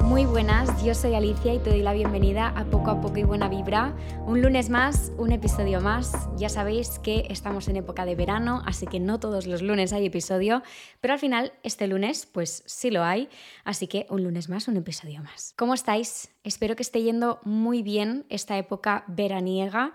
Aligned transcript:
Muy 0.00 0.26
buenas, 0.26 0.84
yo 0.84 0.94
soy 0.94 1.14
Alicia 1.14 1.54
y 1.54 1.58
te 1.58 1.70
doy 1.70 1.80
la 1.80 1.92
bienvenida 1.92 2.48
a 2.48 2.64
Poco 2.64 2.90
a 2.90 3.00
Poco 3.00 3.18
y 3.18 3.22
Buena 3.22 3.48
Vibra. 3.48 3.94
Un 4.26 4.42
lunes 4.42 4.68
más, 4.68 5.12
un 5.16 5.32
episodio 5.32 5.80
más. 5.80 6.28
Ya 6.36 6.48
sabéis 6.48 6.98
que 6.98 7.26
estamos 7.30 7.68
en 7.68 7.76
época 7.76 8.04
de 8.04 8.14
verano, 8.14 8.62
así 8.66 8.86
que 8.86 9.00
no 9.00 9.20
todos 9.20 9.46
los 9.46 9.62
lunes 9.62 9.92
hay 9.92 10.06
episodio, 10.06 10.62
pero 11.00 11.14
al 11.14 11.20
final 11.20 11.52
este 11.62 11.86
lunes 11.86 12.26
pues 12.26 12.62
sí 12.66 12.90
lo 12.90 13.04
hay, 13.04 13.28
así 13.64 13.86
que 13.86 14.06
un 14.10 14.22
lunes 14.22 14.48
más, 14.48 14.68
un 14.68 14.76
episodio 14.76 15.22
más. 15.22 15.54
¿Cómo 15.56 15.72
estáis? 15.72 16.30
Espero 16.44 16.76
que 16.76 16.82
esté 16.82 17.02
yendo 17.02 17.40
muy 17.44 17.82
bien 17.82 18.26
esta 18.28 18.58
época 18.58 19.04
veraniega. 19.06 19.92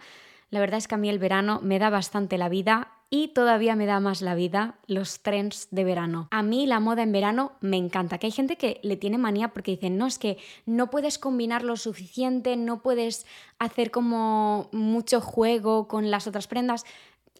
La 0.49 0.59
verdad 0.59 0.77
es 0.77 0.87
que 0.87 0.95
a 0.95 0.97
mí 0.97 1.09
el 1.09 1.19
verano 1.19 1.59
me 1.61 1.79
da 1.79 1.89
bastante 1.89 2.37
la 2.37 2.49
vida 2.49 2.96
y 3.09 3.29
todavía 3.29 3.75
me 3.75 3.85
da 3.85 3.99
más 3.99 4.21
la 4.21 4.35
vida 4.35 4.75
los 4.87 5.21
trends 5.21 5.67
de 5.71 5.83
verano. 5.83 6.27
A 6.31 6.43
mí 6.43 6.65
la 6.67 6.79
moda 6.79 7.03
en 7.03 7.11
verano 7.11 7.53
me 7.61 7.77
encanta, 7.77 8.17
que 8.17 8.27
hay 8.27 8.31
gente 8.31 8.57
que 8.57 8.79
le 8.83 8.97
tiene 8.97 9.17
manía 9.17 9.49
porque 9.49 9.71
dicen, 9.71 9.97
no, 9.97 10.07
es 10.07 10.19
que 10.19 10.37
no 10.65 10.89
puedes 10.89 11.17
combinar 11.17 11.63
lo 11.63 11.77
suficiente, 11.77 12.57
no 12.57 12.81
puedes 12.81 13.25
hacer 13.59 13.91
como 13.91 14.69
mucho 14.71 15.21
juego 15.21 15.87
con 15.87 16.11
las 16.11 16.27
otras 16.27 16.47
prendas. 16.47 16.83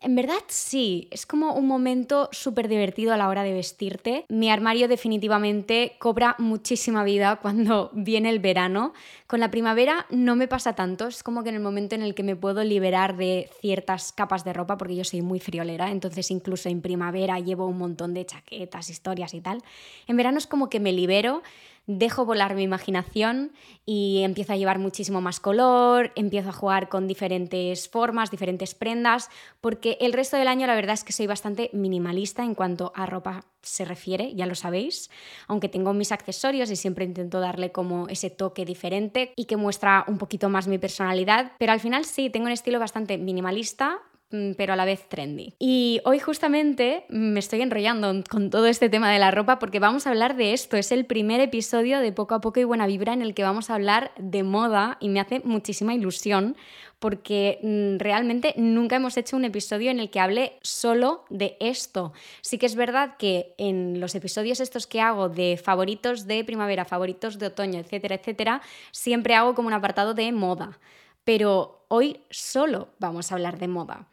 En 0.01 0.15
verdad 0.15 0.39
sí, 0.47 1.07
es 1.11 1.25
como 1.25 1.53
un 1.53 1.67
momento 1.67 2.29
súper 2.31 2.67
divertido 2.67 3.13
a 3.13 3.17
la 3.17 3.29
hora 3.29 3.43
de 3.43 3.53
vestirte. 3.53 4.25
Mi 4.29 4.49
armario 4.49 4.87
definitivamente 4.87 5.95
cobra 5.99 6.35
muchísima 6.39 7.03
vida 7.03 7.35
cuando 7.41 7.89
viene 7.93 8.29
el 8.29 8.39
verano. 8.39 8.93
Con 9.27 9.39
la 9.39 9.51
primavera 9.51 10.05
no 10.09 10.35
me 10.35 10.47
pasa 10.47 10.73
tanto, 10.73 11.07
es 11.07 11.23
como 11.23 11.43
que 11.43 11.49
en 11.49 11.55
el 11.55 11.61
momento 11.61 11.95
en 11.95 12.01
el 12.01 12.15
que 12.15 12.23
me 12.23 12.35
puedo 12.35 12.63
liberar 12.63 13.17
de 13.17 13.49
ciertas 13.61 14.13
capas 14.13 14.43
de 14.43 14.53
ropa, 14.53 14.77
porque 14.77 14.95
yo 14.95 15.03
soy 15.03 15.21
muy 15.21 15.39
friolera, 15.39 15.91
entonces 15.91 16.31
incluso 16.31 16.69
en 16.69 16.81
primavera 16.81 17.39
llevo 17.39 17.67
un 17.67 17.77
montón 17.77 18.13
de 18.13 18.25
chaquetas, 18.25 18.89
historias 18.89 19.33
y 19.33 19.41
tal. 19.41 19.63
En 20.07 20.17
verano 20.17 20.37
es 20.37 20.47
como 20.47 20.69
que 20.69 20.79
me 20.79 20.93
libero 20.93 21.43
dejo 21.87 22.25
volar 22.25 22.53
mi 22.53 22.63
imaginación 22.63 23.53
y 23.85 24.21
empiezo 24.23 24.53
a 24.53 24.57
llevar 24.57 24.77
muchísimo 24.77 25.21
más 25.21 25.39
color, 25.39 26.11
empiezo 26.15 26.49
a 26.49 26.53
jugar 26.53 26.89
con 26.89 27.07
diferentes 27.07 27.87
formas, 27.87 28.29
diferentes 28.29 28.75
prendas, 28.75 29.29
porque 29.61 29.97
el 30.01 30.13
resto 30.13 30.37
del 30.37 30.49
año 30.49 30.67
la 30.67 30.75
verdad 30.75 30.93
es 30.93 31.05
que 31.05 31.13
soy 31.13 31.27
bastante 31.27 31.69
minimalista 31.73 32.43
en 32.43 32.55
cuanto 32.55 32.91
a 32.93 33.05
ropa 33.05 33.45
se 33.61 33.85
refiere, 33.85 34.33
ya 34.35 34.45
lo 34.45 34.55
sabéis, 34.55 35.09
aunque 35.47 35.69
tengo 35.69 35.93
mis 35.93 36.11
accesorios 36.11 36.69
y 36.71 36.75
siempre 36.75 37.05
intento 37.05 37.39
darle 37.39 37.71
como 37.71 38.07
ese 38.07 38.29
toque 38.29 38.65
diferente 38.65 39.33
y 39.35 39.45
que 39.45 39.57
muestra 39.57 40.05
un 40.07 40.17
poquito 40.17 40.49
más 40.49 40.67
mi 40.67 40.77
personalidad, 40.77 41.53
pero 41.57 41.71
al 41.71 41.79
final 41.79 42.05
sí, 42.05 42.29
tengo 42.29 42.45
un 42.45 42.51
estilo 42.51 42.79
bastante 42.79 43.17
minimalista, 43.17 43.99
pero 44.29 44.73
a 44.73 44.75
la 44.75 44.85
vez 44.85 45.07
trendy. 45.07 45.53
Y 45.59 46.01
hoy 46.03 46.19
justamente 46.19 47.05
me 47.09 47.39
estoy 47.39 47.61
enrollando 47.61 48.23
con 48.29 48.49
todo 48.49 48.65
este 48.67 48.89
tema 48.89 49.11
de 49.11 49.19
la 49.19 49.31
ropa 49.31 49.57
porque 49.57 49.79
vamos 49.79 50.05
a 50.05 50.09
hablar 50.09 50.35
de 50.35 50.53
esto. 50.53 50.75
Es 50.75 50.91
el 50.91 51.05
primer 51.05 51.39
episodio 51.39 51.99
de 51.99 52.11
Poco 52.11 52.35
a 52.35 52.41
Poco 52.41 52.59
y 52.59 52.65
Buena 52.65 52.87
Vibra 52.87 53.13
en 53.13 53.21
el 53.21 53.33
que 53.33 53.43
vamos 53.43 53.69
a 53.69 53.75
hablar 53.75 54.11
de 54.17 54.43
moda 54.43 54.97
y 54.99 55.09
me 55.09 55.21
hace 55.21 55.39
muchísima 55.45 55.93
ilusión 55.93 56.57
porque 56.99 57.59
mm, 57.61 57.99
realmente 57.99 58.53
nunca 58.57 58.95
hemos 58.95 59.17
hecho 59.17 59.37
un 59.37 59.45
episodio 59.45 59.91
en 59.91 59.99
el 59.99 60.09
que 60.09 60.19
hable 60.19 60.57
solo 60.61 61.23
de 61.29 61.55
esto. 61.59 62.11
Sí 62.41 62.57
que 62.57 62.65
es 62.65 62.75
verdad 62.75 63.15
que 63.17 63.53
en 63.57 63.99
los 63.99 64.15
episodios 64.15 64.59
estos 64.59 64.87
que 64.87 64.99
hago 64.99 65.29
de 65.29 65.57
favoritos 65.63 66.27
de 66.27 66.43
primavera, 66.43 66.85
favoritos 66.85 67.39
de 67.39 67.47
otoño, 67.47 67.79
etcétera, 67.79 68.15
etcétera, 68.15 68.61
siempre 68.91 69.35
hago 69.35 69.55
como 69.55 69.67
un 69.67 69.73
apartado 69.73 70.13
de 70.13 70.31
moda. 70.31 70.79
Pero 71.23 71.85
hoy 71.87 72.21
solo 72.29 72.89
vamos 72.99 73.31
a 73.31 73.35
hablar 73.35 73.59
de 73.59 73.67
moda. 73.67 74.07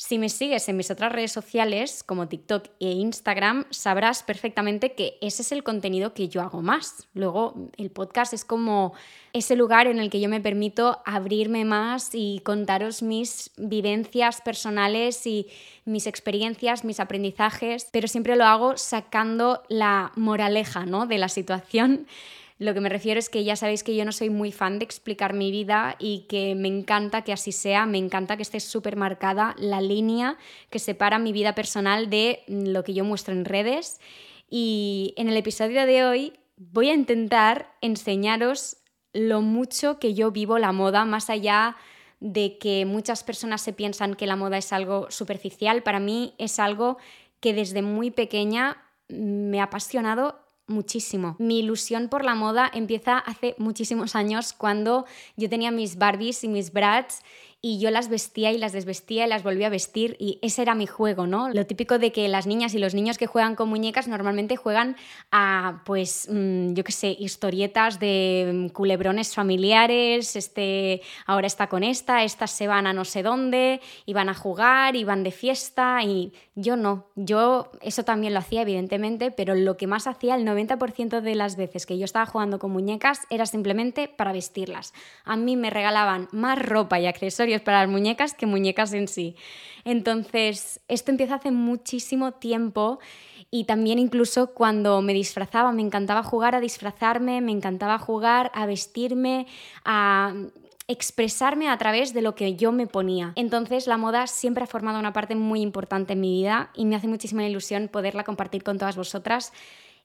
Si 0.00 0.16
me 0.16 0.28
sigues 0.28 0.68
en 0.68 0.76
mis 0.76 0.92
otras 0.92 1.10
redes 1.10 1.32
sociales, 1.32 2.04
como 2.04 2.28
TikTok 2.28 2.68
e 2.78 2.92
Instagram, 2.92 3.66
sabrás 3.70 4.22
perfectamente 4.22 4.92
que 4.92 5.18
ese 5.20 5.42
es 5.42 5.50
el 5.50 5.64
contenido 5.64 6.14
que 6.14 6.28
yo 6.28 6.40
hago 6.40 6.62
más. 6.62 7.08
Luego, 7.14 7.68
el 7.76 7.90
podcast 7.90 8.32
es 8.32 8.44
como 8.44 8.92
ese 9.32 9.56
lugar 9.56 9.88
en 9.88 9.98
el 9.98 10.08
que 10.08 10.20
yo 10.20 10.28
me 10.28 10.40
permito 10.40 11.02
abrirme 11.04 11.64
más 11.64 12.10
y 12.12 12.40
contaros 12.44 13.02
mis 13.02 13.50
vivencias 13.56 14.40
personales 14.40 15.26
y 15.26 15.48
mis 15.84 16.06
experiencias, 16.06 16.84
mis 16.84 17.00
aprendizajes, 17.00 17.88
pero 17.90 18.06
siempre 18.06 18.36
lo 18.36 18.44
hago 18.44 18.76
sacando 18.76 19.64
la 19.68 20.12
moraleja 20.14 20.86
¿no? 20.86 21.06
de 21.06 21.18
la 21.18 21.28
situación 21.28 22.06
lo 22.58 22.74
que 22.74 22.80
me 22.80 22.88
refiero 22.88 23.20
es 23.20 23.28
que 23.28 23.44
ya 23.44 23.54
sabéis 23.54 23.84
que 23.84 23.94
yo 23.94 24.04
no 24.04 24.10
soy 24.10 24.30
muy 24.30 24.50
fan 24.50 24.78
de 24.80 24.84
explicar 24.84 25.32
mi 25.32 25.52
vida 25.52 25.94
y 26.00 26.26
que 26.28 26.56
me 26.56 26.66
encanta 26.66 27.22
que 27.22 27.32
así 27.32 27.52
sea, 27.52 27.86
me 27.86 27.98
encanta 27.98 28.36
que 28.36 28.42
esté 28.42 28.58
súper 28.58 28.96
marcada 28.96 29.54
la 29.58 29.80
línea 29.80 30.36
que 30.68 30.80
separa 30.80 31.20
mi 31.20 31.32
vida 31.32 31.54
personal 31.54 32.10
de 32.10 32.42
lo 32.48 32.82
que 32.82 32.94
yo 32.94 33.04
muestro 33.04 33.32
en 33.32 33.44
redes. 33.44 34.00
Y 34.50 35.14
en 35.16 35.28
el 35.28 35.36
episodio 35.36 35.86
de 35.86 36.04
hoy 36.04 36.32
voy 36.56 36.88
a 36.90 36.94
intentar 36.94 37.72
enseñaros 37.80 38.78
lo 39.12 39.40
mucho 39.40 40.00
que 40.00 40.14
yo 40.14 40.32
vivo 40.32 40.58
la 40.58 40.72
moda, 40.72 41.04
más 41.04 41.30
allá 41.30 41.76
de 42.18 42.58
que 42.58 42.84
muchas 42.84 43.22
personas 43.22 43.62
se 43.62 43.72
piensan 43.72 44.14
que 44.14 44.26
la 44.26 44.34
moda 44.34 44.58
es 44.58 44.72
algo 44.72 45.08
superficial, 45.10 45.84
para 45.84 46.00
mí 46.00 46.34
es 46.38 46.58
algo 46.58 46.98
que 47.38 47.54
desde 47.54 47.82
muy 47.82 48.10
pequeña 48.10 48.82
me 49.08 49.60
ha 49.60 49.64
apasionado 49.64 50.47
muchísimo. 50.68 51.36
Mi 51.38 51.58
ilusión 51.58 52.08
por 52.08 52.24
la 52.24 52.34
moda 52.34 52.70
empieza 52.72 53.18
hace 53.18 53.54
muchísimos 53.58 54.14
años 54.14 54.52
cuando 54.52 55.06
yo 55.36 55.48
tenía 55.48 55.70
mis 55.70 55.96
Barbies 55.96 56.44
y 56.44 56.48
mis 56.48 56.72
Bratz 56.72 57.22
y 57.60 57.80
yo 57.80 57.90
las 57.90 58.08
vestía 58.08 58.52
y 58.52 58.58
las 58.58 58.72
desvestía 58.72 59.26
y 59.26 59.28
las 59.28 59.42
volvía 59.42 59.66
a 59.66 59.70
vestir 59.70 60.14
y 60.20 60.38
ese 60.42 60.62
era 60.62 60.76
mi 60.76 60.86
juego, 60.86 61.26
¿no? 61.26 61.48
Lo 61.48 61.66
típico 61.66 61.98
de 61.98 62.12
que 62.12 62.28
las 62.28 62.46
niñas 62.46 62.72
y 62.74 62.78
los 62.78 62.94
niños 62.94 63.18
que 63.18 63.26
juegan 63.26 63.56
con 63.56 63.68
muñecas 63.68 64.06
normalmente 64.06 64.56
juegan 64.56 64.94
a, 65.32 65.82
pues, 65.84 66.28
mm, 66.30 66.74
yo 66.74 66.84
qué 66.84 66.92
sé, 66.92 67.16
historietas 67.18 67.98
de 67.98 68.52
mm, 68.54 68.68
culebrones 68.68 69.34
familiares, 69.34 70.36
este 70.36 71.02
ahora 71.26 71.48
está 71.48 71.66
con 71.66 71.82
esta, 71.82 72.22
estas 72.22 72.52
se 72.52 72.68
van 72.68 72.86
a 72.86 72.92
no 72.92 73.04
sé 73.04 73.24
dónde 73.24 73.80
y 74.06 74.12
van 74.12 74.28
a 74.28 74.34
jugar 74.34 74.94
y 74.94 75.02
van 75.02 75.24
de 75.24 75.32
fiesta 75.32 76.04
y 76.04 76.32
yo 76.54 76.76
no, 76.76 77.06
yo 77.16 77.72
eso 77.80 78.04
también 78.04 78.34
lo 78.34 78.38
hacía 78.38 78.62
evidentemente, 78.62 79.32
pero 79.32 79.56
lo 79.56 79.76
que 79.76 79.88
más 79.88 80.06
hacía 80.06 80.36
el 80.36 80.46
90% 80.46 81.20
de 81.20 81.34
las 81.34 81.56
veces 81.56 81.86
que 81.86 81.98
yo 81.98 82.04
estaba 82.04 82.26
jugando 82.26 82.60
con 82.60 82.70
muñecas 82.70 83.22
era 83.30 83.46
simplemente 83.46 84.06
para 84.06 84.32
vestirlas. 84.32 84.92
A 85.24 85.36
mí 85.36 85.56
me 85.56 85.70
regalaban 85.70 86.28
más 86.30 86.64
ropa 86.64 87.00
y 87.00 87.06
accesorios 87.06 87.47
para 87.64 87.80
las 87.80 87.90
muñecas 87.90 88.34
que 88.34 88.46
muñecas 88.46 88.92
en 88.92 89.08
sí. 89.08 89.36
Entonces, 89.84 90.80
esto 90.88 91.10
empieza 91.10 91.36
hace 91.36 91.50
muchísimo 91.50 92.32
tiempo 92.32 92.98
y 93.50 93.64
también 93.64 93.98
incluso 93.98 94.52
cuando 94.52 95.00
me 95.00 95.14
disfrazaba, 95.14 95.72
me 95.72 95.82
encantaba 95.82 96.22
jugar 96.22 96.54
a 96.54 96.60
disfrazarme, 96.60 97.40
me 97.40 97.52
encantaba 97.52 97.98
jugar 97.98 98.50
a 98.54 98.66
vestirme, 98.66 99.46
a 99.84 100.34
expresarme 100.88 101.68
a 101.68 101.76
través 101.76 102.14
de 102.14 102.22
lo 102.22 102.34
que 102.34 102.56
yo 102.56 102.72
me 102.72 102.86
ponía. 102.86 103.32
Entonces 103.36 103.86
la 103.86 103.98
moda 103.98 104.26
siempre 104.26 104.64
ha 104.64 104.66
formado 104.66 104.98
una 104.98 105.12
parte 105.12 105.34
muy 105.34 105.60
importante 105.60 106.14
en 106.14 106.20
mi 106.20 106.32
vida 106.32 106.70
y 106.74 106.86
me 106.86 106.96
hace 106.96 107.08
muchísima 107.08 107.46
ilusión 107.46 107.88
poderla 107.88 108.24
compartir 108.24 108.62
con 108.62 108.78
todas 108.78 108.96
vosotras 108.96 109.52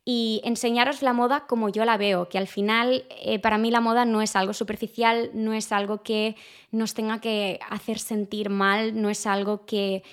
y 0.05 0.41
enseñaros 0.43 1.01
la 1.01 1.13
moda 1.13 1.45
como 1.47 1.69
yo 1.69 1.85
la 1.85 1.97
veo, 1.97 2.27
que 2.27 2.37
al 2.37 2.47
final 2.47 3.05
eh, 3.09 3.39
para 3.39 3.57
mí 3.57 3.71
la 3.71 3.79
moda 3.79 4.05
no 4.05 4.21
es 4.21 4.35
algo 4.35 4.53
superficial, 4.53 5.31
no 5.33 5.53
es 5.53 5.71
algo 5.71 6.03
que 6.03 6.35
nos 6.71 6.93
tenga 6.93 7.21
que 7.21 7.59
hacer 7.69 7.99
sentir 7.99 8.49
mal, 8.49 9.01
no 9.01 9.09
es 9.09 9.25
algo 9.25 9.65
que 9.65 10.03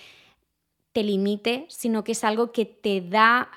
te 0.92 1.02
limite, 1.02 1.66
sino 1.68 2.04
que 2.04 2.12
es 2.12 2.24
algo 2.24 2.52
que 2.52 2.64
te 2.66 3.00
da 3.00 3.50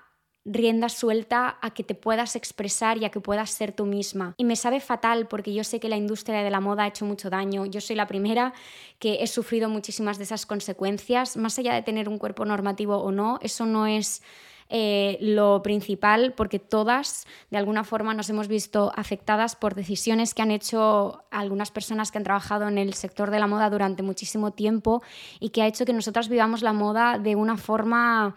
rienda 0.46 0.90
suelta 0.90 1.58
a 1.62 1.74
que 1.74 1.84
te 1.84 1.96
puedas 1.96 2.36
expresar 2.36 2.98
y 2.98 3.06
a 3.06 3.10
que 3.10 3.22
puedas 3.22 3.50
ser 3.50 3.72
tú 3.72 3.86
misma. 3.86 4.34
Y 4.38 4.44
me 4.44 4.56
sabe 4.56 4.82
fatal 4.82 5.28
porque 5.28 5.54
yo 5.54 5.64
sé 5.64 5.80
que 5.80 5.88
la 5.88 5.96
industria 5.96 6.44
de 6.44 6.50
la 6.50 6.60
moda 6.60 6.84
ha 6.84 6.88
hecho 6.88 7.06
mucho 7.06 7.30
daño. 7.30 7.66
Yo 7.66 7.80
soy 7.80 7.96
la 7.96 8.08
primera 8.08 8.54
que 9.00 9.24
he 9.24 9.28
sufrido 9.28 9.70
muchísimas 9.70 10.18
de 10.18 10.26
esas 10.26 10.46
consecuencias. 10.46 11.38
Más 11.38 11.58
allá 11.60 11.74
de 11.74 11.82
tener 11.82 12.10
un 12.10 12.18
cuerpo 12.18 12.44
normativo 12.44 12.98
o 12.98 13.12
no, 13.12 13.40
eso 13.42 13.66
no 13.66 13.88
es 13.88 14.22
eh, 14.76 15.20
lo 15.22 15.62
principal 15.62 16.34
porque 16.34 16.58
todas 16.58 17.28
de 17.52 17.60
alguna 17.60 17.84
forma 17.84 18.16
nos 18.16 18.28
hemos 18.32 18.48
visto 18.48 18.92
afectadas 18.96 19.56
por 19.56 19.76
decisiones 19.76 20.34
que 20.34 20.42
han 20.42 20.50
hecho 20.50 21.24
algunas 21.30 21.70
personas 21.70 22.12
que 22.12 22.18
han 22.18 22.24
trabajado 22.24 22.68
en 22.68 22.80
el 22.80 22.96
sector 22.96 23.30
de 23.30 23.38
la 23.38 23.46
moda 23.46 23.70
durante 23.70 24.02
muchísimo 24.02 24.50
tiempo 24.50 25.04
y 25.40 25.50
que 25.50 25.62
ha 25.62 25.68
hecho 25.68 25.86
que 25.86 25.94
nosotras 25.94 26.28
vivamos 26.28 26.64
la 26.64 26.74
moda 26.74 27.20
de 27.20 27.36
una 27.36 27.56
forma 27.56 28.36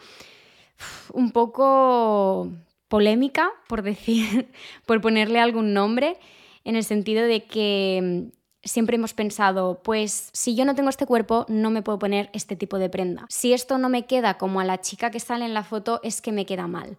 un 1.14 1.32
poco 1.32 2.50
polémica, 2.88 3.50
por 3.66 3.80
decir, 3.80 4.52
por 4.84 5.00
ponerle 5.00 5.40
algún 5.40 5.72
nombre, 5.72 6.18
en 6.64 6.76
el 6.76 6.84
sentido 6.84 7.24
de 7.24 7.44
que 7.44 8.28
siempre 8.66 8.96
hemos 8.96 9.14
pensado, 9.14 9.80
pues 9.82 10.30
si 10.32 10.54
yo 10.54 10.64
no 10.64 10.74
tengo 10.74 10.90
este 10.90 11.06
cuerpo, 11.06 11.46
no 11.48 11.70
me 11.70 11.82
puedo 11.82 11.98
poner 11.98 12.28
este 12.32 12.56
tipo 12.56 12.78
de 12.78 12.90
prenda. 12.90 13.24
Si 13.28 13.52
esto 13.52 13.78
no 13.78 13.88
me 13.88 14.06
queda 14.06 14.36
como 14.38 14.60
a 14.60 14.64
la 14.64 14.80
chica 14.80 15.10
que 15.10 15.20
sale 15.20 15.44
en 15.44 15.54
la 15.54 15.64
foto, 15.64 16.00
es 16.02 16.20
que 16.20 16.32
me 16.32 16.46
queda 16.46 16.66
mal. 16.66 16.96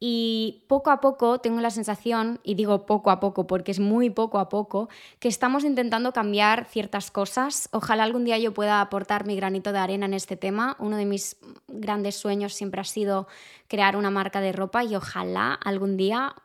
Y 0.00 0.62
poco 0.68 0.92
a 0.92 1.00
poco 1.00 1.40
tengo 1.40 1.60
la 1.60 1.70
sensación, 1.70 2.38
y 2.44 2.54
digo 2.54 2.86
poco 2.86 3.10
a 3.10 3.18
poco 3.18 3.48
porque 3.48 3.72
es 3.72 3.80
muy 3.80 4.10
poco 4.10 4.38
a 4.38 4.48
poco, 4.48 4.88
que 5.18 5.26
estamos 5.26 5.64
intentando 5.64 6.12
cambiar 6.12 6.66
ciertas 6.66 7.10
cosas. 7.10 7.68
Ojalá 7.72 8.04
algún 8.04 8.24
día 8.24 8.38
yo 8.38 8.54
pueda 8.54 8.80
aportar 8.80 9.26
mi 9.26 9.34
granito 9.34 9.72
de 9.72 9.78
arena 9.80 10.06
en 10.06 10.14
este 10.14 10.36
tema. 10.36 10.76
Uno 10.78 10.96
de 10.96 11.04
mis 11.04 11.36
grandes 11.66 12.14
sueños 12.14 12.54
siempre 12.54 12.80
ha 12.80 12.84
sido 12.84 13.26
crear 13.66 13.96
una 13.96 14.10
marca 14.10 14.40
de 14.40 14.52
ropa 14.52 14.84
y 14.84 14.94
ojalá 14.94 15.54
algún 15.54 15.96
día 15.96 16.36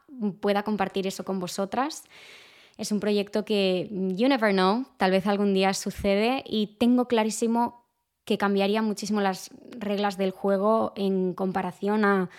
pueda 0.42 0.64
compartir 0.64 1.06
eso 1.06 1.24
con 1.24 1.40
vosotras. 1.40 2.06
Es 2.84 2.92
un 2.92 3.00
proyecto 3.00 3.46
que 3.46 3.88
you 3.90 4.28
never 4.28 4.52
know, 4.52 4.86
tal 4.98 5.12
vez 5.12 5.26
algún 5.26 5.54
día 5.54 5.74
sucede 5.74 6.44
y 6.46 6.76
tengo 6.80 7.08
clarísimo 7.08 7.88
que 8.26 8.38
cambiaría 8.38 8.82
muchísimo 8.82 9.22
las 9.22 9.52
reglas 9.80 10.18
del 10.18 10.32
juego 10.32 10.92
en 10.98 11.34
comparación 11.34 12.04
a 12.04 12.30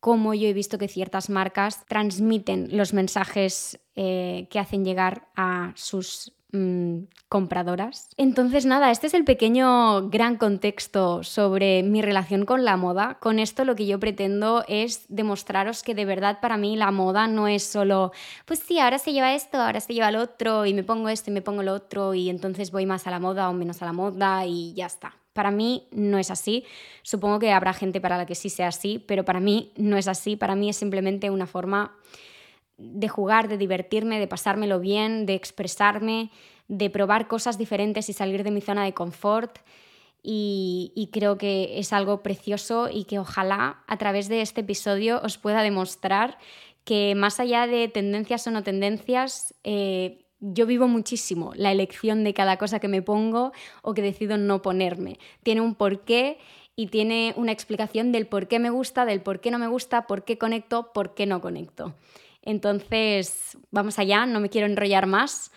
cómo 0.00 0.34
yo 0.34 0.48
he 0.48 0.52
visto 0.52 0.78
que 0.78 0.88
ciertas 0.88 1.30
marcas 1.30 1.86
transmiten 1.86 2.76
los 2.76 2.92
mensajes 2.92 3.78
eh, 3.94 4.48
que 4.50 4.58
hacen 4.58 4.84
llegar 4.84 5.28
a 5.36 5.72
sus 5.76 6.32
mm, 6.54 7.08
compradoras. 7.28 8.08
Entonces, 8.16 8.64
nada, 8.64 8.90
este 8.90 9.08
es 9.08 9.14
el 9.14 9.24
pequeño 9.24 10.08
gran 10.08 10.36
contexto 10.36 11.22
sobre 11.22 11.82
mi 11.82 12.00
relación 12.00 12.46
con 12.46 12.64
la 12.64 12.76
moda. 12.76 13.18
Con 13.20 13.38
esto 13.38 13.64
lo 13.64 13.74
que 13.74 13.86
yo 13.86 14.00
pretendo 14.00 14.64
es 14.68 15.04
demostraros 15.08 15.82
que 15.82 15.94
de 15.94 16.04
verdad 16.04 16.38
para 16.40 16.56
mí 16.56 16.76
la 16.76 16.90
moda 16.90 17.26
no 17.26 17.48
es 17.48 17.64
solo, 17.64 18.12
pues 18.46 18.60
sí, 18.60 18.78
ahora 18.78 18.98
se 18.98 19.12
lleva 19.12 19.34
esto, 19.34 19.58
ahora 19.58 19.80
se 19.80 19.92
lleva 19.92 20.10
lo 20.10 20.22
otro, 20.22 20.64
y 20.64 20.72
me 20.72 20.84
pongo 20.84 21.08
esto 21.08 21.30
y 21.30 21.34
me 21.34 21.42
pongo 21.42 21.62
lo 21.62 21.74
otro, 21.74 22.14
y 22.14 22.30
entonces 22.30 22.70
voy 22.70 22.86
más 22.86 23.06
a 23.06 23.10
la 23.10 23.18
moda 23.18 23.50
o 23.50 23.52
menos 23.52 23.82
a 23.82 23.86
la 23.86 23.92
moda 23.92 24.46
y 24.46 24.72
ya 24.74 24.86
está. 24.86 25.16
Para 25.34 25.50
mí 25.50 25.88
no 25.90 26.18
es 26.18 26.30
así. 26.30 26.64
Supongo 27.02 27.40
que 27.40 27.50
habrá 27.50 27.72
gente 27.72 28.00
para 28.00 28.16
la 28.16 28.24
que 28.24 28.36
sí 28.36 28.48
sea 28.48 28.68
así, 28.68 29.00
pero 29.04 29.24
para 29.24 29.40
mí 29.40 29.72
no 29.76 29.96
es 29.96 30.06
así. 30.06 30.36
Para 30.36 30.54
mí 30.54 30.70
es 30.70 30.76
simplemente 30.76 31.28
una 31.28 31.46
forma 31.46 31.96
de 32.76 33.08
jugar, 33.08 33.48
de 33.48 33.58
divertirme, 33.58 34.18
de 34.18 34.26
pasármelo 34.26 34.80
bien, 34.80 35.26
de 35.26 35.34
expresarme, 35.34 36.30
de 36.68 36.90
probar 36.90 37.28
cosas 37.28 37.58
diferentes 37.58 38.08
y 38.08 38.12
salir 38.12 38.42
de 38.42 38.50
mi 38.50 38.60
zona 38.60 38.84
de 38.84 38.94
confort. 38.94 39.58
Y, 40.26 41.10
creo 41.12 41.36
que 41.36 41.78
es 41.78 41.92
algo 41.92 42.22
precioso 42.22 42.88
y 42.90 43.04
que 43.04 43.18
ojalá 43.18 43.84
a 43.86 43.98
través 43.98 44.28
de 44.28 44.40
este 44.40 44.62
episodio 44.62 45.20
os 45.22 45.36
pueda 45.36 45.62
demostrar 45.62 46.38
que 46.84 47.14
más 47.14 47.40
allá 47.40 47.66
de 47.66 47.88
tendencias 47.88 48.46
o 48.46 48.50
no 48.50 48.62
tendencias, 48.62 49.54
eh, 49.64 50.24
yo 50.40 50.64
vivo 50.66 50.88
muchísimo 50.88 51.52
la 51.56 51.72
elección 51.72 52.24
de 52.24 52.32
cada 52.32 52.56
cosa 52.56 52.78
que 52.78 52.88
me 52.88 53.02
pongo 53.02 53.52
o 53.82 53.92
que 53.92 54.00
decido 54.00 54.38
no 54.38 54.62
ponerme. 54.62 55.18
Tiene 55.42 55.60
un 55.60 55.74
porqué 55.74 56.38
y 56.76 56.88
tiene 56.88 57.34
una 57.36 57.52
explicación 57.52 58.10
del 58.10 58.26
por 58.26 58.48
qué 58.48 58.58
me 58.58 58.70
gusta, 58.70 59.04
del 59.04 59.20
por 59.20 59.40
qué 59.40 59.50
no 59.50 59.58
me 59.58 59.68
gusta, 59.68 60.06
por 60.06 60.24
qué 60.24 60.38
conecto, 60.38 60.92
por 60.92 61.14
qué 61.14 61.26
no 61.26 61.40
conecto. 61.40 61.94
Entonces, 62.44 63.58
vamos 63.70 63.98
allá, 63.98 64.26
no 64.26 64.40
me 64.40 64.50
quiero 64.50 64.66
enrollar 64.66 65.06
más 65.06 65.50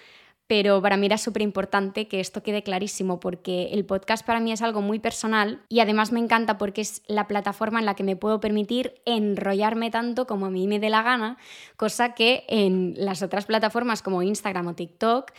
pero 0.48 0.81
para 0.81 0.95
mí 0.95 1.06
era 1.06 1.18
súper 1.18 1.42
importante 1.42 2.07
que 2.07 2.22
esto 2.22 2.42
quede 2.42 2.63
clarísimo 2.63 3.19
porque 3.19 3.69
el 3.74 3.86
podcast 3.86 4.25
para 4.25 4.39
mí 4.39 4.54
es 4.54 4.62
algo 4.62 4.81
muy 4.81 4.98
personal 4.98 5.62
y 5.68 5.81
además 5.81 6.13
me 6.13 6.22
encanta 6.22 6.57
porque 6.57 6.81
es 6.81 7.04
la 7.07 7.28
plataforma 7.28 7.80
en 7.80 7.86
la 7.86 7.95
que 7.95 8.04
me 8.04 8.16
puedo 8.16 8.39
permitir 8.39 8.95
enrollarme 9.06 9.92
tanto 9.92 10.25
como 10.25 10.45
a 10.45 10.50
mí 10.50 10.68
me 10.68 10.80
dé 10.80 10.89
la 10.89 11.04
gana, 11.04 11.38
cosa 11.75 12.13
que 12.13 12.45
en 12.48 12.94
las 12.98 13.22
otras 13.22 13.45
plataformas 13.45 14.01
como 14.01 14.24
Instagram 14.24 14.68
o 14.68 14.75
TikTok 14.75 15.33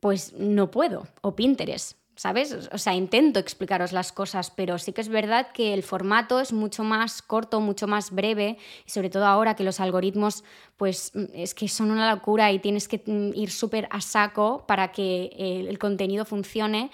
pues 0.00 0.32
no 0.32 0.72
puedo, 0.72 1.06
o 1.20 1.36
Pinterest. 1.36 2.01
¿Sabes? 2.16 2.68
O 2.72 2.78
sea, 2.78 2.94
intento 2.94 3.38
explicaros 3.38 3.92
las 3.92 4.12
cosas, 4.12 4.50
pero 4.50 4.78
sí 4.78 4.92
que 4.92 5.00
es 5.00 5.08
verdad 5.08 5.48
que 5.52 5.74
el 5.74 5.82
formato 5.82 6.40
es 6.40 6.52
mucho 6.52 6.84
más 6.84 7.22
corto, 7.22 7.60
mucho 7.60 7.86
más 7.86 8.10
breve, 8.10 8.58
sobre 8.86 9.10
todo 9.10 9.26
ahora 9.26 9.54
que 9.54 9.64
los 9.64 9.80
algoritmos, 9.80 10.44
pues 10.76 11.12
es 11.32 11.54
que 11.54 11.68
son 11.68 11.90
una 11.90 12.14
locura 12.14 12.52
y 12.52 12.58
tienes 12.58 12.88
que 12.88 13.02
mm, 13.04 13.34
ir 13.34 13.50
súper 13.50 13.88
a 13.90 14.00
saco 14.00 14.64
para 14.66 14.92
que 14.92 15.30
el 15.38 15.78
contenido 15.78 16.24
funcione. 16.24 16.90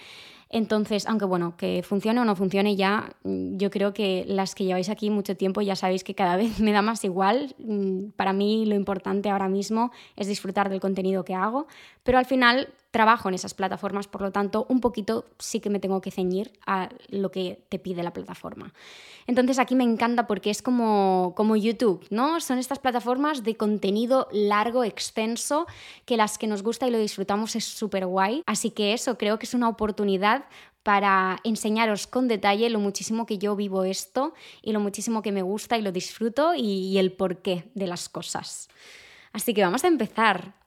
Entonces, 0.51 1.07
aunque 1.07 1.27
bueno, 1.27 1.57
que 1.57 1.83
funcione 1.83 2.21
o 2.21 2.25
no 2.25 2.35
funcione 2.35 2.75
ya, 2.75 3.11
mm, 3.23 3.59
yo 3.59 3.71
creo 3.71 3.93
que 3.93 4.25
las 4.27 4.55
que 4.55 4.65
lleváis 4.65 4.89
aquí 4.89 5.11
mucho 5.11 5.37
tiempo 5.37 5.61
ya 5.61 5.77
sabéis 5.77 6.05
que 6.05 6.15
cada 6.15 6.37
vez 6.43 6.61
me 6.61 6.73
da 6.73 6.83
más 6.83 7.05
igual. 7.05 7.55
Mm, 7.59 8.11
para 8.17 8.33
mí 8.33 8.65
lo 8.67 8.75
importante 8.75 9.29
ahora 9.31 9.49
mismo 9.49 9.91
es 10.17 10.27
disfrutar 10.27 10.71
del 10.71 10.81
contenido 10.81 11.25
que 11.25 11.35
hago, 11.35 11.67
pero 12.03 12.19
al 12.19 12.27
final 12.27 12.69
trabajo 12.99 13.29
en 13.29 13.37
esas 13.37 13.55
plataformas, 13.55 14.09
por 14.09 14.23
lo 14.23 14.33
tanto, 14.33 14.67
un 14.69 14.81
poquito 14.81 15.25
sí 15.39 15.61
que 15.61 15.71
me 15.71 15.79
tengo 15.79 16.01
que 16.01 16.11
ceñir 16.11 16.51
a 16.67 16.89
lo 17.11 17.31
que 17.31 17.65
te 17.69 17.79
pide 17.79 18.03
la 18.03 18.13
plataforma. 18.13 18.75
Entonces 19.29 19.61
aquí 19.61 19.77
me 19.77 19.85
encanta 19.85 20.27
porque 20.27 20.51
es 20.51 20.63
como, 20.63 21.33
como 21.37 21.55
YouTube, 21.55 22.05
¿no? 22.11 22.41
Son 22.41 22.59
estas 22.59 22.81
plataformas 22.81 23.45
de 23.45 23.57
contenido 23.57 24.27
largo, 24.33 24.83
extenso, 24.83 25.69
que 26.07 26.17
las 26.17 26.39
que 26.39 26.49
nos 26.49 26.65
gusta 26.65 26.89
y 26.89 26.91
lo 26.91 26.99
disfrutamos 26.99 27.55
es 27.55 27.67
súper 27.67 28.05
guay. 28.05 28.43
Así 28.47 28.73
que 28.73 28.93
eso 28.95 29.17
creo 29.17 29.39
que 29.39 29.47
es 29.47 29.55
una 29.55 29.69
oportunidad 29.69 30.47
para 30.83 31.39
enseñaros 31.45 32.09
con 32.09 32.27
detalle 32.27 32.69
lo 32.69 32.81
muchísimo 32.81 33.27
que 33.27 33.39
yo 33.39 33.55
vivo 33.55 33.85
esto 33.85 34.35
y 34.61 34.73
lo 34.73 34.81
muchísimo 34.81 35.23
que 35.23 35.31
me 35.31 35.43
gusta 35.43 35.79
y 35.79 35.83
lo 35.83 35.93
disfruto 35.93 36.53
y, 36.57 36.89
y 36.89 36.99
el 36.99 37.13
porqué 37.13 37.71
de 37.77 37.87
las 37.87 38.09
cosas. 38.09 38.69
Así 39.33 39.55
que 39.55 39.63
vamos 39.63 39.85
a 39.85 39.87
empezar. 39.87 40.59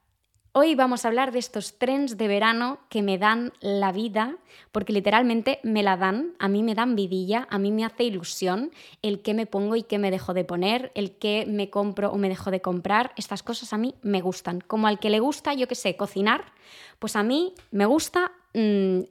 Hoy 0.54 0.76
vamos 0.76 1.06
a 1.06 1.08
hablar 1.08 1.32
de 1.32 1.40
estos 1.40 1.78
trends 1.78 2.18
de 2.18 2.28
verano 2.28 2.80
que 2.90 3.02
me 3.02 3.18
dan 3.18 3.54
la 3.62 3.94
vida, 3.94 4.36
porque 4.74 4.92
literalmente 4.92 5.62
me 5.64 5.82
la 5.82 5.96
dan, 5.96 6.34
a 6.40 6.50
mí 6.50 6.62
me 6.62 6.76
dan 6.76 6.94
vidilla, 6.98 7.48
a 7.50 7.58
mí 7.58 7.72
me 7.72 7.86
hace 7.86 8.04
ilusión 8.04 8.70
el 9.02 9.22
qué 9.22 9.34
me 9.34 9.46
pongo 9.46 9.78
y 9.78 9.84
qué 9.84 9.98
me 9.98 10.12
dejo 10.12 10.34
de 10.34 10.44
poner, 10.44 10.92
el 10.94 11.18
qué 11.18 11.46
me 11.48 11.70
compro 11.70 12.12
o 12.12 12.18
me 12.18 12.28
dejo 12.28 12.52
de 12.52 12.60
comprar, 12.60 13.14
estas 13.16 13.44
cosas 13.44 13.72
a 13.72 13.78
mí 13.78 13.96
me 14.02 14.20
gustan. 14.20 14.60
Como 14.60 14.88
al 14.88 15.00
que 15.00 15.10
le 15.10 15.22
gusta, 15.22 15.54
yo 15.54 15.70
qué 15.70 15.76
sé, 15.76 15.96
cocinar, 15.96 16.44
pues 17.00 17.16
a 17.16 17.24
mí 17.24 17.54
me 17.72 17.86
gusta 17.86 18.34
mm, 18.54 19.04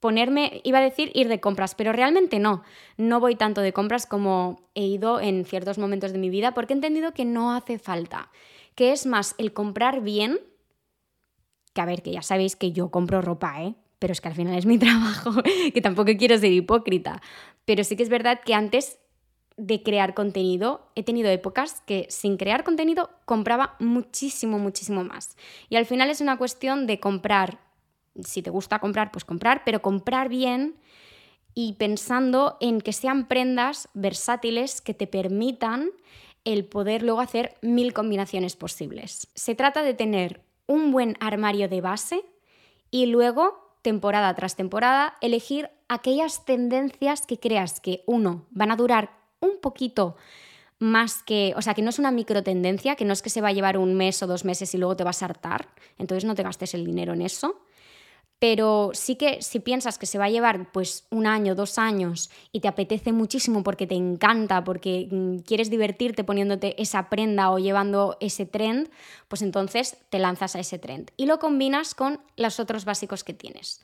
ponerme, 0.00 0.60
iba 0.64 0.80
a 0.80 0.82
decir 0.82 1.12
ir 1.14 1.28
de 1.28 1.38
compras, 1.38 1.76
pero 1.76 1.92
realmente 1.92 2.40
no, 2.40 2.64
no 2.96 3.20
voy 3.20 3.36
tanto 3.36 3.60
de 3.60 3.72
compras 3.72 4.06
como 4.06 4.68
he 4.74 4.86
ido 4.86 5.20
en 5.20 5.44
ciertos 5.44 5.78
momentos 5.78 6.12
de 6.12 6.18
mi 6.18 6.30
vida 6.30 6.52
porque 6.52 6.72
he 6.72 6.76
entendido 6.76 7.14
que 7.14 7.24
no 7.24 7.52
hace 7.52 7.78
falta, 7.78 8.32
que 8.74 8.90
es 8.90 9.06
más 9.06 9.36
el 9.38 9.52
comprar 9.52 10.00
bien, 10.00 10.40
que 11.72 11.80
a 11.80 11.84
ver, 11.84 12.02
que 12.02 12.12
ya 12.12 12.22
sabéis 12.22 12.56
que 12.56 12.72
yo 12.72 12.90
compro 12.90 13.22
ropa, 13.22 13.62
¿eh? 13.62 13.74
Pero 13.98 14.12
es 14.12 14.20
que 14.20 14.28
al 14.28 14.34
final 14.34 14.56
es 14.56 14.66
mi 14.66 14.78
trabajo, 14.78 15.32
que 15.72 15.80
tampoco 15.80 16.12
quiero 16.18 16.38
ser 16.38 16.52
hipócrita. 16.52 17.20
Pero 17.64 17.84
sí 17.84 17.96
que 17.96 18.02
es 18.02 18.08
verdad 18.08 18.40
que 18.44 18.54
antes 18.54 18.98
de 19.56 19.82
crear 19.82 20.14
contenido, 20.14 20.88
he 20.94 21.02
tenido 21.02 21.30
épocas 21.30 21.82
que 21.86 22.06
sin 22.08 22.38
crear 22.38 22.64
contenido 22.64 23.10
compraba 23.26 23.76
muchísimo, 23.78 24.58
muchísimo 24.58 25.04
más. 25.04 25.36
Y 25.68 25.76
al 25.76 25.86
final 25.86 26.08
es 26.08 26.22
una 26.22 26.38
cuestión 26.38 26.86
de 26.86 26.98
comprar, 26.98 27.60
si 28.24 28.42
te 28.42 28.50
gusta 28.50 28.78
comprar, 28.78 29.12
pues 29.12 29.24
comprar, 29.24 29.62
pero 29.64 29.82
comprar 29.82 30.30
bien 30.30 30.76
y 31.54 31.74
pensando 31.74 32.56
en 32.60 32.80
que 32.80 32.94
sean 32.94 33.28
prendas 33.28 33.88
versátiles 33.92 34.80
que 34.80 34.94
te 34.94 35.06
permitan 35.06 35.90
el 36.44 36.64
poder 36.64 37.02
luego 37.02 37.20
hacer 37.20 37.56
mil 37.60 37.92
combinaciones 37.92 38.56
posibles. 38.56 39.28
Se 39.34 39.54
trata 39.54 39.82
de 39.82 39.92
tener 39.92 40.42
un 40.70 40.92
buen 40.92 41.16
armario 41.18 41.68
de 41.68 41.80
base 41.80 42.24
y 42.92 43.06
luego, 43.06 43.74
temporada 43.82 44.32
tras 44.36 44.54
temporada, 44.54 45.14
elegir 45.20 45.68
aquellas 45.88 46.44
tendencias 46.44 47.26
que 47.26 47.40
creas 47.40 47.80
que, 47.80 48.04
uno, 48.06 48.46
van 48.50 48.70
a 48.70 48.76
durar 48.76 49.10
un 49.40 49.58
poquito 49.60 50.16
más 50.78 51.24
que, 51.24 51.52
o 51.56 51.62
sea, 51.62 51.74
que 51.74 51.82
no 51.82 51.90
es 51.90 51.98
una 51.98 52.12
micro 52.12 52.44
tendencia, 52.44 52.94
que 52.94 53.04
no 53.04 53.12
es 53.12 53.20
que 53.20 53.30
se 53.30 53.40
va 53.40 53.48
a 53.48 53.52
llevar 53.52 53.78
un 53.78 53.94
mes 53.94 54.22
o 54.22 54.28
dos 54.28 54.44
meses 54.44 54.72
y 54.72 54.78
luego 54.78 54.94
te 54.94 55.02
vas 55.02 55.22
a 55.22 55.26
hartar, 55.26 55.68
entonces 55.98 56.24
no 56.24 56.36
te 56.36 56.44
gastes 56.44 56.72
el 56.74 56.86
dinero 56.86 57.14
en 57.14 57.22
eso 57.22 57.60
pero 58.40 58.90
sí 58.94 59.16
que 59.16 59.42
si 59.42 59.60
piensas 59.60 59.98
que 59.98 60.06
se 60.06 60.18
va 60.18 60.24
a 60.24 60.30
llevar 60.30 60.72
pues 60.72 61.06
un 61.10 61.26
año, 61.26 61.54
dos 61.54 61.78
años 61.78 62.30
y 62.52 62.60
te 62.60 62.68
apetece 62.68 63.12
muchísimo 63.12 63.62
porque 63.62 63.86
te 63.86 63.94
encanta, 63.94 64.64
porque 64.64 65.08
mm, 65.10 65.40
quieres 65.40 65.68
divertirte 65.68 66.24
poniéndote 66.24 66.80
esa 66.80 67.10
prenda 67.10 67.50
o 67.50 67.58
llevando 67.58 68.16
ese 68.18 68.46
trend, 68.46 68.88
pues 69.28 69.42
entonces 69.42 69.98
te 70.08 70.18
lanzas 70.18 70.56
a 70.56 70.60
ese 70.60 70.78
trend 70.78 71.10
y 71.18 71.26
lo 71.26 71.38
combinas 71.38 71.94
con 71.94 72.18
los 72.36 72.58
otros 72.58 72.86
básicos 72.86 73.24
que 73.24 73.34
tienes. 73.34 73.82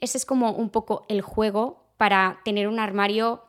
Ese 0.00 0.18
es 0.18 0.26
como 0.26 0.50
un 0.50 0.70
poco 0.70 1.06
el 1.08 1.22
juego 1.22 1.86
para 1.96 2.40
tener 2.44 2.66
un 2.66 2.80
armario 2.80 3.44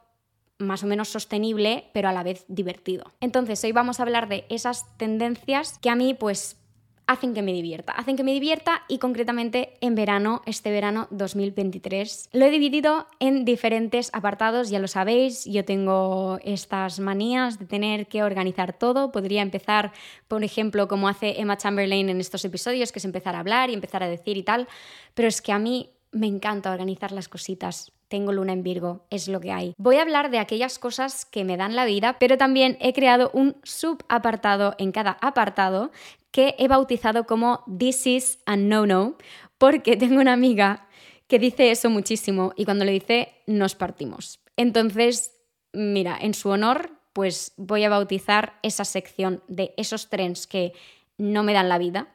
más 0.59 0.83
o 0.83 0.87
menos 0.87 1.09
sostenible, 1.09 1.89
pero 1.93 2.09
a 2.09 2.13
la 2.13 2.23
vez 2.23 2.45
divertido. 2.47 3.11
Entonces, 3.21 3.63
hoy 3.63 3.71
vamos 3.71 3.99
a 3.99 4.03
hablar 4.03 4.27
de 4.27 4.45
esas 4.49 4.97
tendencias 4.97 5.77
que 5.79 5.89
a 5.89 5.95
mí 5.95 6.13
pues 6.13 6.57
hacen 7.07 7.33
que 7.33 7.41
me 7.41 7.53
divierta. 7.53 7.93
Hacen 7.93 8.15
que 8.15 8.23
me 8.23 8.33
divierta 8.33 8.83
y 8.87 8.99
concretamente 8.99 9.73
en 9.81 9.95
verano, 9.95 10.41
este 10.45 10.71
verano 10.71 11.07
2023. 11.11 12.29
Lo 12.33 12.45
he 12.45 12.51
dividido 12.51 13.07
en 13.19 13.45
diferentes 13.45 14.09
apartados, 14.13 14.69
ya 14.69 14.79
lo 14.79 14.87
sabéis, 14.87 15.45
yo 15.45 15.65
tengo 15.65 16.39
estas 16.43 16.99
manías 16.99 17.57
de 17.57 17.65
tener 17.65 18.07
que 18.07 18.23
organizar 18.23 18.73
todo. 18.73 19.11
Podría 19.11 19.41
empezar, 19.41 19.93
por 20.27 20.43
ejemplo, 20.43 20.87
como 20.87 21.07
hace 21.07 21.39
Emma 21.39 21.57
Chamberlain 21.57 22.09
en 22.09 22.19
estos 22.19 22.45
episodios, 22.45 22.91
que 22.91 22.99
es 22.99 23.05
empezar 23.05 23.35
a 23.35 23.39
hablar 23.39 23.69
y 23.69 23.73
empezar 23.73 24.03
a 24.03 24.09
decir 24.09 24.37
y 24.37 24.43
tal, 24.43 24.67
pero 25.13 25.27
es 25.27 25.41
que 25.41 25.51
a 25.51 25.59
mí 25.59 25.89
me 26.11 26.27
encanta 26.27 26.71
organizar 26.71 27.11
las 27.11 27.27
cositas 27.27 27.91
tengo 28.07 28.31
luna 28.31 28.53
en 28.53 28.63
Virgo, 28.63 29.05
es 29.09 29.27
lo 29.27 29.39
que 29.39 29.51
hay. 29.51 29.73
Voy 29.77 29.97
a 29.97 30.01
hablar 30.01 30.31
de 30.31 30.39
aquellas 30.39 30.79
cosas 30.79 31.25
que 31.25 31.43
me 31.43 31.57
dan 31.57 31.75
la 31.75 31.85
vida, 31.85 32.17
pero 32.19 32.37
también 32.37 32.77
he 32.79 32.93
creado 32.93 33.29
un 33.33 33.57
subapartado 33.63 34.75
en 34.77 34.91
cada 34.91 35.17
apartado 35.21 35.91
que 36.31 36.55
he 36.57 36.67
bautizado 36.67 37.25
como 37.25 37.63
This 37.77 38.07
is 38.07 38.39
a 38.45 38.55
no-no, 38.55 39.17
porque 39.57 39.97
tengo 39.97 40.19
una 40.19 40.33
amiga 40.33 40.87
que 41.27 41.39
dice 41.39 41.71
eso 41.71 41.89
muchísimo 41.89 42.53
y 42.55 42.65
cuando 42.65 42.85
le 42.85 42.91
dice 42.91 43.33
nos 43.47 43.75
partimos. 43.75 44.39
Entonces, 44.55 45.31
mira, 45.73 46.17
en 46.19 46.33
su 46.33 46.49
honor, 46.49 46.91
pues 47.13 47.53
voy 47.57 47.83
a 47.83 47.89
bautizar 47.89 48.59
esa 48.63 48.85
sección 48.85 49.43
de 49.47 49.73
esos 49.77 50.09
trends 50.09 50.47
que 50.47 50.73
no 51.17 51.43
me 51.43 51.53
dan 51.53 51.69
la 51.69 51.77
vida, 51.77 52.07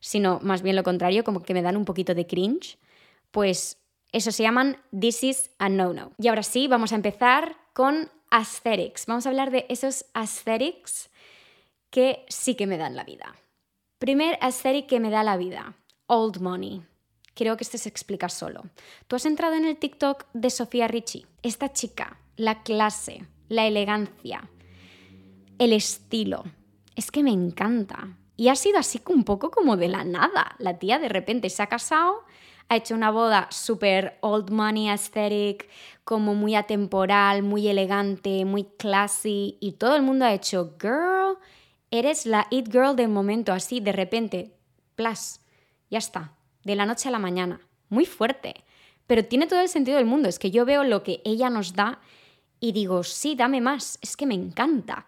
sino 0.00 0.38
más 0.42 0.62
bien 0.62 0.76
lo 0.76 0.82
contrario, 0.82 1.24
como 1.24 1.42
que 1.42 1.54
me 1.54 1.62
dan 1.62 1.76
un 1.76 1.84
poquito 1.84 2.14
de 2.14 2.26
cringe, 2.26 2.78
pues 3.30 3.78
eso 4.12 4.32
se 4.32 4.42
llaman 4.42 4.76
This 4.98 5.24
is 5.24 5.50
a 5.58 5.68
no-no. 5.68 6.12
Y 6.18 6.28
ahora 6.28 6.42
sí, 6.42 6.68
vamos 6.68 6.92
a 6.92 6.96
empezar 6.96 7.56
con 7.72 8.10
aesthetics. 8.30 9.06
Vamos 9.06 9.26
a 9.26 9.30
hablar 9.30 9.50
de 9.50 9.66
esos 9.68 10.04
aesthetics 10.14 11.10
que 11.90 12.24
sí 12.28 12.54
que 12.54 12.66
me 12.66 12.78
dan 12.78 12.96
la 12.96 13.04
vida. 13.04 13.34
Primer 14.00 14.38
aesthetic 14.40 14.86
que 14.86 14.98
me 14.98 15.10
da 15.10 15.22
la 15.22 15.36
vida, 15.36 15.76
old 16.06 16.40
money. 16.40 16.82
Creo 17.34 17.58
que 17.58 17.64
este 17.64 17.76
se 17.76 17.90
explica 17.90 18.30
solo. 18.30 18.62
Tú 19.06 19.16
has 19.16 19.26
entrado 19.26 19.56
en 19.56 19.66
el 19.66 19.76
TikTok 19.76 20.24
de 20.32 20.48
Sofía 20.48 20.88
Richie. 20.88 21.26
Esta 21.42 21.70
chica, 21.74 22.18
la 22.36 22.62
clase, 22.62 23.26
la 23.50 23.66
elegancia, 23.66 24.48
el 25.58 25.74
estilo. 25.74 26.44
Es 26.96 27.10
que 27.10 27.22
me 27.22 27.30
encanta. 27.30 28.16
Y 28.38 28.48
ha 28.48 28.56
sido 28.56 28.78
así 28.78 29.02
un 29.06 29.24
poco 29.24 29.50
como 29.50 29.76
de 29.76 29.88
la 29.88 30.02
nada. 30.02 30.56
La 30.58 30.78
tía 30.78 30.98
de 30.98 31.10
repente 31.10 31.50
se 31.50 31.62
ha 31.62 31.66
casado 31.66 32.24
ha 32.70 32.76
hecho 32.76 32.94
una 32.94 33.10
boda 33.10 33.48
súper 33.50 34.16
old 34.20 34.50
money 34.50 34.88
aesthetic, 34.88 35.68
como 36.04 36.34
muy 36.36 36.54
atemporal, 36.54 37.42
muy 37.42 37.66
elegante, 37.66 38.44
muy 38.44 38.62
classy, 38.62 39.58
y 39.60 39.72
todo 39.72 39.96
el 39.96 40.02
mundo 40.02 40.24
ha 40.24 40.32
hecho, 40.32 40.76
girl, 40.80 41.36
eres 41.90 42.26
la 42.26 42.46
it 42.50 42.70
girl 42.70 42.96
del 42.96 43.08
momento, 43.08 43.52
así, 43.52 43.80
de 43.80 43.92
repente, 43.92 44.54
plus, 44.94 45.40
ya 45.90 45.98
está, 45.98 46.34
de 46.64 46.76
la 46.76 46.86
noche 46.86 47.08
a 47.08 47.12
la 47.12 47.18
mañana, 47.18 47.60
muy 47.88 48.06
fuerte, 48.06 48.64
pero 49.06 49.24
tiene 49.24 49.46
todo 49.46 49.60
el 49.60 49.68
sentido 49.68 49.96
del 49.96 50.06
mundo, 50.06 50.28
es 50.28 50.38
que 50.38 50.50
yo 50.50 50.64
veo 50.64 50.84
lo 50.84 51.02
que 51.02 51.20
ella 51.24 51.50
nos 51.50 51.74
da 51.74 52.00
y 52.60 52.72
digo, 52.72 53.02
sí, 53.02 53.34
dame 53.34 53.60
más, 53.60 53.98
es 54.02 54.16
que 54.16 54.26
me 54.26 54.34
encanta. 54.34 55.06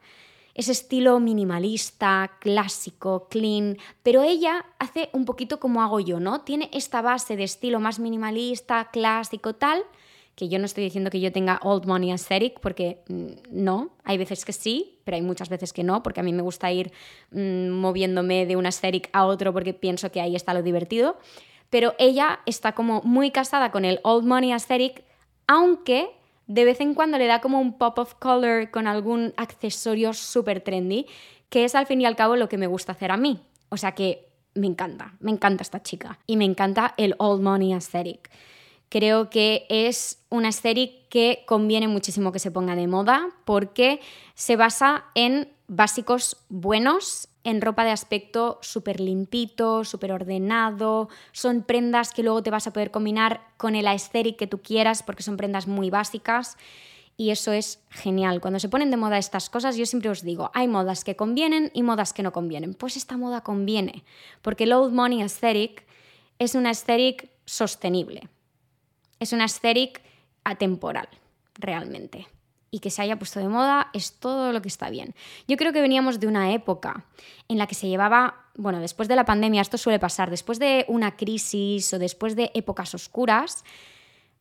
Ese 0.54 0.72
estilo 0.72 1.18
minimalista, 1.20 2.32
clásico, 2.40 3.28
clean, 3.30 3.78
pero 4.02 4.22
ella 4.22 4.66
hace 4.78 5.08
un 5.12 5.24
poquito 5.24 5.60
como 5.60 5.82
hago 5.82 6.00
yo, 6.00 6.20
¿no? 6.20 6.42
Tiene 6.42 6.68
esta 6.72 7.00
base 7.00 7.36
de 7.36 7.44
estilo 7.44 7.80
más 7.80 7.98
minimalista, 7.98 8.90
clásico, 8.90 9.54
tal, 9.54 9.82
que 10.34 10.48
yo 10.48 10.58
no 10.58 10.64
estoy 10.64 10.84
diciendo 10.84 11.10
que 11.10 11.20
yo 11.20 11.30
tenga 11.30 11.60
old 11.62 11.86
money 11.86 12.10
aesthetic, 12.10 12.60
porque 12.60 13.02
mm, 13.08 13.26
no, 13.50 13.90
hay 14.04 14.18
veces 14.18 14.44
que 14.44 14.52
sí, 14.52 14.98
pero 15.04 15.16
hay 15.16 15.22
muchas 15.22 15.48
veces 15.48 15.72
que 15.72 15.84
no, 15.84 16.02
porque 16.02 16.20
a 16.20 16.22
mí 16.22 16.32
me 16.32 16.42
gusta 16.42 16.72
ir 16.72 16.92
mm, 17.30 17.68
moviéndome 17.68 18.46
de 18.46 18.56
un 18.56 18.66
aesthetic 18.66 19.08
a 19.12 19.26
otro 19.26 19.52
porque 19.52 19.74
pienso 19.74 20.10
que 20.10 20.20
ahí 20.20 20.34
está 20.34 20.54
lo 20.54 20.62
divertido, 20.62 21.18
pero 21.70 21.94
ella 21.98 22.40
está 22.46 22.72
como 22.72 23.02
muy 23.02 23.30
casada 23.30 23.70
con 23.70 23.84
el 23.84 24.00
old 24.04 24.26
money 24.26 24.52
aesthetic, 24.52 25.04
aunque 25.46 26.10
de 26.46 26.64
vez 26.64 26.80
en 26.80 26.94
cuando 26.94 27.18
le 27.18 27.26
da 27.26 27.40
como 27.40 27.60
un 27.60 27.78
pop 27.78 27.98
of 27.98 28.14
color 28.14 28.70
con 28.70 28.86
algún 28.86 29.32
accesorio 29.36 30.12
súper 30.12 30.60
trendy, 30.60 31.06
que 31.48 31.64
es 31.64 31.74
al 31.74 31.86
fin 31.86 32.00
y 32.00 32.06
al 32.06 32.16
cabo 32.16 32.36
lo 32.36 32.48
que 32.48 32.58
me 32.58 32.66
gusta 32.66 32.92
hacer 32.92 33.10
a 33.10 33.16
mí. 33.16 33.40
O 33.68 33.76
sea 33.76 33.92
que 33.92 34.28
me 34.54 34.66
encanta, 34.66 35.14
me 35.20 35.30
encanta 35.30 35.62
esta 35.62 35.82
chica 35.82 36.18
y 36.26 36.36
me 36.36 36.44
encanta 36.44 36.94
el 36.96 37.14
old 37.18 37.42
money 37.42 37.72
aesthetic. 37.72 38.30
Creo 38.92 39.30
que 39.30 39.64
es 39.70 40.22
una 40.28 40.48
aesthetic 40.48 41.08
que 41.08 41.44
conviene 41.46 41.88
muchísimo 41.88 42.30
que 42.30 42.38
se 42.38 42.50
ponga 42.50 42.76
de 42.76 42.86
moda 42.86 43.30
porque 43.46 44.00
se 44.34 44.54
basa 44.54 45.06
en 45.14 45.48
básicos 45.66 46.36
buenos 46.50 47.30
en 47.42 47.62
ropa 47.62 47.84
de 47.84 47.90
aspecto 47.90 48.58
súper 48.60 49.00
limpito, 49.00 49.84
súper 49.84 50.12
ordenado. 50.12 51.08
Son 51.32 51.62
prendas 51.62 52.12
que 52.12 52.22
luego 52.22 52.42
te 52.42 52.50
vas 52.50 52.66
a 52.66 52.74
poder 52.74 52.90
combinar 52.90 53.40
con 53.56 53.76
el 53.76 53.86
aesthetic 53.86 54.36
que 54.36 54.46
tú 54.46 54.60
quieras 54.60 55.02
porque 55.02 55.22
son 55.22 55.38
prendas 55.38 55.66
muy 55.66 55.88
básicas. 55.88 56.58
Y 57.16 57.30
eso 57.30 57.50
es 57.52 57.82
genial. 57.88 58.42
Cuando 58.42 58.60
se 58.60 58.68
ponen 58.68 58.90
de 58.90 58.98
moda 58.98 59.16
estas 59.16 59.48
cosas, 59.48 59.74
yo 59.78 59.86
siempre 59.86 60.10
os 60.10 60.20
digo, 60.20 60.50
hay 60.52 60.68
modas 60.68 61.02
que 61.02 61.16
convienen 61.16 61.70
y 61.72 61.82
modas 61.82 62.12
que 62.12 62.22
no 62.22 62.32
convienen. 62.32 62.74
Pues 62.74 62.98
esta 62.98 63.16
moda 63.16 63.40
conviene, 63.40 64.04
porque 64.42 64.64
el 64.64 64.74
old 64.74 64.92
money 64.92 65.22
aesthetic 65.22 65.86
es 66.38 66.54
una 66.54 66.68
aesthetic 66.68 67.30
sostenible. 67.46 68.28
Es 69.22 69.32
una 69.32 69.44
aesthetic 69.44 70.02
atemporal, 70.42 71.08
realmente 71.54 72.26
y 72.74 72.80
que 72.80 72.90
se 72.90 73.02
haya 73.02 73.18
puesto 73.18 73.38
de 73.38 73.48
moda 73.48 73.90
es 73.92 74.14
todo 74.14 74.50
lo 74.50 74.62
que 74.62 74.68
está 74.68 74.88
bien. 74.88 75.14
Yo 75.46 75.56
creo 75.58 75.74
que 75.74 75.82
veníamos 75.82 76.18
de 76.18 76.26
una 76.26 76.52
época 76.54 77.04
en 77.46 77.58
la 77.58 77.66
que 77.66 77.74
se 77.74 77.86
llevaba, 77.86 78.46
bueno, 78.56 78.80
después 78.80 79.08
de 79.08 79.14
la 79.14 79.26
pandemia, 79.26 79.60
esto 79.60 79.76
suele 79.76 79.98
pasar, 79.98 80.30
después 80.30 80.58
de 80.58 80.86
una 80.88 81.14
crisis 81.14 81.92
o 81.92 81.98
después 81.98 82.34
de 82.34 82.50
épocas 82.54 82.94
oscuras, 82.94 83.62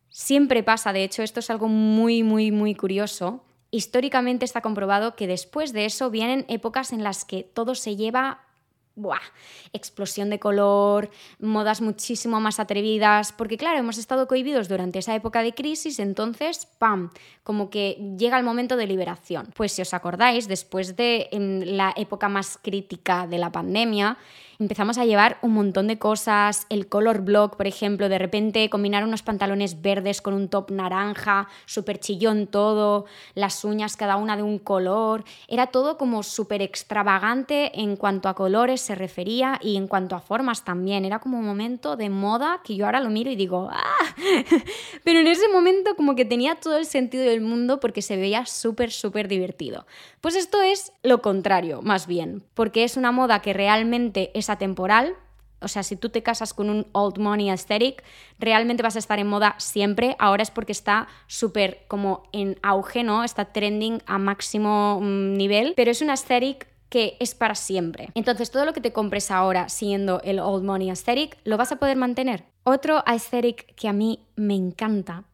siempre 0.08 0.62
pasa, 0.62 0.94
de 0.94 1.04
hecho 1.04 1.22
esto 1.22 1.40
es 1.40 1.50
algo 1.50 1.68
muy, 1.68 2.22
muy, 2.22 2.50
muy 2.50 2.74
curioso, 2.74 3.44
históricamente 3.70 4.46
está 4.46 4.62
comprobado 4.62 5.14
que 5.14 5.26
después 5.26 5.74
de 5.74 5.84
eso 5.84 6.08
vienen 6.08 6.46
épocas 6.48 6.92
en 6.92 7.04
las 7.04 7.26
que 7.26 7.42
todo 7.42 7.74
se 7.74 7.96
lleva 7.96 8.46
¡buah! 8.94 9.20
explosión 9.72 10.30
de 10.30 10.38
color, 10.38 11.10
modas 11.38 11.80
muchísimo 11.80 12.40
más 12.40 12.60
atrevidas, 12.60 13.32
porque 13.32 13.56
claro, 13.56 13.78
hemos 13.78 13.98
estado 13.98 14.26
cohibidos 14.26 14.68
durante 14.68 14.98
esa 14.98 15.14
época 15.14 15.42
de 15.42 15.54
crisis, 15.54 15.98
entonces, 15.98 16.66
¡pam!, 16.78 17.10
como 17.42 17.70
que 17.70 18.14
llega 18.18 18.38
el 18.38 18.44
momento 18.44 18.76
de 18.76 18.86
liberación. 18.86 19.48
Pues 19.54 19.72
si 19.72 19.82
os 19.82 19.94
acordáis, 19.94 20.48
después 20.48 20.96
de 20.96 21.28
la 21.32 21.92
época 21.96 22.28
más 22.28 22.58
crítica 22.62 23.26
de 23.26 23.38
la 23.38 23.50
pandemia, 23.50 24.18
empezamos 24.62 24.96
a 24.98 25.04
llevar 25.04 25.38
un 25.42 25.52
montón 25.52 25.88
de 25.88 25.98
cosas, 25.98 26.66
el 26.70 26.88
color 26.88 27.22
block, 27.22 27.56
por 27.56 27.66
ejemplo, 27.66 28.08
de 28.08 28.18
repente 28.18 28.70
combinar 28.70 29.04
unos 29.04 29.22
pantalones 29.22 29.82
verdes 29.82 30.22
con 30.22 30.34
un 30.34 30.48
top 30.48 30.70
naranja, 30.70 31.48
súper 31.66 31.98
chillón 31.98 32.46
todo, 32.46 33.04
las 33.34 33.64
uñas 33.64 33.96
cada 33.96 34.16
una 34.16 34.36
de 34.36 34.42
un 34.42 34.58
color, 34.58 35.24
era 35.48 35.66
todo 35.66 35.98
como 35.98 36.22
súper 36.22 36.62
extravagante 36.62 37.80
en 37.80 37.96
cuanto 37.96 38.28
a 38.28 38.34
colores 38.34 38.80
se 38.80 38.94
refería 38.94 39.58
y 39.60 39.76
en 39.76 39.88
cuanto 39.88 40.14
a 40.14 40.20
formas 40.20 40.64
también, 40.64 41.04
era 41.04 41.18
como 41.18 41.38
un 41.38 41.44
momento 41.44 41.96
de 41.96 42.08
moda 42.08 42.60
que 42.64 42.76
yo 42.76 42.86
ahora 42.86 43.00
lo 43.00 43.10
miro 43.10 43.30
y 43.30 43.36
digo, 43.36 43.68
¡ah! 43.70 43.82
Pero 45.04 45.18
en 45.18 45.26
ese 45.26 45.48
momento 45.48 45.96
como 45.96 46.14
que 46.14 46.24
tenía 46.24 46.54
todo 46.54 46.78
el 46.78 46.86
sentido 46.86 47.24
del 47.24 47.40
mundo 47.40 47.80
porque 47.80 48.02
se 48.02 48.16
veía 48.16 48.46
súper, 48.46 48.92
súper 48.92 49.26
divertido. 49.26 49.86
Pues 50.20 50.36
esto 50.36 50.62
es 50.62 50.92
lo 51.02 51.20
contrario, 51.20 51.82
más 51.82 52.06
bien, 52.06 52.44
porque 52.54 52.84
es 52.84 52.96
una 52.96 53.10
moda 53.10 53.42
que 53.42 53.52
realmente 53.52 54.30
es 54.34 54.50
atemporal. 54.52 55.16
O 55.60 55.68
sea, 55.68 55.82
si 55.82 55.96
tú 55.96 56.08
te 56.08 56.22
casas 56.22 56.54
con 56.54 56.70
un 56.70 56.86
old 56.92 57.18
money 57.18 57.50
aesthetic, 57.50 58.02
realmente 58.38 58.82
vas 58.82 58.96
a 58.96 58.98
estar 58.98 59.18
en 59.18 59.28
moda 59.28 59.54
siempre. 59.58 60.16
Ahora 60.18 60.42
es 60.42 60.50
porque 60.50 60.72
está 60.72 61.06
súper 61.28 61.84
como 61.88 62.24
en 62.32 62.58
auge, 62.62 63.04
¿no? 63.04 63.22
Está 63.22 63.46
trending 63.46 64.02
a 64.06 64.18
máximo 64.18 65.00
mm, 65.00 65.34
nivel, 65.34 65.74
pero 65.76 65.90
es 65.90 66.02
una 66.02 66.12
aesthetic 66.12 66.66
que 66.88 67.16
es 67.20 67.34
para 67.34 67.54
siempre. 67.54 68.10
Entonces, 68.14 68.50
todo 68.50 68.66
lo 68.66 68.74
que 68.74 68.82
te 68.82 68.92
compres 68.92 69.30
ahora 69.30 69.70
siendo 69.70 70.20
el 70.22 70.38
old 70.38 70.62
money 70.62 70.90
aesthetic, 70.90 71.38
lo 71.44 71.56
vas 71.56 71.72
a 71.72 71.76
poder 71.76 71.96
mantener. 71.96 72.44
Otro 72.64 73.02
aesthetic 73.06 73.74
que 73.76 73.88
a 73.88 73.94
mí 73.94 74.26
me 74.36 74.54
encanta 74.54 75.24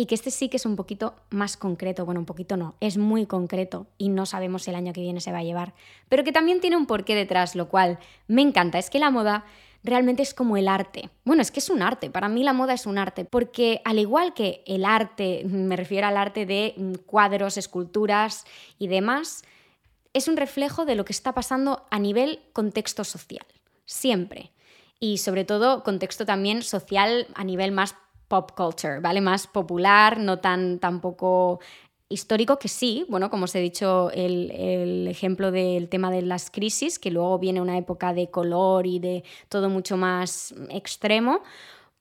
y 0.00 0.06
que 0.06 0.14
este 0.14 0.30
sí 0.30 0.48
que 0.48 0.58
es 0.58 0.64
un 0.64 0.76
poquito 0.76 1.16
más 1.28 1.56
concreto, 1.56 2.06
bueno, 2.06 2.20
un 2.20 2.26
poquito 2.26 2.56
no, 2.56 2.76
es 2.78 2.96
muy 2.96 3.26
concreto 3.26 3.88
y 3.98 4.10
no 4.10 4.26
sabemos 4.26 4.68
el 4.68 4.76
año 4.76 4.92
que 4.92 5.00
viene 5.00 5.20
se 5.20 5.32
va 5.32 5.38
a 5.38 5.42
llevar, 5.42 5.74
pero 6.08 6.22
que 6.22 6.30
también 6.30 6.60
tiene 6.60 6.76
un 6.76 6.86
porqué 6.86 7.16
detrás, 7.16 7.56
lo 7.56 7.68
cual 7.68 7.98
me 8.28 8.40
encanta, 8.40 8.78
es 8.78 8.90
que 8.90 9.00
la 9.00 9.10
moda 9.10 9.44
realmente 9.82 10.22
es 10.22 10.34
como 10.34 10.56
el 10.56 10.68
arte. 10.68 11.10
Bueno, 11.24 11.42
es 11.42 11.50
que 11.50 11.58
es 11.58 11.68
un 11.68 11.82
arte, 11.82 12.10
para 12.10 12.28
mí 12.28 12.44
la 12.44 12.52
moda 12.52 12.74
es 12.74 12.86
un 12.86 12.96
arte, 12.96 13.24
porque 13.24 13.82
al 13.84 13.98
igual 13.98 14.34
que 14.34 14.62
el 14.66 14.84
arte, 14.84 15.42
me 15.44 15.74
refiero 15.74 16.06
al 16.06 16.16
arte 16.16 16.46
de 16.46 16.74
mm, 16.76 16.92
cuadros, 17.04 17.56
esculturas 17.56 18.44
y 18.78 18.86
demás, 18.86 19.42
es 20.12 20.28
un 20.28 20.36
reflejo 20.36 20.84
de 20.84 20.94
lo 20.94 21.04
que 21.04 21.12
está 21.12 21.34
pasando 21.34 21.86
a 21.90 21.98
nivel 21.98 22.38
contexto 22.52 23.02
social, 23.02 23.46
siempre. 23.84 24.52
Y 25.00 25.18
sobre 25.18 25.44
todo 25.44 25.82
contexto 25.82 26.24
también 26.24 26.62
social 26.62 27.26
a 27.34 27.42
nivel 27.42 27.72
más 27.72 27.96
pop 28.28 28.52
culture, 28.56 29.00
¿vale? 29.00 29.20
Más 29.20 29.46
popular, 29.46 30.18
no 30.18 30.38
tan 30.38 30.78
tampoco 30.78 31.60
histórico 32.08 32.58
que 32.58 32.68
sí, 32.68 33.04
bueno, 33.08 33.28
como 33.28 33.44
os 33.44 33.54
he 33.54 33.60
dicho, 33.60 34.10
el, 34.12 34.50
el, 34.50 35.08
ejemplo 35.08 35.50
del 35.50 35.88
tema 35.88 36.10
de 36.10 36.22
las 36.22 36.50
crisis, 36.50 36.98
que 36.98 37.10
luego 37.10 37.38
viene 37.38 37.60
una 37.60 37.76
época 37.76 38.14
de 38.14 38.30
color 38.30 38.86
y 38.86 38.98
de 38.98 39.24
todo 39.48 39.68
mucho 39.68 39.96
más 39.96 40.54
extremo, 40.70 41.42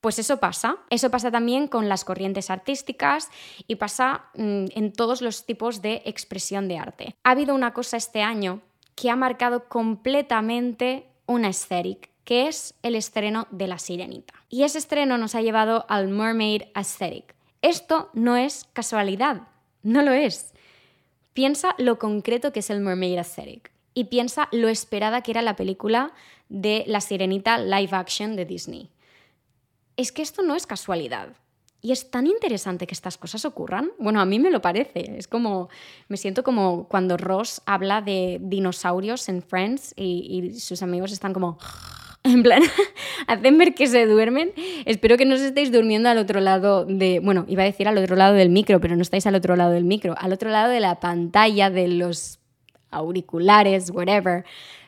pues 0.01 0.19
eso 0.19 0.37
pasa. 0.37 0.77
Eso 0.89 1.09
pasa 1.09 1.31
también 1.31 1.67
con 1.67 1.89
las 1.89 2.05
corrientes 2.05 2.49
artísticas 2.49 3.29
y 3.67 3.75
pasa 3.75 4.25
mm, 4.35 4.65
en 4.75 4.93
todos 4.93 5.21
los 5.21 5.45
tipos 5.45 5.81
de 5.81 6.01
expresión 6.05 6.67
de 6.67 6.77
arte. 6.77 7.15
Ha 7.23 7.31
habido 7.31 7.55
una 7.55 7.73
cosa 7.73 7.97
este 7.97 8.21
año 8.21 8.61
que 8.95 9.09
ha 9.09 9.15
marcado 9.15 9.67
completamente 9.67 11.07
una 11.25 11.47
aesthetic, 11.47 12.09
que 12.27 12.49
es 12.49 12.73
el 12.83 12.95
estreno 12.95 13.47
de 13.51 13.67
La 13.67 13.79
Sirenita. 13.79 14.33
Y 14.49 14.63
ese 14.63 14.79
estreno 14.79 15.17
nos 15.17 15.33
ha 15.33 15.41
llevado 15.41 15.85
al 15.87 16.09
Mermaid 16.09 16.63
Aesthetic. 16.73 17.33
Esto 17.61 18.09
no 18.11 18.35
es 18.35 18.65
casualidad, 18.73 19.43
no 19.81 20.01
lo 20.01 20.11
es. 20.11 20.53
Piensa 21.31 21.73
lo 21.77 21.97
concreto 21.97 22.51
que 22.51 22.59
es 22.59 22.69
el 22.69 22.81
Mermaid 22.81 23.19
Aesthetic 23.19 23.71
y 23.93 24.03
piensa 24.03 24.49
lo 24.51 24.67
esperada 24.67 25.21
que 25.21 25.31
era 25.31 25.41
la 25.41 25.55
película 25.55 26.11
de 26.49 26.83
La 26.87 26.99
Sirenita 26.99 27.59
live 27.59 27.95
action 27.95 28.35
de 28.35 28.43
Disney. 28.43 28.89
Es 29.95 30.11
que 30.11 30.21
esto 30.21 30.41
no 30.41 30.55
es 30.55 30.67
casualidad. 30.67 31.29
Y 31.79 31.93
es 31.93 32.11
tan 32.11 32.27
interesante 32.27 32.87
que 32.87 32.93
estas 32.93 33.17
cosas 33.17 33.45
ocurran. 33.45 33.91
Bueno, 33.99 34.19
a 34.19 34.25
mí 34.25 34.37
me 34.37 34.51
lo 34.51 34.61
parece. 34.61 35.17
Es 35.17 35.29
como, 35.29 35.69
me 36.09 36.17
siento 36.17 36.43
como 36.43 36.89
cuando 36.89 37.15
Ross 37.15 37.61
habla 37.65 38.01
de 38.01 38.39
dinosaurios 38.41 39.29
en 39.29 39.41
Friends 39.41 39.93
y, 39.95 40.59
sus 40.59 40.81
amigos 40.81 41.13
están 41.13 41.31
como, 41.31 41.57
en 42.33 42.43
plan, 42.43 42.61
hacen 43.27 43.57
ver 43.57 43.73
que 43.73 43.87
se 43.87 44.05
duermen. 44.05 44.51
Espero 44.85 45.17
que 45.17 45.25
no 45.25 45.35
os 45.35 45.41
estéis 45.41 45.71
durmiendo 45.71 46.09
al 46.09 46.17
otro 46.17 46.39
lado 46.39 46.85
de, 46.85 47.19
bueno, 47.19 47.45
iba 47.47 47.63
a 47.63 47.65
decir 47.65 47.87
al 47.87 47.97
otro 47.97 48.15
lado 48.15 48.33
del 48.33 48.49
micro, 48.49 48.79
pero 48.79 48.95
no 48.95 49.01
estáis 49.01 49.25
al 49.27 49.35
otro 49.35 49.55
lado 49.55 49.71
del 49.71 49.83
micro, 49.83 50.15
al 50.17 50.33
otro 50.33 50.49
lado 50.49 50.71
de 50.71 50.79
la 50.79 50.99
pantalla, 50.99 51.69
de 51.69 51.87
los 51.87 52.39
auriculares, 52.91 53.89
whatever. 53.91 54.45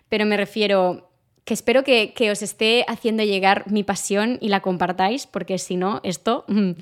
Pero 0.10 0.26
me 0.26 0.38
refiero, 0.38 1.10
que 1.50 1.56
espero 1.56 1.84
que, 1.84 2.14
os 2.32 2.44
esté 2.44 2.86
haciendo 2.88 3.24
llegar 3.24 3.72
mi 3.72 3.84
pasión 3.84 4.38
y 4.40 4.50
la 4.50 4.60
compartáis, 4.60 5.26
porque 5.26 5.58
si 5.58 5.78
no, 5.78 6.00
esto... 6.04 6.46
Mm. 6.48 6.74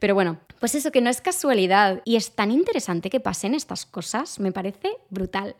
Pero 0.00 0.14
bueno, 0.14 0.38
pues 0.58 0.74
eso 0.74 0.90
que 0.90 1.00
no 1.00 1.08
es 1.08 1.20
casualidad 1.20 2.02
y 2.04 2.16
es 2.16 2.32
tan 2.32 2.50
interesante 2.50 3.10
que 3.10 3.20
pasen 3.20 3.54
estas 3.54 3.86
cosas, 3.86 4.40
me 4.40 4.50
parece 4.50 4.90
brutal. 5.10 5.54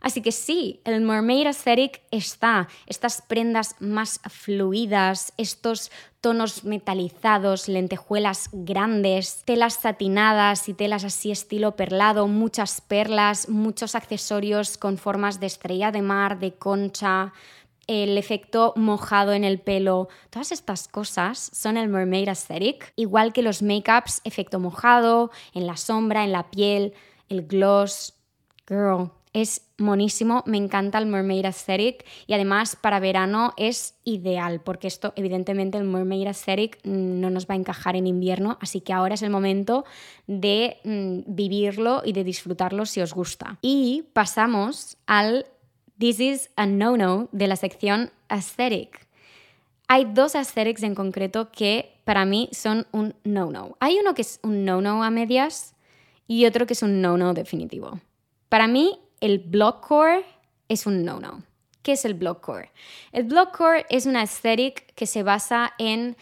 Así 0.00 0.22
que 0.22 0.32
sí, 0.32 0.80
el 0.84 1.00
mermaid 1.00 1.46
aesthetic 1.46 2.02
está, 2.10 2.68
estas 2.86 3.22
prendas 3.22 3.74
más 3.80 4.20
fluidas, 4.28 5.32
estos 5.36 5.90
tonos 6.20 6.64
metalizados, 6.64 7.68
lentejuelas 7.68 8.48
grandes, 8.52 9.42
telas 9.44 9.74
satinadas 9.74 10.68
y 10.68 10.74
telas 10.74 11.04
así 11.04 11.30
estilo 11.30 11.76
perlado, 11.76 12.28
muchas 12.28 12.80
perlas, 12.80 13.48
muchos 13.48 13.94
accesorios 13.94 14.78
con 14.78 14.98
formas 14.98 15.40
de 15.40 15.46
estrella 15.46 15.92
de 15.92 16.02
mar, 16.02 16.38
de 16.38 16.54
concha, 16.54 17.32
el 17.88 18.18
efecto 18.18 18.74
mojado 18.76 19.32
en 19.32 19.44
el 19.44 19.58
pelo, 19.60 20.08
todas 20.28 20.52
estas 20.52 20.88
cosas 20.88 21.50
son 21.54 21.78
el 21.78 21.88
mermaid 21.88 22.28
aesthetic, 22.28 22.92
igual 22.96 23.32
que 23.32 23.42
los 23.42 23.62
makeups, 23.62 24.20
efecto 24.24 24.60
mojado, 24.60 25.30
en 25.54 25.66
la 25.66 25.78
sombra, 25.78 26.22
en 26.22 26.32
la 26.32 26.50
piel, 26.50 26.92
el 27.30 27.46
gloss. 27.46 28.14
Girl, 28.68 29.10
es 29.32 29.62
monísimo, 29.76 30.42
me 30.46 30.56
encanta 30.56 30.98
el 30.98 31.06
mermaid 31.06 31.46
aesthetic 31.46 32.04
y 32.26 32.34
además 32.34 32.76
para 32.76 33.00
verano 33.00 33.52
es 33.56 33.94
ideal 34.04 34.60
porque 34.60 34.88
esto 34.88 35.12
evidentemente 35.16 35.78
el 35.78 35.84
mermaid 35.84 36.26
aesthetic 36.26 36.78
no 36.84 37.30
nos 37.30 37.46
va 37.46 37.54
a 37.54 37.58
encajar 37.58 37.96
en 37.96 38.06
invierno, 38.06 38.58
así 38.60 38.80
que 38.80 38.92
ahora 38.92 39.14
es 39.14 39.22
el 39.22 39.30
momento 39.30 39.84
de 40.26 40.78
mm, 40.84 41.34
vivirlo 41.34 42.02
y 42.04 42.12
de 42.12 42.24
disfrutarlo 42.24 42.86
si 42.86 43.00
os 43.00 43.14
gusta. 43.14 43.58
Y 43.62 44.04
pasamos 44.12 44.96
al 45.06 45.46
This 45.98 46.20
is 46.20 46.50
a 46.54 46.66
no-no 46.66 47.28
de 47.32 47.48
la 47.48 47.56
sección 47.56 48.12
aesthetic. 48.28 49.08
Hay 49.88 50.04
dos 50.04 50.36
aesthetics 50.36 50.84
en 50.84 50.94
concreto 50.94 51.50
que 51.50 51.98
para 52.04 52.24
mí 52.24 52.48
son 52.52 52.86
un 52.92 53.14
no-no. 53.24 53.76
Hay 53.80 53.98
uno 53.98 54.14
que 54.14 54.22
es 54.22 54.38
un 54.42 54.64
no-no 54.64 55.02
a 55.02 55.10
medias 55.10 55.74
y 56.28 56.46
otro 56.46 56.66
que 56.66 56.74
es 56.74 56.82
un 56.82 57.00
no-no 57.00 57.34
definitivo. 57.34 57.98
Para 58.48 58.68
mí, 58.68 58.98
el 59.20 59.38
blockcore 59.38 60.24
es 60.68 60.86
un 60.86 61.04
no-no. 61.04 61.42
¿Qué 61.82 61.92
es 61.92 62.04
el 62.04 62.14
blockcore? 62.14 62.70
El 63.12 63.24
blockcore 63.24 63.86
es 63.88 64.06
una 64.06 64.20
aesthetic 64.20 64.92
que 64.94 65.06
se 65.06 65.22
basa 65.22 65.72
en 65.78 66.16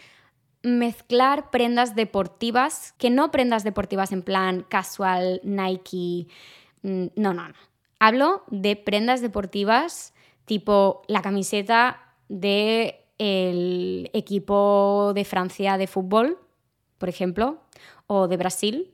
mezclar 0.63 1.49
prendas 1.49 1.95
deportivas, 1.95 2.93
que 2.97 3.09
no 3.09 3.31
prendas 3.31 3.63
deportivas 3.63 4.11
en 4.11 4.21
plan 4.21 4.65
casual, 4.67 5.41
Nike, 5.43 6.27
mm, 6.83 7.07
no, 7.15 7.33
no, 7.33 7.47
no. 7.49 7.55
Hablo 7.99 8.43
de 8.47 8.75
prendas 8.75 9.21
deportivas 9.21 10.13
tipo 10.45 11.01
la 11.07 11.21
camiseta 11.21 12.13
del 12.29 12.95
el 13.17 14.09
equipo 14.13 15.11
de 15.15 15.25
Francia 15.25 15.77
de 15.77 15.87
fútbol, 15.87 16.37
por 16.97 17.09
ejemplo, 17.09 17.59
o 18.05 18.27
de 18.27 18.37
Brasil, 18.37 18.93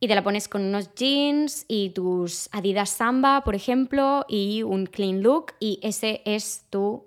y 0.00 0.08
te 0.08 0.14
la 0.14 0.24
pones 0.24 0.48
con 0.48 0.62
unos 0.62 0.94
jeans 0.94 1.66
y 1.68 1.90
tus 1.90 2.48
Adidas 2.52 2.90
Samba, 2.90 3.42
por 3.44 3.54
ejemplo, 3.54 4.24
y 4.28 4.62
un 4.62 4.86
clean 4.86 5.22
look, 5.22 5.52
y 5.60 5.78
ese 5.82 6.22
es 6.24 6.64
tu 6.70 7.04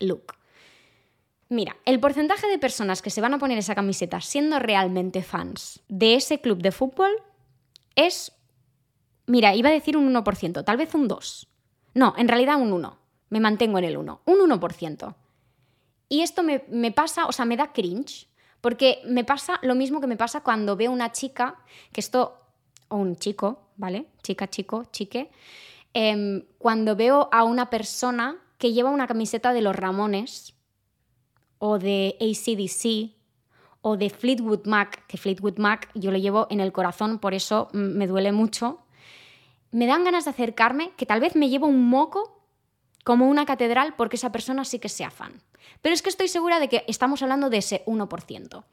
look. 0.00 0.34
Mira, 1.48 1.76
el 1.86 2.00
porcentaje 2.00 2.46
de 2.48 2.58
personas 2.58 3.00
que 3.00 3.10
se 3.10 3.20
van 3.22 3.32
a 3.32 3.38
poner 3.38 3.56
esa 3.56 3.74
camiseta 3.74 4.20
siendo 4.20 4.58
realmente 4.58 5.22
fans 5.22 5.80
de 5.88 6.16
ese 6.16 6.40
club 6.40 6.60
de 6.60 6.72
fútbol 6.72 7.10
es 7.94 8.32
Mira, 9.28 9.54
iba 9.54 9.68
a 9.68 9.72
decir 9.72 9.96
un 9.96 10.12
1%, 10.12 10.64
tal 10.64 10.76
vez 10.78 10.94
un 10.94 11.06
2. 11.06 11.48
No, 11.94 12.14
en 12.16 12.28
realidad 12.28 12.60
un 12.60 12.72
1. 12.72 12.98
Me 13.28 13.40
mantengo 13.40 13.78
en 13.78 13.84
el 13.84 13.98
1. 13.98 14.22
Un 14.24 14.38
1%. 14.38 15.14
Y 16.08 16.22
esto 16.22 16.42
me, 16.42 16.92
pasa, 16.92 17.26
o 17.26 17.32
sea, 17.32 17.44
me 17.44 17.58
da 17.58 17.72
cringe, 17.74 18.26
porque 18.60 19.00
me 19.04 19.24
pasa 19.24 19.58
lo 19.62 19.74
mismo 19.74 20.00
que 20.00 20.06
me 20.06 20.16
pasa 20.16 20.42
cuando 20.42 20.76
veo 20.76 20.90
una 20.90 21.12
chica, 21.12 21.56
que 21.92 22.00
esto, 22.00 22.38
o 22.88 22.96
un 22.96 23.16
chico, 23.16 23.68
¿vale? 23.76 24.06
Chica, 24.22 24.48
chico, 24.48 24.84
chique, 24.90 25.30
em, 25.94 26.44
cuando 26.58 26.96
veo 26.96 27.28
a 27.32 27.44
una 27.44 27.70
persona 27.70 28.36
que 28.58 28.72
lleva 28.72 28.90
una 28.90 29.06
camiseta 29.06 29.52
de 29.52 29.62
los 29.62 29.76
Ramones, 29.76 30.54
o 31.58 31.78
de 31.78 32.16
ACDC, 32.20 33.16
o 33.82 33.96
de 33.96 34.10
Fleetwood 34.10 34.66
Mac, 34.66 35.06
que 35.06 35.18
Fleetwood 35.18 35.58
Mac 35.58 35.90
yo 35.94 36.10
lo 36.10 36.18
llevo 36.18 36.46
en 36.50 36.60
el 36.60 36.72
corazón, 36.72 37.18
por 37.18 37.34
eso 37.34 37.68
me 37.72 38.06
duele 38.06 38.32
mucho, 38.32 38.80
me 39.70 39.86
dan 39.86 40.04
ganas 40.04 40.24
de 40.24 40.30
acercarme, 40.30 40.92
que 40.96 41.06
tal 41.06 41.20
vez 41.20 41.36
me 41.36 41.48
llevo 41.48 41.66
un 41.66 41.88
moco 41.88 42.37
como 43.04 43.28
una 43.28 43.46
catedral 43.46 43.94
porque 43.96 44.16
esa 44.16 44.32
persona 44.32 44.64
sí 44.64 44.78
que 44.78 44.88
sea 44.88 45.10
fan. 45.10 45.42
Pero 45.82 45.94
es 45.94 46.02
que 46.02 46.10
estoy 46.10 46.28
segura 46.28 46.60
de 46.60 46.68
que 46.68 46.84
estamos 46.88 47.22
hablando 47.22 47.50
de 47.50 47.58
ese 47.58 47.84
1%. 47.86 48.64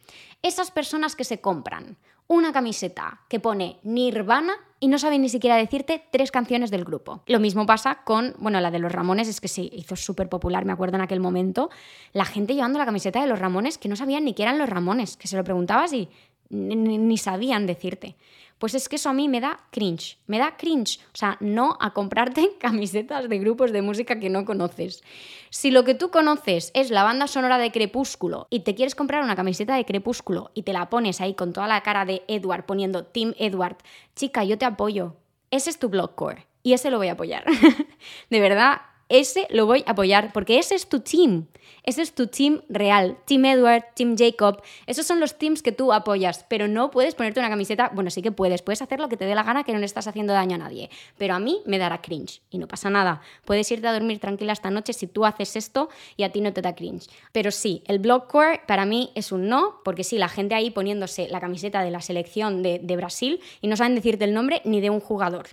Esas 0.41 0.71
personas 0.71 1.15
que 1.15 1.23
se 1.23 1.41
compran 1.41 1.97
una 2.27 2.51
camiseta 2.51 3.21
que 3.29 3.39
pone 3.39 3.77
Nirvana 3.83 4.53
y 4.79 4.88
no 4.88 4.97
saben 4.97 5.21
ni 5.21 5.29
siquiera 5.29 5.57
decirte 5.57 6.03
tres 6.11 6.31
canciones 6.31 6.71
del 6.71 6.83
grupo. 6.83 7.21
Lo 7.27 7.39
mismo 7.39 7.65
pasa 7.65 8.03
con, 8.03 8.35
bueno, 8.39 8.59
la 8.61 8.71
de 8.71 8.79
los 8.79 8.91
Ramones, 8.91 9.27
es 9.27 9.39
que 9.39 9.47
se 9.47 9.61
hizo 9.61 9.95
súper 9.95 10.27
popular, 10.27 10.65
me 10.65 10.73
acuerdo 10.73 10.95
en 10.95 11.01
aquel 11.01 11.19
momento, 11.19 11.69
la 12.13 12.25
gente 12.25 12.55
llevando 12.55 12.79
la 12.79 12.85
camiseta 12.85 13.21
de 13.21 13.27
los 13.27 13.39
Ramones 13.39 13.77
que 13.77 13.89
no 13.89 13.95
sabían 13.95 14.25
ni 14.25 14.33
qué 14.33 14.43
eran 14.43 14.57
los 14.57 14.69
Ramones, 14.69 15.17
que 15.17 15.27
se 15.27 15.38
lo 15.38 15.43
preguntabas 15.43 15.93
y 15.93 16.09
ni 16.49 17.17
sabían 17.17 17.67
decirte. 17.67 18.15
Pues 18.59 18.73
es 18.73 18.87
que 18.87 18.95
eso 18.95 19.09
a 19.09 19.13
mí 19.13 19.27
me 19.27 19.41
da 19.41 19.59
cringe, 19.71 20.17
me 20.27 20.39
da 20.39 20.55
cringe. 20.57 20.99
O 21.13 21.17
sea, 21.17 21.37
no 21.39 21.77
a 21.81 21.93
comprarte 21.93 22.55
camisetas 22.59 23.27
de 23.27 23.39
grupos 23.39 23.71
de 23.71 23.81
música 23.81 24.19
que 24.19 24.29
no 24.29 24.45
conoces. 24.45 25.03
Si 25.49 25.71
lo 25.71 25.83
que 25.83 25.95
tú 25.95 26.09
conoces 26.09 26.71
es 26.73 26.89
la 26.89 27.03
banda 27.03 27.27
sonora 27.27 27.57
de 27.57 27.71
Crepúsculo 27.71 28.47
y 28.49 28.61
te 28.61 28.75
quieres 28.75 28.95
comprar 28.95 29.23
una 29.23 29.35
camiseta 29.35 29.75
de 29.75 29.85
Crepúsculo 29.85 30.51
y 30.53 30.63
te 30.63 30.73
la 30.73 30.89
pones 30.89 31.21
ahí 31.21 31.33
con 31.33 31.53
toda 31.53 31.67
la 31.67 31.81
cara 31.81 32.05
de 32.05 32.23
Edward 32.27 32.65
poniendo 32.65 33.05
Team 33.05 33.33
Edward, 33.37 33.77
chica, 34.15 34.43
yo 34.43 34.57
te 34.57 34.65
apoyo. 34.65 35.15
Ese 35.51 35.69
es 35.69 35.79
tu 35.79 35.89
blogcore 35.89 36.47
y 36.63 36.73
ese 36.73 36.89
lo 36.89 36.97
voy 36.97 37.09
a 37.09 37.13
apoyar. 37.13 37.45
de 38.29 38.39
verdad, 38.39 38.81
ese 39.09 39.47
lo 39.51 39.65
voy 39.65 39.83
a 39.85 39.91
apoyar 39.91 40.33
porque 40.33 40.57
ese 40.57 40.75
es 40.75 40.87
tu 40.89 40.99
team. 40.99 41.47
Ese 41.83 42.01
es 42.01 42.15
tu 42.15 42.27
team 42.27 42.61
real. 42.67 43.17
Team 43.25 43.45
Edward, 43.45 43.83
Team 43.93 44.15
Jacob. 44.17 44.61
Esos 44.87 45.05
son 45.05 45.19
los 45.19 45.37
teams 45.37 45.61
que 45.61 45.71
tú 45.71 45.93
apoyas, 45.93 46.43
pero 46.49 46.67
no 46.67 46.89
puedes 46.89 47.13
ponerte 47.13 47.39
una 47.39 47.49
camiseta. 47.49 47.91
Bueno, 47.93 48.09
sí 48.09 48.23
que 48.23 48.31
puedes. 48.31 48.63
Puedes 48.63 48.81
hacer 48.81 48.99
lo 48.99 49.07
que 49.07 49.17
te 49.17 49.25
dé 49.25 49.35
la 49.35 49.43
gana 49.43 49.63
que 49.63 49.71
no 49.71 49.77
le 49.77 49.85
estás 49.85 50.07
haciendo 50.07 50.33
daño 50.33 50.55
a 50.55 50.57
nadie. 50.57 50.89
Pero 51.17 51.35
a 51.35 51.39
mí 51.39 51.61
me 51.65 51.77
dará 51.77 52.01
cringe 52.01 52.41
y 52.49 52.57
no 52.57 52.67
pasa 52.67 52.89
nada. 52.89 53.21
Puedes 53.45 53.71
irte 53.71 53.87
a 53.87 53.93
dormir 53.93 54.19
tranquila 54.19 54.53
esta 54.53 54.71
noche 54.71 54.93
si 54.93 55.05
tú 55.05 55.25
haces 55.25 55.55
esto 55.55 55.89
y 56.17 56.23
a 56.23 56.31
ti 56.31 56.41
no 56.41 56.53
te 56.53 56.63
da 56.63 56.73
cringe. 56.73 57.07
Pero 57.31 57.51
sí, 57.51 57.83
el 57.85 57.99
blockcore 57.99 58.61
para 58.65 58.85
mí 58.85 59.11
es 59.13 59.31
un 59.31 59.47
no, 59.47 59.81
porque 59.83 60.03
sí, 60.03 60.17
la 60.17 60.29
gente 60.29 60.55
ahí 60.55 60.71
poniéndose 60.71 61.27
la 61.29 61.39
camiseta 61.39 61.83
de 61.83 61.91
la 61.91 62.01
selección 62.01 62.63
de, 62.63 62.79
de 62.79 62.95
Brasil 62.95 63.41
y 63.61 63.67
no 63.67 63.77
saben 63.77 63.93
decirte 63.93 64.25
el 64.25 64.33
nombre 64.33 64.61
ni 64.65 64.81
de 64.81 64.89
un 64.89 64.99
jugador. 64.99 65.49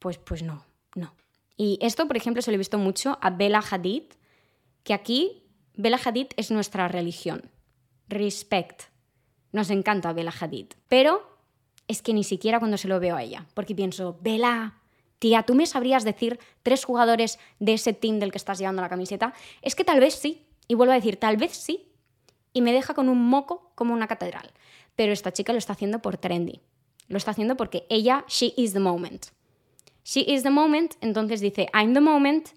Pues, 0.00 0.18
pues 0.18 0.42
no, 0.42 0.64
no. 0.96 1.14
Y 1.58 1.76
esto, 1.82 2.06
por 2.06 2.16
ejemplo, 2.16 2.40
se 2.40 2.52
lo 2.52 2.54
he 2.54 2.58
visto 2.58 2.78
mucho 2.78 3.18
a 3.20 3.30
Bella 3.30 3.60
Hadid, 3.68 4.04
que 4.84 4.94
aquí 4.94 5.42
Bella 5.74 5.98
Hadid 6.02 6.28
es 6.36 6.52
nuestra 6.52 6.86
religión. 6.86 7.50
Respect. 8.06 8.84
Nos 9.50 9.68
encanta 9.70 10.12
Bella 10.12 10.32
Hadid. 10.40 10.68
Pero 10.88 11.36
es 11.88 12.00
que 12.00 12.14
ni 12.14 12.22
siquiera 12.22 12.60
cuando 12.60 12.78
se 12.78 12.86
lo 12.86 13.00
veo 13.00 13.16
a 13.16 13.24
ella, 13.24 13.44
porque 13.54 13.74
pienso, 13.74 14.16
Bella, 14.20 14.74
tía, 15.18 15.42
¿tú 15.42 15.56
me 15.56 15.66
sabrías 15.66 16.04
decir 16.04 16.38
tres 16.62 16.84
jugadores 16.84 17.40
de 17.58 17.74
ese 17.74 17.92
team 17.92 18.20
del 18.20 18.30
que 18.30 18.38
estás 18.38 18.60
llevando 18.60 18.80
la 18.80 18.88
camiseta? 18.88 19.34
Es 19.60 19.74
que 19.74 19.84
tal 19.84 19.98
vez 19.98 20.14
sí. 20.14 20.46
Y 20.68 20.74
vuelvo 20.74 20.92
a 20.92 20.96
decir, 20.96 21.16
tal 21.16 21.36
vez 21.36 21.56
sí. 21.56 21.90
Y 22.52 22.62
me 22.62 22.72
deja 22.72 22.94
con 22.94 23.08
un 23.08 23.20
moco 23.20 23.72
como 23.74 23.94
una 23.94 24.06
catedral. 24.06 24.52
Pero 24.94 25.12
esta 25.12 25.32
chica 25.32 25.52
lo 25.52 25.58
está 25.58 25.72
haciendo 25.72 25.98
por 25.98 26.18
trendy. 26.18 26.60
Lo 27.08 27.16
está 27.16 27.32
haciendo 27.32 27.56
porque 27.56 27.84
ella, 27.90 28.24
she 28.28 28.54
is 28.56 28.74
the 28.74 28.78
moment. 28.78 29.26
She 30.08 30.24
is 30.26 30.42
the 30.42 30.48
moment, 30.48 30.94
entonces 31.02 31.42
dice 31.42 31.68
I'm 31.74 31.92
the 31.92 32.00
moment, 32.00 32.48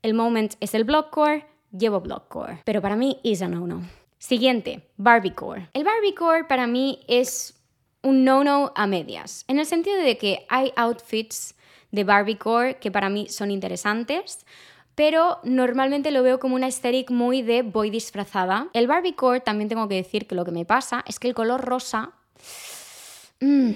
el 0.00 0.14
moment 0.14 0.54
es 0.60 0.74
el 0.74 0.84
blockcore, 0.84 1.44
llevo 1.76 2.00
blockcore. 2.00 2.62
Pero 2.64 2.80
para 2.80 2.94
mí 2.94 3.18
is 3.24 3.42
a 3.42 3.48
no-no. 3.48 3.82
Siguiente, 4.18 4.88
Barbiecore. 4.96 5.70
El 5.72 5.82
Barbiecore 5.82 6.44
para 6.44 6.68
mí 6.68 7.00
es 7.08 7.60
un 8.04 8.22
no-no 8.22 8.72
a 8.76 8.86
medias, 8.86 9.44
en 9.48 9.58
el 9.58 9.66
sentido 9.66 9.96
de 9.96 10.18
que 10.18 10.46
hay 10.48 10.72
outfits 10.76 11.56
de 11.90 12.04
Barbiecore 12.04 12.78
que 12.78 12.92
para 12.92 13.08
mí 13.08 13.28
son 13.28 13.50
interesantes, 13.50 14.46
pero 14.94 15.40
normalmente 15.42 16.12
lo 16.12 16.22
veo 16.22 16.38
como 16.38 16.54
una 16.54 16.66
aesthetic 16.66 17.10
muy 17.10 17.42
de 17.42 17.62
voy 17.62 17.90
disfrazada. 17.90 18.68
El 18.72 18.86
Barbiecore 18.86 19.40
también 19.40 19.68
tengo 19.68 19.88
que 19.88 19.96
decir 19.96 20.28
que 20.28 20.36
lo 20.36 20.44
que 20.44 20.52
me 20.52 20.64
pasa 20.64 21.02
es 21.08 21.18
que 21.18 21.26
el 21.26 21.34
color 21.34 21.60
rosa... 21.60 22.12
Mm, 23.40 23.72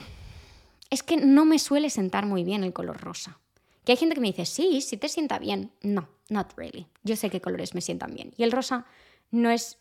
es 0.95 1.03
que 1.03 1.17
no 1.17 1.45
me 1.45 1.59
suele 1.59 1.91
sentar 1.91 2.25
muy 2.25 2.45
bien 2.45 2.65
el 2.65 2.73
color 2.73 3.01
rosa. 3.01 3.39
Que 3.85 3.93
hay 3.93 3.99
gente 3.99 4.15
que 4.15 4.21
me 4.21 4.29
dice, 4.29 4.47
sí, 4.47 4.81
sí 4.81 4.97
te 4.97 5.09
sienta 5.09 5.39
bien. 5.39 5.73
No, 5.83 6.09
not 6.29 6.53
really. 6.57 6.87
Yo 7.03 7.17
sé 7.17 7.31
qué 7.31 7.41
colores 7.41 7.75
me 7.75 7.81
sientan 7.81 8.15
bien. 8.15 8.33
Y 8.37 8.45
el 8.45 8.53
rosa 8.53 8.87
no 9.31 9.51
es 9.51 9.79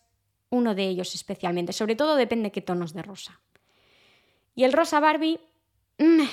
uno 0.49 0.75
de 0.75 0.87
ellos 0.87 1.15
especialmente. 1.15 1.71
Sobre 1.71 1.95
todo 1.95 2.15
depende 2.15 2.51
qué 2.51 2.61
tonos 2.61 2.93
de 2.93 3.01
rosa. 3.01 3.39
Y 4.55 4.63
el 4.63 4.73
rosa 4.73 4.99
Barbie... 4.99 5.39
Mm, 5.99 6.23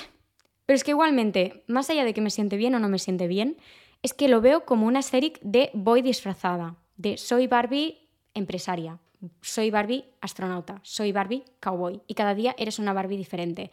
pero 0.65 0.75
es 0.75 0.83
que 0.83 0.91
igualmente, 0.91 1.63
más 1.67 1.89
allá 1.89 2.03
de 2.03 2.13
que 2.13 2.21
me 2.21 2.29
siente 2.29 2.57
bien 2.57 2.75
o 2.75 2.79
no 2.79 2.89
me 2.89 2.99
siente 2.99 3.27
bien, 3.27 3.57
es 4.01 4.13
que 4.13 4.27
lo 4.27 4.41
veo 4.41 4.65
como 4.65 4.87
una 4.87 4.99
aesthetic 4.99 5.39
de 5.41 5.69
voy 5.73 6.01
disfrazada. 6.01 6.75
De 6.97 7.17
soy 7.17 7.47
Barbie 7.47 8.09
empresaria. 8.33 8.99
Soy 9.41 9.69
Barbie 9.69 10.05
astronauta. 10.21 10.79
Soy 10.83 11.11
Barbie 11.11 11.43
cowboy. 11.59 12.01
Y 12.07 12.15
cada 12.15 12.35
día 12.35 12.55
eres 12.57 12.79
una 12.79 12.93
Barbie 12.93 13.17
diferente. 13.17 13.71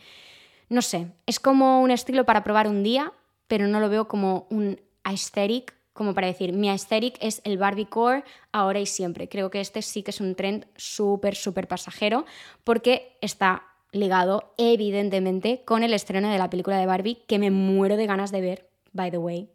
No 0.69 0.83
sé, 0.83 1.13
es 1.27 1.41
como 1.41 1.81
un 1.81 1.91
estilo 1.91 2.25
para 2.25 2.45
probar 2.45 2.69
un 2.69 2.83
día, 2.83 3.13
pero 3.47 3.67
no 3.67 3.81
lo 3.81 3.89
veo 3.89 4.09
como 4.09 4.47
un 4.51 4.81
aesthetic, 5.05 5.75
como 5.93 6.15
para 6.15 6.27
decir, 6.27 6.53
mi 6.53 6.69
aesthetic 6.69 7.17
es 7.21 7.41
el 7.45 7.59
Barbie 7.59 7.87
core 7.87 8.25
ahora 8.53 8.79
y 8.79 8.87
siempre. 8.87 9.29
Creo 9.29 9.51
que 9.51 9.61
este 9.61 9.83
sí 9.83 10.03
que 10.03 10.11
es 10.11 10.21
un 10.21 10.35
trend 10.35 10.67
súper, 10.77 11.35
súper 11.35 11.67
pasajero, 11.67 12.25
porque 12.65 13.17
está 13.21 13.65
ligado 13.91 14.53
evidentemente 14.59 15.63
con 15.65 15.83
el 15.83 15.95
estreno 15.95 16.29
de 16.29 16.39
la 16.39 16.51
película 16.51 16.79
de 16.79 16.87
Barbie, 16.87 17.23
que 17.27 17.39
me 17.39 17.51
muero 17.51 17.97
de 17.97 18.07
ganas 18.07 18.31
de 18.31 18.41
ver, 18.43 18.71
by 18.93 19.11
the 19.11 19.19
way. 19.19 19.51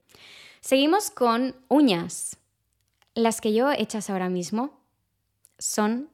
Seguimos 0.60 1.12
con 1.12 1.56
uñas. 1.68 2.38
Las 3.16 3.42
que 3.42 3.54
yo 3.54 3.72
hechas 3.72 4.10
ahora 4.10 4.30
mismo 4.30 4.80
son 5.60 6.10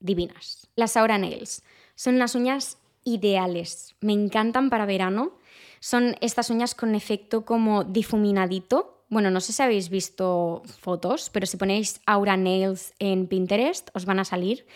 divinas. 0.00 0.68
Las 0.76 0.96
Aura 0.96 1.16
Nails. 1.16 1.62
Son 1.94 2.16
unas 2.16 2.34
uñas 2.34 2.78
ideales. 3.08 3.94
Me 4.00 4.12
encantan 4.12 4.70
para 4.70 4.86
verano. 4.86 5.32
Son 5.80 6.16
estas 6.20 6.50
uñas 6.50 6.74
con 6.74 6.94
efecto 6.94 7.44
como 7.44 7.84
difuminadito. 7.84 9.04
Bueno, 9.08 9.30
no 9.30 9.40
sé 9.40 9.52
si 9.52 9.62
habéis 9.62 9.88
visto 9.88 10.62
fotos, 10.80 11.30
pero 11.30 11.46
si 11.46 11.56
ponéis 11.56 12.00
Aura 12.06 12.36
Nails 12.36 12.92
en 12.98 13.26
Pinterest 13.26 13.88
os 13.94 14.04
van 14.04 14.18
a 14.18 14.24
salir. 14.24 14.66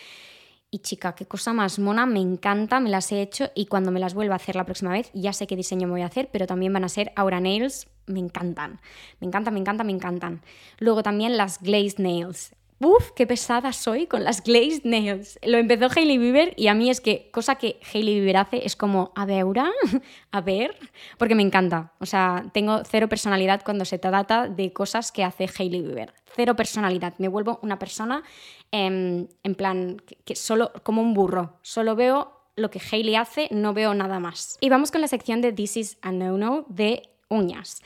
Y 0.70 0.78
chica, 0.78 1.14
qué 1.14 1.26
cosa 1.26 1.52
más 1.52 1.78
mona, 1.78 2.06
me 2.06 2.20
encanta, 2.20 2.80
me 2.80 2.88
las 2.88 3.12
he 3.12 3.20
hecho 3.20 3.50
y 3.54 3.66
cuando 3.66 3.90
me 3.90 4.00
las 4.00 4.14
vuelva 4.14 4.34
a 4.34 4.36
hacer 4.36 4.56
la 4.56 4.64
próxima 4.64 4.90
vez, 4.92 5.10
ya 5.12 5.34
sé 5.34 5.46
qué 5.46 5.54
diseño 5.54 5.86
me 5.86 5.92
voy 5.92 6.00
a 6.00 6.06
hacer, 6.06 6.30
pero 6.32 6.46
también 6.46 6.72
van 6.72 6.84
a 6.84 6.88
ser 6.88 7.12
Aura 7.14 7.40
Nails, 7.40 7.88
me 8.06 8.20
encantan. 8.20 8.80
Me 9.20 9.26
encantan, 9.26 9.52
me 9.52 9.60
encantan, 9.60 9.86
me 9.86 9.92
encantan. 9.92 10.42
Luego 10.78 11.02
también 11.02 11.36
las 11.36 11.60
Glazed 11.60 11.98
Nails. 11.98 12.54
¡Uf! 12.84 13.12
¡Qué 13.14 13.28
pesada 13.28 13.72
soy 13.72 14.08
con 14.08 14.24
las 14.24 14.42
glazed 14.42 14.82
nails! 14.82 15.38
Lo 15.44 15.58
empezó 15.58 15.86
Hailey 15.94 16.18
Bieber 16.18 16.52
y 16.56 16.66
a 16.66 16.74
mí 16.74 16.90
es 16.90 17.00
que 17.00 17.30
cosa 17.30 17.54
que 17.54 17.78
Hailey 17.92 18.14
Bieber 18.14 18.38
hace 18.38 18.66
es 18.66 18.74
como, 18.74 19.12
a 19.14 19.24
ver, 19.24 19.44
a 20.32 20.40
ver, 20.40 20.76
porque 21.16 21.36
me 21.36 21.42
encanta. 21.42 21.92
O 22.00 22.06
sea, 22.06 22.44
tengo 22.52 22.82
cero 22.84 23.08
personalidad 23.08 23.62
cuando 23.64 23.84
se 23.84 23.98
trata 23.98 24.48
de 24.48 24.72
cosas 24.72 25.12
que 25.12 25.22
hace 25.22 25.48
Hailey 25.56 25.80
Bieber. 25.80 26.12
Cero 26.34 26.56
personalidad. 26.56 27.14
Me 27.18 27.28
vuelvo 27.28 27.60
una 27.62 27.78
persona 27.78 28.24
en, 28.72 29.28
en 29.44 29.54
plan, 29.54 30.02
que, 30.24 30.34
solo 30.34 30.72
como 30.82 31.02
un 31.02 31.14
burro. 31.14 31.58
Solo 31.62 31.94
veo 31.94 32.32
lo 32.56 32.70
que 32.70 32.80
Hailey 32.80 33.14
hace, 33.14 33.46
no 33.52 33.74
veo 33.74 33.94
nada 33.94 34.18
más. 34.18 34.58
Y 34.60 34.70
vamos 34.70 34.90
con 34.90 35.00
la 35.00 35.08
sección 35.08 35.40
de 35.40 35.52
This 35.52 35.76
is 35.76 35.98
a 36.02 36.10
No-No 36.10 36.64
de 36.68 37.02
uñas. 37.28 37.80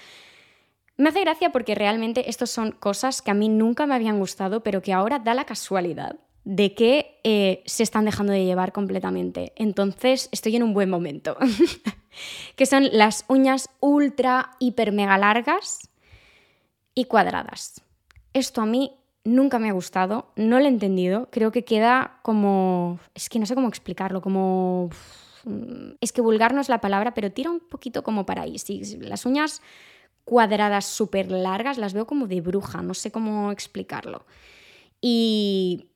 Me 0.96 1.10
hace 1.10 1.20
gracia 1.20 1.50
porque 1.50 1.74
realmente 1.74 2.30
estas 2.30 2.50
son 2.50 2.72
cosas 2.72 3.20
que 3.20 3.30
a 3.30 3.34
mí 3.34 3.48
nunca 3.48 3.86
me 3.86 3.94
habían 3.94 4.18
gustado, 4.18 4.62
pero 4.62 4.80
que 4.80 4.92
ahora 4.92 5.18
da 5.18 5.34
la 5.34 5.44
casualidad 5.44 6.16
de 6.44 6.74
que 6.74 7.20
eh, 7.24 7.62
se 7.66 7.82
están 7.82 8.04
dejando 8.04 8.32
de 8.32 8.44
llevar 8.44 8.72
completamente. 8.72 9.52
Entonces 9.56 10.28
estoy 10.30 10.56
en 10.56 10.62
un 10.62 10.74
buen 10.74 10.88
momento. 10.88 11.36
que 12.56 12.66
son 12.66 12.88
las 12.92 13.24
uñas 13.28 13.68
ultra, 13.80 14.52
hiper, 14.58 14.92
mega 14.92 15.18
largas 15.18 15.90
y 16.94 17.06
cuadradas. 17.06 17.82
Esto 18.32 18.62
a 18.62 18.66
mí 18.66 18.92
nunca 19.24 19.58
me 19.58 19.68
ha 19.68 19.72
gustado, 19.72 20.32
no 20.36 20.60
lo 20.60 20.66
he 20.66 20.68
entendido, 20.68 21.28
creo 21.30 21.50
que 21.50 21.64
queda 21.64 22.20
como... 22.22 23.00
Es 23.14 23.28
que 23.28 23.38
no 23.38 23.46
sé 23.46 23.54
cómo 23.54 23.68
explicarlo, 23.68 24.22
como... 24.22 24.88
Es 26.00 26.12
que 26.12 26.20
vulgar 26.20 26.54
no 26.54 26.60
es 26.60 26.68
la 26.68 26.80
palabra, 26.80 27.12
pero 27.12 27.32
tira 27.32 27.50
un 27.50 27.60
poquito 27.60 28.02
como 28.02 28.24
para 28.24 28.42
ahí. 28.42 28.58
Si 28.58 28.82
las 28.98 29.26
uñas 29.26 29.62
cuadradas 30.26 30.84
súper 30.84 31.30
largas, 31.30 31.78
las 31.78 31.94
veo 31.94 32.06
como 32.06 32.26
de 32.26 32.40
bruja, 32.40 32.82
no 32.82 32.94
sé 32.94 33.10
cómo 33.10 33.52
explicarlo. 33.52 34.26
Y 35.00 35.86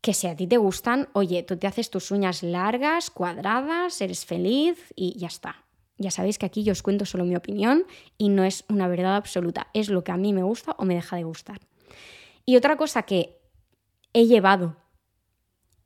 que 0.00 0.14
si 0.14 0.28
a 0.28 0.36
ti 0.36 0.46
te 0.46 0.56
gustan, 0.56 1.08
oye, 1.12 1.42
tú 1.42 1.56
te 1.56 1.66
haces 1.66 1.90
tus 1.90 2.12
uñas 2.12 2.42
largas, 2.44 3.10
cuadradas, 3.10 4.00
eres 4.00 4.24
feliz 4.24 4.78
y 4.94 5.18
ya 5.18 5.26
está. 5.26 5.66
Ya 5.98 6.12
sabéis 6.12 6.38
que 6.38 6.46
aquí 6.46 6.62
yo 6.62 6.72
os 6.72 6.82
cuento 6.82 7.04
solo 7.04 7.24
mi 7.24 7.34
opinión 7.34 7.84
y 8.16 8.28
no 8.28 8.44
es 8.44 8.64
una 8.68 8.86
verdad 8.86 9.16
absoluta, 9.16 9.66
es 9.74 9.90
lo 9.90 10.04
que 10.04 10.12
a 10.12 10.16
mí 10.16 10.32
me 10.32 10.44
gusta 10.44 10.76
o 10.78 10.84
me 10.84 10.94
deja 10.94 11.16
de 11.16 11.24
gustar. 11.24 11.60
Y 12.46 12.56
otra 12.56 12.76
cosa 12.76 13.02
que 13.02 13.40
he 14.12 14.26
llevado 14.26 14.76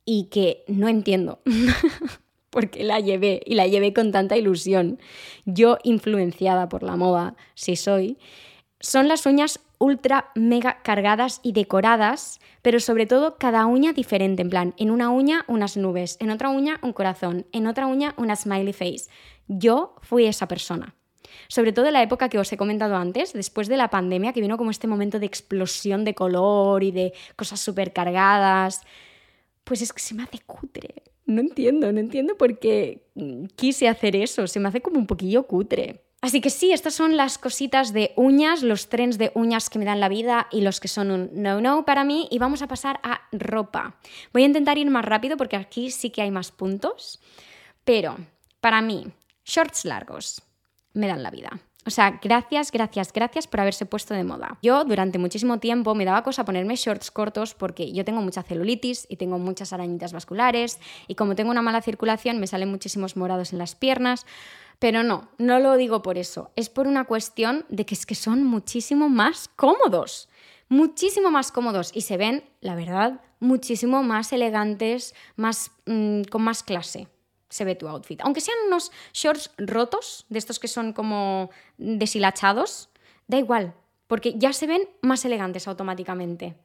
y 0.04 0.24
que 0.24 0.62
no 0.68 0.88
entiendo 0.88 1.40
porque 2.54 2.84
la 2.84 3.00
llevé 3.00 3.40
y 3.44 3.56
la 3.56 3.66
llevé 3.66 3.92
con 3.92 4.12
tanta 4.12 4.36
ilusión. 4.36 5.00
Yo 5.44 5.76
influenciada 5.82 6.68
por 6.68 6.84
la 6.84 6.94
moda, 6.94 7.34
si 7.54 7.74
soy, 7.74 8.16
son 8.78 9.08
las 9.08 9.26
uñas 9.26 9.58
ultra 9.78 10.30
mega 10.36 10.80
cargadas 10.84 11.40
y 11.42 11.50
decoradas, 11.50 12.38
pero 12.62 12.78
sobre 12.78 13.06
todo 13.06 13.38
cada 13.38 13.66
uña 13.66 13.92
diferente, 13.92 14.42
en 14.42 14.50
plan, 14.50 14.74
en 14.76 14.92
una 14.92 15.10
uña 15.10 15.44
unas 15.48 15.76
nubes, 15.76 16.16
en 16.20 16.30
otra 16.30 16.48
uña 16.48 16.78
un 16.82 16.92
corazón, 16.92 17.44
en 17.50 17.66
otra 17.66 17.88
uña 17.88 18.14
una 18.18 18.36
smiley 18.36 18.72
face. 18.72 19.10
Yo 19.48 19.96
fui 20.02 20.26
esa 20.26 20.46
persona. 20.46 20.94
Sobre 21.48 21.72
todo 21.72 21.86
en 21.86 21.94
la 21.94 22.04
época 22.04 22.28
que 22.28 22.38
os 22.38 22.52
he 22.52 22.56
comentado 22.56 22.94
antes, 22.94 23.32
después 23.32 23.66
de 23.66 23.76
la 23.76 23.90
pandemia, 23.90 24.32
que 24.32 24.40
vino 24.40 24.56
como 24.56 24.70
este 24.70 24.86
momento 24.86 25.18
de 25.18 25.26
explosión 25.26 26.04
de 26.04 26.14
color 26.14 26.84
y 26.84 26.92
de 26.92 27.14
cosas 27.34 27.58
súper 27.58 27.92
cargadas, 27.92 28.82
pues 29.64 29.82
es 29.82 29.92
que 29.92 30.00
se 30.00 30.14
me 30.14 30.22
hace 30.22 30.38
cutre 30.40 31.02
no 31.26 31.40
entiendo, 31.40 31.92
no 31.92 32.00
entiendo 32.00 32.36
por 32.36 32.58
qué 32.58 33.06
quise 33.56 33.88
hacer 33.88 34.16
eso. 34.16 34.46
Se 34.46 34.60
me 34.60 34.68
hace 34.68 34.80
como 34.80 34.98
un 34.98 35.06
poquillo 35.06 35.46
cutre. 35.46 36.04
Así 36.20 36.40
que 36.40 36.48
sí, 36.48 36.72
estas 36.72 36.94
son 36.94 37.18
las 37.18 37.36
cositas 37.36 37.92
de 37.92 38.12
uñas, 38.16 38.62
los 38.62 38.88
trends 38.88 39.18
de 39.18 39.30
uñas 39.34 39.68
que 39.68 39.78
me 39.78 39.84
dan 39.84 40.00
la 40.00 40.08
vida 40.08 40.48
y 40.50 40.62
los 40.62 40.80
que 40.80 40.88
son 40.88 41.10
un 41.10 41.30
no-no 41.34 41.84
para 41.84 42.04
mí. 42.04 42.28
Y 42.30 42.38
vamos 42.38 42.62
a 42.62 42.68
pasar 42.68 42.98
a 43.02 43.22
ropa. 43.32 43.96
Voy 44.32 44.42
a 44.42 44.46
intentar 44.46 44.78
ir 44.78 44.88
más 44.90 45.04
rápido 45.04 45.36
porque 45.36 45.56
aquí 45.56 45.90
sí 45.90 46.10
que 46.10 46.22
hay 46.22 46.30
más 46.30 46.50
puntos. 46.50 47.20
Pero 47.84 48.16
para 48.60 48.80
mí, 48.80 49.06
shorts 49.44 49.84
largos 49.84 50.42
me 50.94 51.08
dan 51.08 51.22
la 51.22 51.30
vida. 51.30 51.60
O 51.86 51.90
sea, 51.90 52.18
gracias, 52.22 52.72
gracias, 52.72 53.12
gracias 53.12 53.46
por 53.46 53.60
haberse 53.60 53.84
puesto 53.84 54.14
de 54.14 54.24
moda. 54.24 54.56
Yo 54.62 54.84
durante 54.84 55.18
muchísimo 55.18 55.58
tiempo 55.58 55.94
me 55.94 56.06
daba 56.06 56.22
cosa 56.22 56.44
ponerme 56.44 56.76
shorts 56.76 57.10
cortos 57.10 57.54
porque 57.54 57.92
yo 57.92 58.06
tengo 58.06 58.22
mucha 58.22 58.42
celulitis 58.42 59.06
y 59.10 59.16
tengo 59.16 59.38
muchas 59.38 59.74
arañitas 59.74 60.14
vasculares 60.14 60.80
y 61.08 61.14
como 61.14 61.34
tengo 61.34 61.50
una 61.50 61.60
mala 61.60 61.82
circulación 61.82 62.40
me 62.40 62.46
salen 62.46 62.70
muchísimos 62.70 63.18
morados 63.18 63.52
en 63.52 63.58
las 63.58 63.74
piernas. 63.74 64.24
Pero 64.78 65.02
no, 65.02 65.28
no 65.38 65.60
lo 65.60 65.76
digo 65.76 66.02
por 66.02 66.18
eso. 66.18 66.50
Es 66.56 66.68
por 66.68 66.86
una 66.86 67.04
cuestión 67.04 67.64
de 67.68 67.84
que 67.86 67.94
es 67.94 68.06
que 68.06 68.14
son 68.14 68.44
muchísimo 68.44 69.08
más 69.08 69.48
cómodos. 69.54 70.28
Muchísimo 70.68 71.30
más 71.30 71.52
cómodos 71.52 71.90
y 71.94 72.00
se 72.00 72.16
ven, 72.16 72.44
la 72.60 72.74
verdad, 72.74 73.20
muchísimo 73.40 74.02
más 74.02 74.32
elegantes, 74.32 75.14
más, 75.36 75.70
mm, 75.86 76.22
con 76.30 76.42
más 76.42 76.62
clase 76.62 77.08
se 77.54 77.64
ve 77.64 77.76
tu 77.76 77.86
outfit. 77.86 78.20
Aunque 78.22 78.40
sean 78.40 78.58
unos 78.66 78.90
shorts 79.12 79.52
rotos, 79.58 80.26
de 80.28 80.38
estos 80.40 80.58
que 80.58 80.66
son 80.66 80.92
como 80.92 81.50
deshilachados, 81.78 82.90
da 83.28 83.38
igual, 83.38 83.74
porque 84.08 84.34
ya 84.36 84.52
se 84.52 84.66
ven 84.66 84.88
más 85.02 85.24
elegantes 85.24 85.68
automáticamente. 85.68 86.56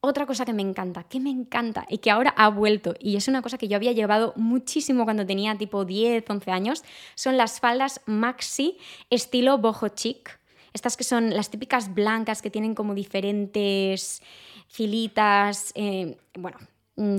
Otra 0.00 0.26
cosa 0.26 0.44
que 0.44 0.52
me 0.52 0.62
encanta, 0.62 1.04
que 1.04 1.20
me 1.20 1.30
encanta 1.30 1.86
y 1.88 1.98
que 1.98 2.10
ahora 2.10 2.34
ha 2.36 2.48
vuelto, 2.48 2.96
y 2.98 3.14
es 3.14 3.28
una 3.28 3.40
cosa 3.40 3.56
que 3.56 3.68
yo 3.68 3.76
había 3.76 3.92
llevado 3.92 4.32
muchísimo 4.34 5.04
cuando 5.04 5.24
tenía 5.24 5.56
tipo 5.56 5.84
10, 5.84 6.28
11 6.28 6.50
años, 6.50 6.82
son 7.14 7.36
las 7.36 7.60
faldas 7.60 8.00
maxi 8.06 8.78
estilo 9.10 9.58
boho 9.58 9.88
chic. 9.90 10.40
Estas 10.72 10.96
que 10.96 11.04
son 11.04 11.30
las 11.30 11.50
típicas 11.50 11.94
blancas 11.94 12.42
que 12.42 12.50
tienen 12.50 12.74
como 12.74 12.94
diferentes 12.94 14.22
filitas, 14.66 15.70
eh, 15.76 16.18
bueno, 16.34 16.58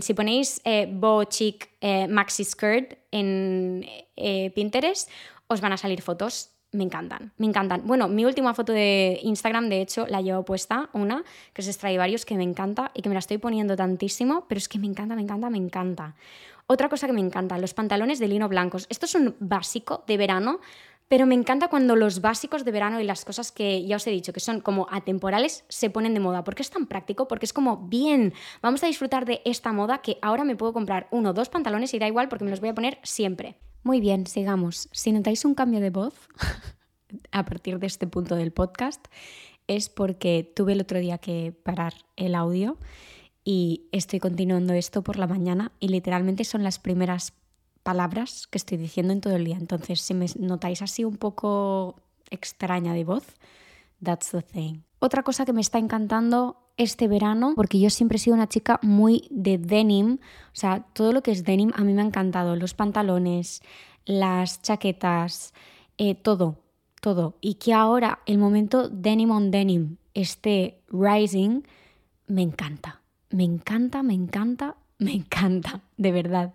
si 0.02 0.14
ponéis 0.14 0.62
eh, 0.64 0.88
Bo 0.92 1.24
Chic 1.26 1.70
eh, 1.82 2.08
Maxi 2.08 2.44
Skirt 2.44 2.98
en 3.12 3.86
eh, 4.16 4.52
Pinterest, 4.56 5.10
os 5.48 5.62
van 5.62 5.74
a 5.74 5.78
salir 5.78 6.02
fotos. 6.02 6.50
Me 6.74 6.84
encantan, 6.84 7.32
me 7.38 7.48
encantan. 7.48 7.88
Bueno, 7.88 8.10
mi 8.10 8.26
última 8.26 8.54
foto 8.54 8.74
de 8.74 9.20
Instagram, 9.24 9.70
de 9.70 9.82
hecho, 9.82 10.06
la 10.08 10.22
llevo 10.22 10.44
puesta, 10.44 10.90
una, 10.92 11.24
que 11.54 11.62
os 11.62 11.82
varios 11.82 12.26
que 12.26 12.36
me 12.36 12.44
encanta 12.44 12.92
y 12.94 13.02
que 13.02 13.10
me 13.10 13.16
la 13.16 13.20
estoy 13.20 13.38
poniendo 13.38 13.78
tantísimo, 13.78 14.46
pero 14.50 14.58
es 14.60 14.68
que 14.68 14.78
me 14.78 14.88
encanta, 14.88 15.16
me 15.16 15.22
encanta, 15.22 15.50
me 15.50 15.58
encanta. 15.58 16.16
Otra 16.70 16.90
cosa 16.90 17.08
que 17.08 17.14
me 17.14 17.22
encanta, 17.22 17.58
los 17.58 17.74
pantalones 17.74 18.20
de 18.20 18.28
lino 18.28 18.50
blancos. 18.50 18.86
Esto 18.90 19.06
es 19.06 19.16
un 19.16 19.36
básico 19.40 20.04
de 20.08 20.18
verano, 20.18 20.60
pero 21.08 21.26
me 21.26 21.36
encanta 21.36 21.70
cuando 21.70 21.96
los 21.96 22.22
básicos 22.22 22.66
de 22.66 22.72
verano 22.72 23.00
y 23.00 23.04
las 23.04 23.24
cosas 23.24 23.52
que 23.52 23.86
ya 23.86 23.96
os 23.96 24.06
he 24.08 24.12
dicho, 24.12 24.34
que 24.34 24.40
son 24.40 24.60
como 24.60 24.88
atemporales, 24.92 25.64
se 25.70 25.90
ponen 25.90 26.14
de 26.14 26.20
moda. 26.20 26.44
Porque 26.44 26.64
es 26.64 26.70
tan 26.70 26.86
práctico, 26.86 27.28
porque 27.28 27.46
es 27.46 27.54
como, 27.54 27.88
bien, 27.88 28.34
vamos 28.62 28.84
a 28.84 28.88
disfrutar 28.88 29.26
de 29.26 29.42
esta 29.46 29.72
moda 29.72 30.00
que 30.00 30.18
ahora 30.22 30.44
me 30.44 30.56
puedo 30.56 30.74
comprar 30.74 31.08
uno 31.12 31.30
o 31.30 31.34
dos 31.34 31.50
pantalones 31.50 31.94
y 31.94 32.00
da 32.00 32.08
igual 32.08 32.28
porque 32.28 32.46
me 32.46 32.52
los 32.52 32.60
voy 32.60 32.70
a 32.70 32.76
poner 32.76 33.00
siempre. 33.04 33.56
Muy 33.84 34.02
bien, 34.02 34.28
sigamos. 34.28 34.90
Si 34.92 35.12
notáis 35.12 35.46
un 35.46 35.56
cambio 35.56 35.80
de 35.80 35.92
voz 35.92 36.14
a 37.32 37.46
partir 37.46 37.80
de 37.80 37.88
este 37.88 38.06
punto 38.08 38.36
del 38.36 38.52
podcast, 38.52 39.06
es 39.68 39.88
porque 39.90 40.52
tuve 40.56 40.74
el 40.74 40.82
otro 40.82 41.00
día 41.00 41.18
que 41.20 41.54
parar 41.64 41.94
el 42.18 42.36
audio 42.36 42.78
y 43.46 43.88
estoy 43.94 44.20
continuando 44.20 44.74
esto 44.74 45.04
por 45.04 45.18
la 45.18 45.26
mañana 45.26 45.72
y 45.80 45.88
literalmente 45.88 46.44
son 46.44 46.64
las 46.64 46.80
primeras 46.80 47.32
palabras 47.88 48.48
que 48.48 48.58
estoy 48.58 48.78
diciendo 48.78 49.14
en 49.14 49.22
todo 49.22 49.38
el 49.38 49.46
día. 49.46 49.56
Entonces, 49.56 50.02
si 50.02 50.14
me 50.14 50.26
notáis 50.38 50.82
así 50.82 51.06
un 51.06 51.16
poco 51.16 51.96
extraña 52.30 52.92
de 52.94 53.06
voz, 53.06 53.24
that's 54.04 54.32
the 54.32 54.42
thing. 54.42 54.82
Otra 55.00 55.24
cosa 55.24 55.46
que 55.46 55.54
me 55.54 55.62
está 55.62 55.78
encantando 55.80 56.58
este 56.76 57.08
verano, 57.08 57.54
porque 57.56 57.80
yo 57.80 57.90
siempre 57.90 58.18
he 58.18 58.20
sido 58.20 58.36
una 58.36 58.50
chica 58.50 58.78
muy 58.82 59.30
de 59.32 59.58
denim, 59.58 60.20
o 60.52 60.56
sea, 60.62 60.86
todo 60.92 61.14
lo 61.14 61.24
que 61.24 61.32
es 61.32 61.46
denim 61.46 61.72
a 61.76 61.86
mí 61.86 61.94
me 61.94 62.02
ha 62.02 62.06
encantado, 62.06 62.58
los 62.58 62.74
pantalones, 62.74 63.62
las 64.06 64.62
chaquetas, 64.62 65.54
eh, 65.98 66.14
todo, 66.14 66.58
todo. 67.00 67.38
Y 67.40 67.54
que 67.54 67.74
ahora 67.74 68.20
el 68.26 68.38
momento 68.38 68.90
denim 68.90 69.32
on 69.32 69.50
denim 69.50 69.96
esté 70.14 70.82
rising, 70.90 71.62
me 72.28 72.42
encanta, 72.42 73.02
me 73.30 73.46
encanta, 73.46 74.04
me 74.04 74.14
encanta, 74.14 74.76
me 75.00 75.14
encanta, 75.14 75.82
de 75.98 76.12
verdad. 76.12 76.54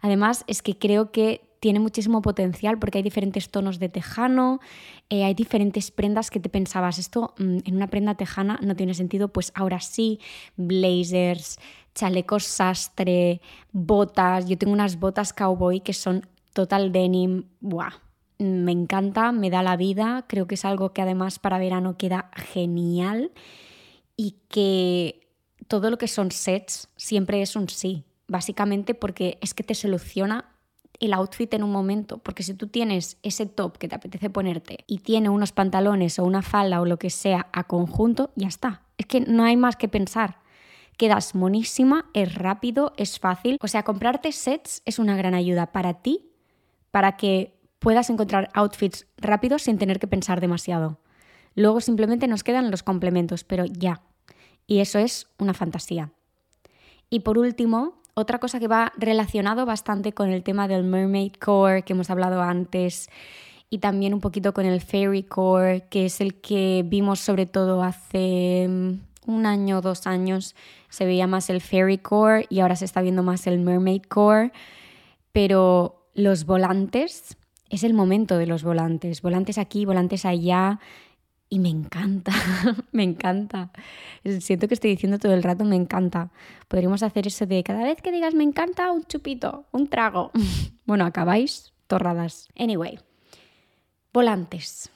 Además, 0.00 0.44
es 0.46 0.62
que 0.62 0.78
creo 0.78 1.12
que 1.12 1.40
tiene 1.60 1.80
muchísimo 1.80 2.20
potencial 2.20 2.78
porque 2.78 2.98
hay 2.98 3.02
diferentes 3.02 3.48
tonos 3.48 3.78
de 3.78 3.88
tejano, 3.88 4.60
eh, 5.08 5.24
hay 5.24 5.32
diferentes 5.32 5.90
prendas 5.90 6.30
que 6.30 6.38
te 6.38 6.50
pensabas, 6.50 6.98
esto 6.98 7.34
mm, 7.38 7.58
en 7.64 7.76
una 7.76 7.86
prenda 7.86 8.16
tejana 8.16 8.58
no 8.62 8.76
tiene 8.76 8.92
sentido, 8.92 9.28
pues 9.28 9.50
ahora 9.54 9.80
sí, 9.80 10.20
blazers, 10.56 11.58
chalecos 11.94 12.44
sastre, 12.44 13.40
botas, 13.72 14.46
yo 14.46 14.58
tengo 14.58 14.74
unas 14.74 15.00
botas 15.00 15.32
cowboy 15.32 15.80
que 15.80 15.94
son 15.94 16.26
total 16.52 16.92
denim, 16.92 17.44
¡buah! 17.60 17.94
Me 18.38 18.72
encanta, 18.72 19.32
me 19.32 19.48
da 19.48 19.62
la 19.62 19.78
vida, 19.78 20.26
creo 20.28 20.46
que 20.46 20.56
es 20.56 20.66
algo 20.66 20.92
que 20.92 21.00
además 21.00 21.38
para 21.38 21.56
verano 21.56 21.96
queda 21.96 22.30
genial 22.34 23.30
y 24.18 24.36
que 24.50 25.23
todo 25.64 25.90
lo 25.90 25.98
que 25.98 26.08
son 26.08 26.30
sets 26.30 26.88
siempre 26.96 27.42
es 27.42 27.56
un 27.56 27.68
sí, 27.68 28.04
básicamente 28.28 28.94
porque 28.94 29.38
es 29.40 29.54
que 29.54 29.64
te 29.64 29.74
soluciona 29.74 30.50
el 31.00 31.12
outfit 31.12 31.52
en 31.54 31.62
un 31.62 31.72
momento, 31.72 32.18
porque 32.18 32.42
si 32.42 32.54
tú 32.54 32.68
tienes 32.68 33.18
ese 33.22 33.46
top 33.46 33.78
que 33.78 33.88
te 33.88 33.94
apetece 33.94 34.30
ponerte 34.30 34.78
y 34.86 34.98
tiene 34.98 35.28
unos 35.28 35.52
pantalones 35.52 36.18
o 36.18 36.24
una 36.24 36.42
falda 36.42 36.80
o 36.80 36.84
lo 36.84 36.98
que 36.98 37.10
sea 37.10 37.48
a 37.52 37.64
conjunto, 37.64 38.30
ya 38.36 38.48
está. 38.48 38.82
Es 38.96 39.06
que 39.06 39.20
no 39.20 39.44
hay 39.44 39.56
más 39.56 39.76
que 39.76 39.88
pensar. 39.88 40.38
Quedas 40.96 41.34
monísima, 41.34 42.06
es 42.14 42.34
rápido, 42.34 42.92
es 42.96 43.18
fácil. 43.18 43.58
O 43.60 43.68
sea, 43.68 43.82
comprarte 43.82 44.30
sets 44.30 44.82
es 44.84 44.98
una 44.98 45.16
gran 45.16 45.34
ayuda 45.34 45.72
para 45.72 45.94
ti, 45.94 46.30
para 46.92 47.16
que 47.16 47.58
puedas 47.80 48.08
encontrar 48.08 48.48
outfits 48.54 49.06
rápidos 49.16 49.62
sin 49.62 49.78
tener 49.78 49.98
que 49.98 50.06
pensar 50.06 50.40
demasiado. 50.40 51.00
Luego 51.56 51.80
simplemente 51.80 52.28
nos 52.28 52.44
quedan 52.44 52.70
los 52.70 52.82
complementos, 52.82 53.42
pero 53.44 53.64
ya, 53.64 54.02
y 54.66 54.80
eso 54.80 54.98
es 54.98 55.28
una 55.38 55.54
fantasía. 55.54 56.10
Y 57.10 57.20
por 57.20 57.38
último, 57.38 58.02
otra 58.14 58.38
cosa 58.38 58.60
que 58.60 58.68
va 58.68 58.92
relacionado 58.96 59.66
bastante 59.66 60.12
con 60.12 60.30
el 60.30 60.42
tema 60.42 60.68
del 60.68 60.84
Mermaid 60.84 61.32
Core 61.34 61.82
que 61.82 61.92
hemos 61.92 62.10
hablado 62.10 62.42
antes 62.42 63.08
y 63.70 63.78
también 63.78 64.14
un 64.14 64.20
poquito 64.20 64.54
con 64.54 64.66
el 64.66 64.80
Fairy 64.80 65.24
Core, 65.24 65.86
que 65.90 66.06
es 66.06 66.20
el 66.20 66.40
que 66.40 66.84
vimos 66.86 67.20
sobre 67.20 67.46
todo 67.46 67.82
hace 67.82 68.66
mm, 68.68 69.00
un 69.26 69.46
año 69.46 69.78
o 69.78 69.80
dos 69.80 70.06
años. 70.06 70.54
Se 70.88 71.04
veía 71.04 71.26
más 71.26 71.50
el 71.50 71.60
Fairy 71.60 71.98
Core 71.98 72.46
y 72.50 72.60
ahora 72.60 72.76
se 72.76 72.84
está 72.84 73.02
viendo 73.02 73.22
más 73.22 73.46
el 73.46 73.58
Mermaid 73.58 74.02
Core. 74.08 74.52
Pero 75.32 76.06
los 76.14 76.46
volantes, 76.46 77.36
es 77.70 77.82
el 77.82 77.94
momento 77.94 78.38
de 78.38 78.46
los 78.46 78.62
volantes. 78.62 79.22
Volantes 79.22 79.58
aquí, 79.58 79.84
volantes 79.84 80.24
allá 80.24 80.78
y 81.54 81.60
me 81.60 81.68
encanta, 81.68 82.32
me 82.90 83.04
encanta. 83.04 83.70
Siento 84.40 84.66
que 84.66 84.74
estoy 84.74 84.90
diciendo 84.90 85.20
todo 85.20 85.34
el 85.34 85.44
rato 85.44 85.64
me 85.64 85.76
encanta. 85.76 86.32
Podríamos 86.66 87.04
hacer 87.04 87.28
eso 87.28 87.46
de 87.46 87.62
cada 87.62 87.84
vez 87.84 88.02
que 88.02 88.10
digas 88.10 88.34
me 88.34 88.42
encanta, 88.42 88.90
un 88.90 89.04
chupito, 89.04 89.64
un 89.70 89.86
trago. 89.86 90.32
bueno, 90.84 91.04
acabáis 91.04 91.72
torradas. 91.86 92.48
Anyway, 92.58 92.98
volantes. 94.12 94.90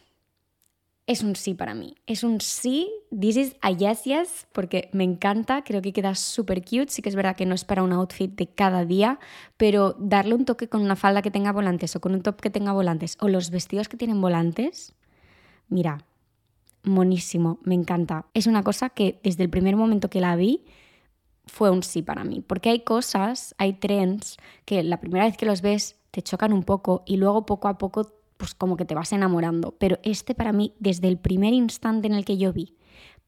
Es 1.06 1.22
un 1.22 1.36
sí 1.36 1.54
para 1.54 1.74
mí. 1.74 1.94
Es 2.08 2.24
un 2.24 2.40
sí. 2.40 2.90
This 3.16 3.36
is 3.36 3.56
a 3.62 3.70
yes, 3.70 4.02
yes, 4.02 4.48
porque 4.52 4.90
me 4.92 5.04
encanta. 5.04 5.62
Creo 5.62 5.80
que 5.80 5.92
queda 5.92 6.16
súper 6.16 6.62
cute. 6.62 6.88
Sí 6.88 7.02
que 7.02 7.08
es 7.08 7.14
verdad 7.14 7.36
que 7.36 7.46
no 7.46 7.54
es 7.54 7.64
para 7.64 7.84
un 7.84 7.92
outfit 7.92 8.34
de 8.34 8.48
cada 8.48 8.84
día, 8.84 9.20
pero 9.56 9.94
darle 10.00 10.34
un 10.34 10.44
toque 10.44 10.68
con 10.68 10.82
una 10.82 10.96
falda 10.96 11.22
que 11.22 11.30
tenga 11.30 11.52
volantes 11.52 11.94
o 11.94 12.00
con 12.00 12.14
un 12.14 12.22
top 12.22 12.40
que 12.40 12.50
tenga 12.50 12.72
volantes 12.72 13.16
o 13.20 13.28
los 13.28 13.50
vestidos 13.50 13.88
que 13.88 13.96
tienen 13.96 14.20
volantes. 14.20 14.96
Mira, 15.68 16.04
monísimo, 16.88 17.58
me 17.62 17.74
encanta. 17.74 18.26
Es 18.34 18.46
una 18.46 18.62
cosa 18.62 18.90
que 18.90 19.20
desde 19.22 19.44
el 19.44 19.50
primer 19.50 19.76
momento 19.76 20.10
que 20.10 20.20
la 20.20 20.36
vi 20.36 20.64
fue 21.46 21.70
un 21.70 21.82
sí 21.82 22.02
para 22.02 22.24
mí, 22.24 22.42
porque 22.46 22.70
hay 22.70 22.80
cosas, 22.80 23.54
hay 23.58 23.74
trends 23.74 24.36
que 24.64 24.82
la 24.82 25.00
primera 25.00 25.24
vez 25.24 25.36
que 25.36 25.46
los 25.46 25.62
ves 25.62 25.96
te 26.10 26.22
chocan 26.22 26.52
un 26.52 26.62
poco 26.62 27.02
y 27.06 27.16
luego 27.16 27.46
poco 27.46 27.68
a 27.68 27.78
poco 27.78 28.12
pues 28.36 28.54
como 28.54 28.76
que 28.76 28.84
te 28.84 28.94
vas 28.94 29.12
enamorando, 29.12 29.74
pero 29.78 29.98
este 30.02 30.34
para 30.34 30.52
mí 30.52 30.74
desde 30.78 31.08
el 31.08 31.18
primer 31.18 31.54
instante 31.54 32.06
en 32.06 32.14
el 32.14 32.24
que 32.24 32.36
yo 32.36 32.52
vi 32.52 32.76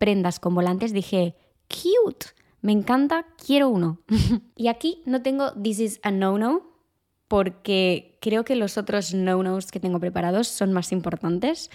prendas 0.01 0.41
con 0.41 0.55
volantes 0.55 0.95
dije, 0.95 1.37
cute, 1.69 2.27
me 2.63 2.73
encanta, 2.73 3.27
quiero 3.45 3.69
uno. 3.69 4.01
y 4.57 4.69
aquí 4.69 5.03
no 5.05 5.23
tengo 5.23 5.53
this 5.53 5.79
is 5.79 6.01
a 6.03 6.11
no-no, 6.11 6.63
porque 7.29 8.19
creo 8.21 8.45
que 8.45 8.57
los 8.57 8.79
otros 8.79 9.15
no-nos 9.15 9.71
que 9.71 9.79
tengo 9.79 10.01
preparados 10.01 10.49
son 10.49 10.73
más 10.73 10.91
importantes. 10.91 11.71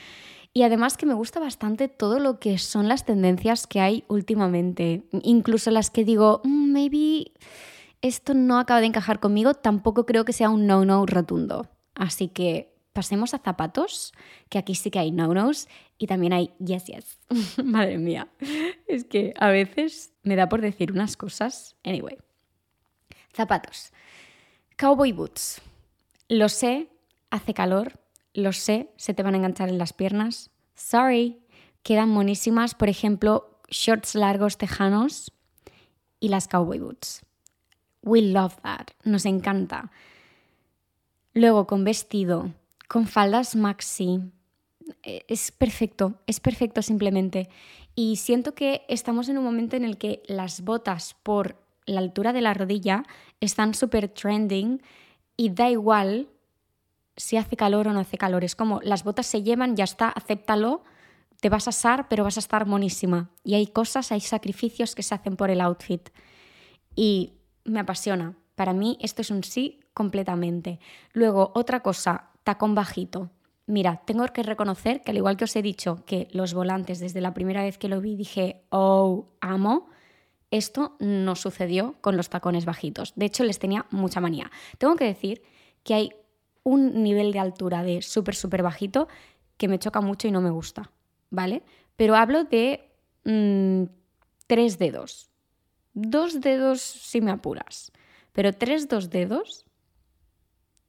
Y 0.57 0.63
además 0.63 0.95
que 0.95 1.05
me 1.05 1.13
gusta 1.13 1.41
bastante 1.41 1.89
todo 1.89 2.17
lo 2.19 2.39
que 2.39 2.57
son 2.59 2.87
las 2.87 3.03
tendencias 3.03 3.67
que 3.67 3.81
hay 3.81 4.05
últimamente. 4.07 5.03
Incluso 5.11 5.69
las 5.69 5.89
que 5.89 6.05
digo, 6.05 6.39
mm, 6.45 6.71
maybe 6.71 7.33
esto 8.01 8.33
no 8.33 8.57
acaba 8.57 8.79
de 8.79 8.85
encajar 8.85 9.19
conmigo, 9.19 9.53
tampoco 9.53 10.05
creo 10.05 10.23
que 10.23 10.31
sea 10.31 10.49
un 10.49 10.65
no-no 10.65 11.05
rotundo. 11.05 11.67
Así 11.93 12.29
que 12.29 12.73
pasemos 12.93 13.33
a 13.33 13.39
zapatos, 13.39 14.13
que 14.47 14.57
aquí 14.57 14.75
sí 14.75 14.91
que 14.91 14.99
hay 14.99 15.11
no-nos 15.11 15.67
y 15.97 16.07
también 16.07 16.31
hay 16.31 16.53
yes, 16.63 16.85
yes. 16.85 17.19
Madre 17.61 17.97
mía, 17.97 18.29
es 18.87 19.03
que 19.03 19.33
a 19.37 19.49
veces 19.49 20.13
me 20.23 20.37
da 20.37 20.47
por 20.47 20.61
decir 20.61 20.93
unas 20.93 21.17
cosas. 21.17 21.75
Anyway, 21.83 22.17
zapatos. 23.33 23.91
Cowboy 24.77 25.11
boots. 25.11 25.61
Lo 26.29 26.47
sé, 26.47 26.87
hace 27.29 27.53
calor, 27.53 27.99
lo 28.35 28.53
sé, 28.53 28.91
se 28.97 29.13
te 29.13 29.23
van 29.23 29.33
a 29.33 29.37
enganchar 29.37 29.69
en 29.69 29.77
las 29.77 29.93
piernas. 29.93 30.51
Sorry. 30.75 31.39
Quedan 31.83 32.09
monísimas, 32.09 32.75
por 32.75 32.89
ejemplo, 32.89 33.59
shorts 33.69 34.15
largos 34.15 34.57
tejanos 34.57 35.31
y 36.19 36.27
las 36.27 36.47
cowboy 36.47 36.79
boots. 36.79 37.23
We 38.03 38.21
love 38.21 38.57
that. 38.61 38.87
Nos 39.03 39.25
encanta. 39.25 39.91
Luego 41.33 41.65
con 41.65 41.83
vestido, 41.83 42.51
con 42.87 43.07
faldas 43.07 43.55
maxi. 43.55 44.19
E, 45.03 45.25
es 45.27 45.51
perfecto, 45.51 46.15
es 46.27 46.39
perfecto 46.39 46.81
simplemente. 46.81 47.49
Y 47.95 48.17
siento 48.17 48.53
que 48.53 48.83
estamos 48.89 49.29
en 49.29 49.37
un 49.37 49.45
momento 49.45 49.75
en 49.75 49.85
el 49.85 49.97
que 49.97 50.21
las 50.27 50.61
botas 50.61 51.15
por 51.23 51.63
la 51.85 51.99
altura 51.99 52.33
de 52.33 52.41
la 52.41 52.53
rodilla 52.53 53.03
están 53.39 53.73
súper 53.73 54.09
trending 54.09 54.81
y 55.37 55.49
da 55.51 55.69
igual 55.69 56.27
si 57.17 57.37
hace 57.37 57.55
calor 57.55 57.87
o 57.87 57.93
no 57.93 57.99
hace 57.99 58.17
calor. 58.17 58.43
Es 58.43 58.55
como 58.55 58.81
las 58.81 59.03
botas 59.03 59.25
se 59.25 59.43
llevan, 59.43 59.75
ya 59.75 59.83
está, 59.83 60.09
acéptalo, 60.09 60.83
te 61.39 61.49
vas 61.49 61.67
a 61.67 61.69
asar, 61.69 62.07
pero 62.09 62.23
vas 62.23 62.37
a 62.37 62.39
estar 62.39 62.65
monísima. 62.65 63.29
Y 63.43 63.55
hay 63.55 63.67
cosas, 63.67 64.11
hay 64.11 64.21
sacrificios 64.21 64.95
que 64.95 65.03
se 65.03 65.15
hacen 65.15 65.35
por 65.35 65.49
el 65.49 65.61
outfit. 65.61 66.09
Y 66.95 67.33
me 67.63 67.79
apasiona. 67.79 68.35
Para 68.55 68.73
mí 68.73 68.97
esto 69.01 69.21
es 69.21 69.31
un 69.31 69.43
sí 69.43 69.79
completamente. 69.93 70.79
Luego, 71.13 71.51
otra 71.55 71.81
cosa, 71.81 72.29
tacón 72.43 72.75
bajito. 72.75 73.31
Mira, 73.67 74.01
tengo 74.05 74.25
que 74.27 74.43
reconocer 74.43 75.01
que 75.01 75.11
al 75.11 75.17
igual 75.17 75.37
que 75.37 75.45
os 75.45 75.55
he 75.55 75.61
dicho 75.61 76.03
que 76.05 76.27
los 76.31 76.53
volantes 76.53 76.99
desde 76.99 77.21
la 77.21 77.33
primera 77.33 77.63
vez 77.63 77.77
que 77.77 77.89
lo 77.89 77.99
vi 77.99 78.15
dije, 78.15 78.61
oh, 78.69 79.27
amo, 79.41 79.87
esto 80.51 80.95
no 80.99 81.35
sucedió 81.35 81.95
con 82.01 82.15
los 82.15 82.29
tacones 82.29 82.65
bajitos. 82.65 83.13
De 83.15 83.25
hecho, 83.25 83.43
les 83.43 83.59
tenía 83.59 83.87
mucha 83.89 84.21
manía. 84.21 84.51
Tengo 84.77 84.95
que 84.95 85.05
decir 85.05 85.41
que 85.83 85.95
hay 85.95 86.11
un 86.65 87.03
nivel 87.03 87.31
de 87.31 87.39
altura 87.39 87.83
de 87.83 88.01
súper, 88.01 88.35
súper 88.35 88.63
bajito 88.63 89.07
que 89.55 89.67
me 89.69 89.79
choca 89.79 90.01
mucho 90.01 90.27
y 90.27 90.31
no 90.31 90.41
me 90.41 90.49
gusta, 90.49 90.91
¿vale? 91.29 91.63
Pero 91.95 92.15
hablo 92.15 92.43
de 92.43 92.89
mm, 93.23 93.83
tres 94.47 94.77
dedos. 94.77 95.29
Dos 95.93 96.41
dedos 96.41 96.81
si 96.81 97.21
me 97.21 97.31
apuras. 97.31 97.93
pero 98.33 98.51
tres 98.51 98.89
dos 98.89 99.09
dedos 99.09 99.65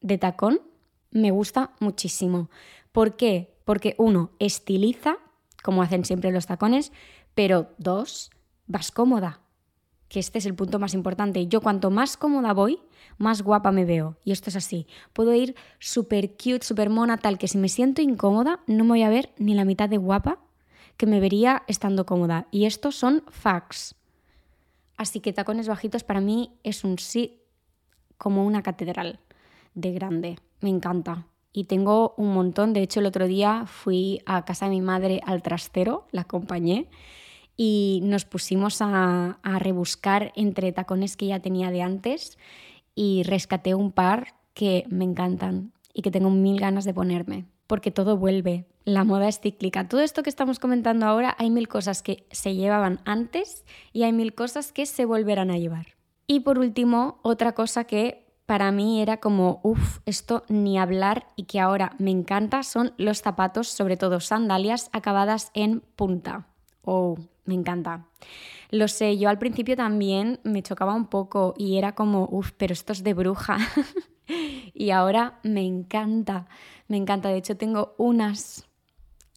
de 0.00 0.18
tacón 0.18 0.60
me 1.12 1.30
gusta 1.30 1.70
muchísimo. 1.78 2.50
¿Por 2.90 3.16
qué? 3.16 3.54
Porque 3.64 3.94
uno, 3.98 4.30
estiliza, 4.40 5.18
como 5.62 5.82
hacen 5.82 6.04
siempre 6.04 6.32
los 6.32 6.46
tacones, 6.46 6.90
pero 7.34 7.68
dos, 7.78 8.30
vas 8.66 8.90
cómoda, 8.90 9.40
que 10.08 10.20
este 10.20 10.38
es 10.38 10.46
el 10.46 10.54
punto 10.54 10.78
más 10.78 10.94
importante. 10.94 11.46
Yo 11.46 11.60
cuanto 11.60 11.90
más 11.90 12.16
cómoda 12.16 12.52
voy, 12.52 12.80
más 13.18 13.42
guapa 13.42 13.72
me 13.72 13.84
veo. 13.84 14.16
Y 14.24 14.32
esto 14.32 14.50
es 14.50 14.56
así. 14.56 14.86
Puedo 15.12 15.34
ir 15.34 15.56
súper 15.78 16.30
cute, 16.32 16.62
súper 16.62 16.90
mona, 16.90 17.18
tal 17.18 17.38
que 17.38 17.48
si 17.48 17.58
me 17.58 17.68
siento 17.68 18.02
incómoda, 18.02 18.60
no 18.66 18.84
me 18.84 18.90
voy 18.90 19.02
a 19.02 19.08
ver 19.08 19.32
ni 19.38 19.54
la 19.54 19.64
mitad 19.64 19.88
de 19.88 19.96
guapa 19.96 20.38
que 20.96 21.06
me 21.06 21.20
vería 21.20 21.62
estando 21.66 22.06
cómoda. 22.06 22.46
Y 22.50 22.66
estos 22.66 22.96
son 22.96 23.24
facts. 23.28 23.94
Así 24.96 25.20
que 25.20 25.32
tacones 25.32 25.68
bajitos 25.68 26.04
para 26.04 26.20
mí 26.20 26.58
es 26.62 26.84
un 26.84 26.98
sí 26.98 27.42
como 28.16 28.46
una 28.46 28.62
catedral 28.62 29.20
de 29.74 29.92
grande. 29.92 30.38
Me 30.60 30.70
encanta. 30.70 31.26
Y 31.52 31.64
tengo 31.64 32.14
un 32.16 32.32
montón. 32.32 32.72
De 32.72 32.82
hecho, 32.82 33.00
el 33.00 33.06
otro 33.06 33.26
día 33.26 33.64
fui 33.66 34.22
a 34.24 34.44
casa 34.44 34.66
de 34.66 34.72
mi 34.72 34.80
madre 34.80 35.20
al 35.24 35.42
trastero, 35.42 36.06
la 36.12 36.22
acompañé 36.22 36.88
y 37.56 38.00
nos 38.04 38.24
pusimos 38.24 38.78
a, 38.80 39.38
rebuscar 39.58 40.32
entre 40.36 40.72
tacones 40.72 41.16
que 41.16 41.26
ya 41.26 41.40
tenía 41.40 41.70
de 41.70 41.82
antes 41.82 42.38
y 42.94 43.22
rescaté 43.22 43.74
un 43.74 43.92
par 43.92 44.34
que 44.54 44.84
me 44.88 45.04
encantan 45.04 45.72
y 45.92 46.02
que 46.02 46.10
tengo 46.10 46.30
mil 46.30 46.60
ganas 46.60 46.84
de 46.84 46.94
ponerme, 46.94 47.46
porque 47.66 47.90
todo 47.90 48.16
vuelve, 48.16 48.66
la 48.84 49.04
moda 49.04 49.28
es 49.28 49.40
cíclica. 49.40 49.88
Todo 49.88 50.00
esto 50.00 50.22
que 50.22 50.30
estamos 50.30 50.58
comentando 50.58 51.06
ahora, 51.06 51.34
hay 51.38 51.50
mil 51.50 51.68
cosas 51.68 52.02
que 52.02 52.26
se 52.30 52.54
llevaban 52.54 53.00
antes 53.04 53.64
y 53.92 54.02
hay 54.02 54.12
mil 54.12 54.34
cosas 54.34 54.72
que 54.72 54.86
se 54.86 55.04
volverán 55.04 55.50
a 55.50 55.58
llevar. 55.58 55.96
Y 56.26 56.40
por 56.40 56.58
último, 56.58 57.18
otra 57.22 57.52
cosa 57.52 57.84
que 57.84 58.26
para 58.46 58.70
mí 58.70 59.02
era 59.02 59.18
como, 59.18 59.60
uff, 59.64 59.98
esto 60.06 60.44
ni 60.48 60.78
hablar 60.78 61.26
y 61.34 61.44
que 61.44 61.60
ahora 61.60 61.94
me 61.98 62.10
encanta 62.10 62.62
son 62.62 62.92
los 62.96 63.20
zapatos, 63.20 63.68
sobre 63.68 63.96
todo 63.96 64.20
sandalias 64.20 64.88
acabadas 64.92 65.50
en 65.54 65.80
punta. 65.96 66.46
Oh, 66.82 67.16
me 67.46 67.54
encanta. 67.54 68.06
Lo 68.70 68.88
sé, 68.88 69.16
yo 69.16 69.28
al 69.28 69.38
principio 69.38 69.76
también 69.76 70.40
me 70.42 70.62
chocaba 70.62 70.94
un 70.94 71.06
poco 71.06 71.54
y 71.56 71.78
era 71.78 71.94
como, 71.94 72.28
uff, 72.30 72.52
pero 72.56 72.72
esto 72.72 72.92
es 72.92 73.02
de 73.04 73.14
bruja. 73.14 73.59
y 74.74 74.90
ahora 74.90 75.38
me 75.42 75.64
encanta, 75.64 76.48
me 76.88 76.96
encanta. 76.96 77.28
De 77.28 77.38
hecho, 77.38 77.56
tengo 77.56 77.94
unas 77.96 78.66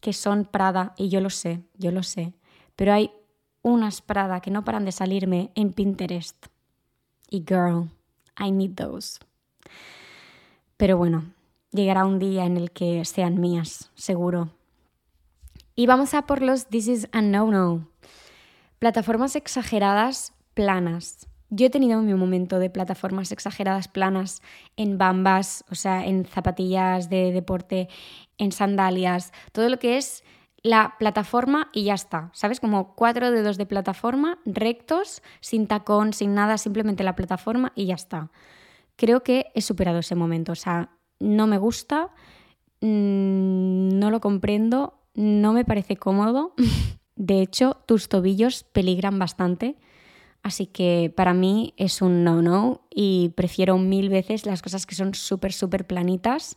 que 0.01 0.13
son 0.13 0.45
Prada 0.45 0.93
y 0.97 1.09
yo 1.09 1.21
lo 1.21 1.29
sé, 1.29 1.63
yo 1.77 1.91
lo 1.91 2.03
sé. 2.03 2.33
Pero 2.75 2.93
hay 2.93 3.11
unas 3.61 4.01
Prada 4.01 4.41
que 4.41 4.51
no 4.51 4.63
paran 4.63 4.85
de 4.85 4.91
salirme 4.91 5.51
en 5.55 5.73
Pinterest. 5.73 6.47
Y 7.29 7.45
girl, 7.47 7.89
I 8.39 8.51
need 8.51 8.73
those. 8.75 9.19
Pero 10.77 10.97
bueno, 10.97 11.25
llegará 11.71 12.05
un 12.05 12.19
día 12.19 12.45
en 12.45 12.57
el 12.57 12.71
que 12.71 13.03
sean 13.05 13.39
mías, 13.39 13.91
seguro. 13.95 14.49
Y 15.75 15.85
vamos 15.85 16.13
a 16.13 16.25
por 16.25 16.41
los 16.41 16.67
This 16.67 16.87
is 16.87 17.07
a 17.11 17.21
no-no. 17.21 17.87
Plataformas 18.79 19.35
exageradas 19.35 20.33
planas. 20.53 21.27
Yo 21.49 21.65
he 21.65 21.69
tenido 21.69 22.01
mi 22.01 22.13
momento 22.13 22.59
de 22.59 22.69
plataformas 22.69 23.31
exageradas 23.31 23.87
planas 23.87 24.41
en 24.77 24.97
bambas, 24.97 25.65
o 25.69 25.75
sea, 25.75 26.05
en 26.05 26.25
zapatillas 26.25 27.09
de 27.09 27.31
deporte, 27.31 27.89
en 28.37 28.51
sandalias, 28.51 29.33
todo 29.51 29.67
lo 29.67 29.79
que 29.79 29.97
es 29.97 30.23
la 30.61 30.95
plataforma 30.97 31.69
y 31.73 31.85
ya 31.85 31.93
está. 31.93 32.29
¿Sabes? 32.33 32.59
Como 32.59 32.95
cuatro 32.95 33.31
dedos 33.31 33.57
de 33.57 33.65
plataforma 33.65 34.39
rectos, 34.45 35.21
sin 35.41 35.67
tacón, 35.67 36.13
sin 36.13 36.33
nada, 36.33 36.57
simplemente 36.57 37.03
la 37.03 37.15
plataforma 37.15 37.73
y 37.75 37.87
ya 37.87 37.95
está. 37.95 38.31
Creo 38.95 39.23
que 39.23 39.47
he 39.55 39.61
superado 39.61 39.99
ese 39.99 40.15
momento. 40.15 40.51
O 40.51 40.55
sea, 40.55 40.91
no 41.19 41.47
me 41.47 41.57
gusta, 41.57 42.11
mm, 42.81 43.99
no 43.99 44.11
lo 44.11 44.21
comprendo, 44.21 44.99
no 45.15 45.51
me 45.51 45.65
parece 45.65 45.97
cómodo. 45.97 46.53
De 47.19 47.41
hecho, 47.41 47.75
tus 47.85 48.07
tobillos 48.07 48.63
peligran 48.63 49.19
bastante, 49.19 49.75
así 50.41 50.67
que 50.67 51.11
para 51.13 51.33
mí 51.33 51.73
es 51.75 52.01
un 52.01 52.23
no-no 52.23 52.79
y 52.89 53.33
prefiero 53.35 53.77
mil 53.77 54.07
veces 54.07 54.45
las 54.45 54.61
cosas 54.61 54.85
que 54.85 54.95
son 54.95 55.13
súper, 55.13 55.51
súper 55.51 55.85
planitas. 55.85 56.55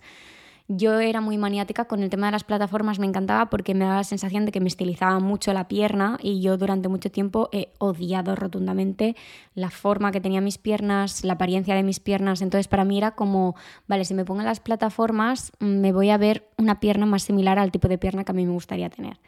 Yo 0.68 1.00
era 1.00 1.20
muy 1.20 1.36
maniática 1.36 1.86
con 1.86 2.04
el 2.04 2.10
tema 2.10 2.26
de 2.26 2.32
las 2.32 2.44
plataformas, 2.44 3.00
me 3.00 3.06
encantaba 3.06 3.50
porque 3.50 3.74
me 3.74 3.86
daba 3.86 3.96
la 3.96 4.04
sensación 4.04 4.46
de 4.46 4.52
que 4.52 4.60
me 4.60 4.68
estilizaba 4.68 5.18
mucho 5.18 5.52
la 5.52 5.66
pierna 5.66 6.16
y 6.22 6.40
yo 6.40 6.56
durante 6.56 6.88
mucho 6.88 7.10
tiempo 7.10 7.48
he 7.50 7.72
odiado 7.78 8.36
rotundamente 8.36 9.16
la 9.56 9.68
forma 9.68 10.12
que 10.12 10.20
tenía 10.20 10.40
mis 10.40 10.58
piernas, 10.58 11.24
la 11.24 11.32
apariencia 11.32 11.74
de 11.74 11.82
mis 11.82 11.98
piernas, 11.98 12.40
entonces 12.40 12.68
para 12.68 12.84
mí 12.84 12.98
era 12.98 13.16
como, 13.16 13.56
vale, 13.88 14.04
si 14.04 14.14
me 14.14 14.24
pongo 14.24 14.42
las 14.42 14.60
plataformas 14.60 15.50
me 15.58 15.92
voy 15.92 16.10
a 16.10 16.18
ver 16.18 16.48
una 16.56 16.78
pierna 16.78 17.04
más 17.04 17.24
similar 17.24 17.58
al 17.58 17.72
tipo 17.72 17.88
de 17.88 17.98
pierna 17.98 18.22
que 18.22 18.30
a 18.30 18.34
mí 18.36 18.46
me 18.46 18.52
gustaría 18.52 18.88
tener. 18.90 19.18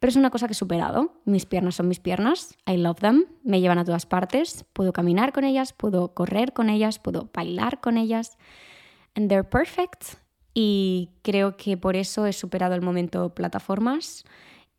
Pero 0.00 0.08
es 0.08 0.16
una 0.16 0.30
cosa 0.30 0.46
que 0.46 0.52
he 0.52 0.56
superado. 0.56 1.12
Mis 1.26 1.46
piernas 1.46 1.76
son 1.76 1.86
mis 1.86 2.00
piernas. 2.00 2.56
I 2.66 2.78
love 2.78 2.98
them. 3.00 3.26
Me 3.44 3.60
llevan 3.60 3.78
a 3.78 3.84
todas 3.84 4.06
partes. 4.06 4.64
Puedo 4.72 4.92
caminar 4.92 5.32
con 5.32 5.44
ellas, 5.44 5.74
puedo 5.74 6.14
correr 6.14 6.52
con 6.54 6.70
ellas, 6.70 6.98
puedo 6.98 7.30
bailar 7.34 7.80
con 7.80 7.98
ellas. 7.98 8.38
And 9.14 9.28
they're 9.28 9.44
perfect. 9.44 10.16
Y 10.54 11.10
creo 11.22 11.56
que 11.56 11.76
por 11.76 11.96
eso 11.96 12.26
he 12.26 12.32
superado 12.32 12.74
el 12.74 12.80
momento 12.80 13.34
plataformas 13.34 14.24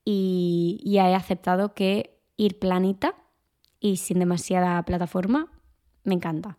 y 0.03 0.81
ya 0.83 1.09
he 1.09 1.15
aceptado 1.15 1.75
que 1.75 2.19
ir 2.35 2.57
planita 2.57 3.15
y 3.79 3.97
sin 3.97 4.19
demasiada 4.19 4.83
plataforma 4.83 5.47
me 6.03 6.15
encanta. 6.15 6.57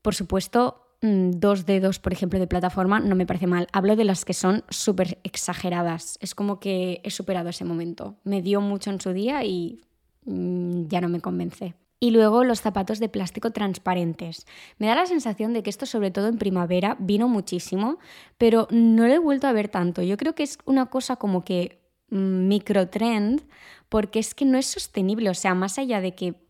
Por 0.00 0.14
supuesto, 0.14 0.83
dos 1.04 1.66
dedos, 1.66 1.98
por 1.98 2.12
ejemplo, 2.12 2.38
de 2.38 2.46
plataforma, 2.46 2.98
no 2.98 3.14
me 3.14 3.26
parece 3.26 3.46
mal. 3.46 3.68
Hablo 3.72 3.94
de 3.94 4.04
las 4.04 4.24
que 4.24 4.32
son 4.32 4.64
súper 4.70 5.18
exageradas. 5.22 6.16
Es 6.20 6.34
como 6.34 6.60
que 6.60 7.00
he 7.04 7.10
superado 7.10 7.50
ese 7.50 7.64
momento. 7.64 8.16
Me 8.24 8.40
dio 8.40 8.62
mucho 8.62 8.90
en 8.90 9.00
su 9.00 9.12
día 9.12 9.44
y 9.44 9.82
mm, 10.24 10.86
ya 10.86 11.02
no 11.02 11.10
me 11.10 11.20
convence. 11.20 11.74
Y 12.00 12.10
luego 12.10 12.42
los 12.44 12.62
zapatos 12.62 13.00
de 13.00 13.10
plástico 13.10 13.50
transparentes. 13.50 14.46
Me 14.78 14.86
da 14.86 14.94
la 14.94 15.06
sensación 15.06 15.52
de 15.52 15.62
que 15.62 15.70
esto, 15.70 15.84
sobre 15.84 16.10
todo 16.10 16.28
en 16.28 16.38
primavera, 16.38 16.96
vino 16.98 17.28
muchísimo, 17.28 17.98
pero 18.38 18.66
no 18.70 19.06
lo 19.06 19.12
he 19.12 19.18
vuelto 19.18 19.46
a 19.46 19.52
ver 19.52 19.68
tanto. 19.68 20.00
Yo 20.02 20.16
creo 20.16 20.34
que 20.34 20.42
es 20.42 20.58
una 20.64 20.86
cosa 20.86 21.16
como 21.16 21.44
que 21.44 21.82
mm, 22.08 22.48
microtrend, 22.48 23.42
porque 23.90 24.20
es 24.20 24.34
que 24.34 24.46
no 24.46 24.56
es 24.56 24.66
sostenible. 24.66 25.28
O 25.28 25.34
sea, 25.34 25.54
más 25.54 25.78
allá 25.78 26.00
de 26.00 26.14
que 26.14 26.43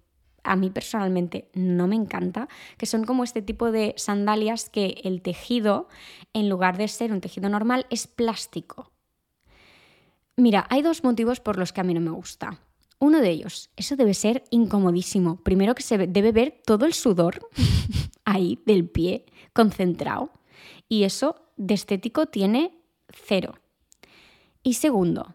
a 0.44 0.56
mí 0.56 0.70
personalmente 0.70 1.48
no 1.54 1.88
me 1.88 1.96
encanta, 1.96 2.48
que 2.76 2.86
son 2.86 3.04
como 3.04 3.24
este 3.24 3.42
tipo 3.42 3.72
de 3.72 3.94
sandalias 3.96 4.70
que 4.70 5.00
el 5.04 5.22
tejido, 5.22 5.88
en 6.32 6.48
lugar 6.48 6.76
de 6.76 6.88
ser 6.88 7.12
un 7.12 7.20
tejido 7.20 7.48
normal, 7.48 7.86
es 7.90 8.06
plástico. 8.06 8.92
Mira, 10.36 10.66
hay 10.68 10.82
dos 10.82 11.04
motivos 11.04 11.40
por 11.40 11.58
los 11.58 11.72
que 11.72 11.80
a 11.80 11.84
mí 11.84 11.94
no 11.94 12.00
me 12.00 12.10
gusta. 12.10 12.60
Uno 12.98 13.20
de 13.20 13.30
ellos, 13.30 13.70
eso 13.76 13.96
debe 13.96 14.14
ser 14.14 14.44
incomodísimo. 14.50 15.36
Primero 15.36 15.74
que 15.74 15.82
se 15.82 15.98
debe 16.06 16.32
ver 16.32 16.60
todo 16.64 16.86
el 16.86 16.94
sudor 16.94 17.48
ahí 18.24 18.60
del 18.66 18.88
pie 18.88 19.26
concentrado. 19.52 20.30
Y 20.88 21.04
eso 21.04 21.36
de 21.56 21.74
estético 21.74 22.26
tiene 22.26 22.78
cero. 23.10 23.54
Y 24.62 24.74
segundo, 24.74 25.34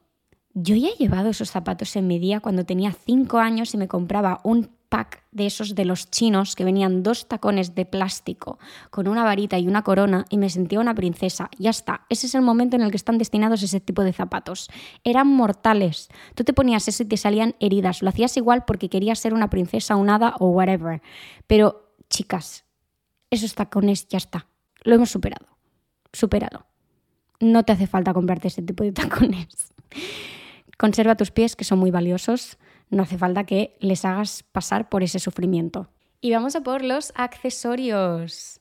yo 0.54 0.76
ya 0.76 0.89
he 0.89 0.95
llevado 0.98 1.30
esos 1.30 1.52
zapatos 1.52 1.95
en 1.95 2.08
mi 2.08 2.19
día 2.19 2.39
cuando 2.39 2.65
tenía 2.65 2.91
cinco 2.91 3.38
años 3.38 3.74
y 3.74 3.78
me 3.78 3.88
compraba 3.88 4.41
un 4.43 4.72
pack 4.89 5.23
de 5.32 5.45
esos 5.45 5.75
de 5.75 5.86
los 5.86 6.10
chinos 6.10 6.56
que 6.56 6.65
venían 6.65 7.04
dos 7.04 7.28
tacones 7.28 7.75
de 7.75 7.86
plástico 7.86 8.60
con 8.89 9.08
una 9.08 9.23
varita 9.23 9.58
y 9.58 9.67
una 9.67 9.84
corona 9.84 10.25
y 10.30 10.38
me 10.38 10.49
sentía 10.49 10.80
una 10.80 10.95
princesa. 10.95 11.49
Ya 11.58 11.69
está, 11.69 12.06
ese 12.10 12.28
es 12.28 12.36
el 12.36 12.41
momento 12.41 12.75
en 12.75 12.82
el 12.82 12.91
que 12.91 12.97
están 12.97 13.17
destinados 13.17 13.63
ese 13.63 13.80
tipo 13.80 14.04
de 14.04 14.13
zapatos. 14.13 14.69
Eran 15.04 15.28
mortales. 15.28 16.10
Tú 16.36 16.43
te 16.43 16.54
ponías 16.54 16.88
eso 16.88 17.04
y 17.04 17.06
te 17.06 17.17
salían 17.17 17.56
heridas. 17.60 18.02
Lo 18.02 18.10
hacías 18.10 18.36
igual 18.38 18.65
porque 18.65 18.89
querías 18.89 19.19
ser 19.19 19.34
una 19.34 19.49
princesa, 19.49 19.95
un 19.95 20.10
hada 20.10 20.36
o 20.39 20.49
whatever. 20.49 21.02
Pero, 21.47 21.93
chicas, 22.10 22.65
esos 23.30 23.54
tacones 23.54 24.08
ya 24.08 24.17
está. 24.17 24.47
Lo 24.84 24.95
hemos 24.95 25.12
superado. 25.12 25.47
Superado. 26.12 26.65
No 27.39 27.63
te 27.63 27.73
hace 27.73 27.88
falta 27.88 28.13
comprarte 28.13 28.47
ese 28.47 28.63
tipo 28.63 28.84
de 28.84 28.91
tacones. 28.91 29.71
Conserva 30.78 31.15
tus 31.15 31.32
pies, 31.32 31.56
que 31.56 31.63
son 31.63 31.80
muy 31.80 31.91
valiosos 31.91 32.58
no 32.89 33.04
hace 33.04 33.17
falta 33.17 33.45
que 33.45 33.78
les 33.80 34.06
hagas 34.06 34.43
pasar 34.43 34.89
por 34.89 35.04
ese 35.04 35.19
sufrimiento. 35.19 35.89
Y 36.21 36.32
vamos 36.32 36.56
a 36.56 36.62
por 36.62 36.84
los 36.84 37.13
accesorios. 37.15 38.59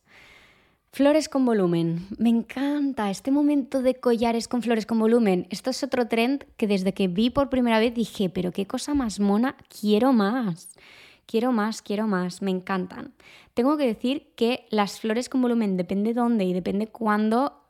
Flores 0.92 1.28
con 1.28 1.44
volumen. 1.44 2.07
Me 2.18 2.28
encanta 2.28 3.11
este 3.11 3.30
momento 3.30 3.82
de 3.82 3.94
collares 3.96 4.48
con 4.48 4.62
flores 4.62 4.86
con 4.86 4.98
volumen. 4.98 5.46
Esto 5.50 5.70
es 5.70 5.82
otro 5.82 6.09
trend 6.09 6.44
que 6.57 6.66
desde 6.66 6.94
que 6.94 7.09
vi 7.09 7.30
por 7.30 7.50
primera 7.50 7.78
vez 7.78 7.94
dije, 7.94 8.30
pero 8.30 8.52
qué 8.52 8.66
cosa 8.66 8.94
más 8.94 9.20
mona, 9.20 9.57
quiero 9.80 10.12
más. 10.12 10.76
Quiero 11.26 11.52
más, 11.52 11.82
quiero 11.82 12.07
más, 12.07 12.40
me 12.40 12.50
encantan. 12.50 13.12
Tengo 13.52 13.76
que 13.76 13.86
decir 13.86 14.32
que 14.34 14.66
las 14.70 14.98
flores 14.98 15.28
con 15.28 15.42
volumen 15.42 15.76
depende 15.76 16.14
dónde 16.14 16.44
y 16.44 16.55
depende 16.55 16.86
cuándo, 16.86 17.64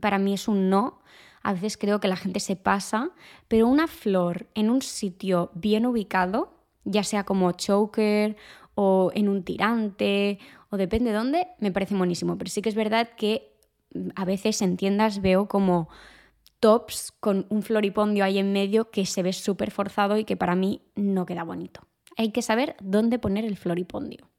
para 0.00 0.18
mí 0.18 0.34
es 0.34 0.46
un 0.46 0.70
no, 0.70 1.00
a 1.44 1.52
veces 1.52 1.76
creo 1.76 2.00
que 2.00 2.08
la 2.08 2.16
gente 2.16 2.40
se 2.40 2.56
pasa, 2.56 3.10
pero 3.48 3.68
una 3.68 3.86
flor 3.86 4.48
en 4.54 4.70
un 4.70 4.80
sitio 4.80 5.50
bien 5.54 5.84
ubicado, 5.84 6.54
ya 6.84 7.04
sea 7.04 7.24
como 7.24 7.52
choker 7.52 8.36
o 8.74 9.12
en 9.14 9.28
un 9.28 9.44
tirante 9.44 10.38
o 10.70 10.78
depende 10.78 11.10
de 11.10 11.16
dónde, 11.16 11.46
me 11.60 11.70
parece 11.70 11.94
buenísimo. 11.94 12.38
Pero 12.38 12.50
sí 12.50 12.62
que 12.62 12.70
es 12.70 12.74
verdad 12.74 13.10
que 13.16 13.56
mm, 13.94 14.08
a 14.16 14.24
veces 14.24 14.62
en 14.62 14.78
tiendas 14.78 15.20
veo 15.20 15.46
como 15.46 15.88
tops 16.60 17.12
con 17.20 17.46
un 17.50 17.62
floripondio 17.62 18.24
ahí 18.24 18.38
en 18.38 18.52
medio 18.52 18.90
que 18.90 19.04
se 19.04 19.22
ve 19.22 19.34
súper 19.34 19.70
forzado 19.70 20.16
y 20.16 20.24
que 20.24 20.38
para 20.38 20.54
mí 20.54 20.80
no 20.94 21.26
queda 21.26 21.44
bonito. 21.44 21.82
Hay 22.16 22.32
que 22.32 22.40
saber 22.40 22.74
dónde 22.80 23.18
poner 23.18 23.44
el 23.44 23.58
floripondio. 23.58 24.30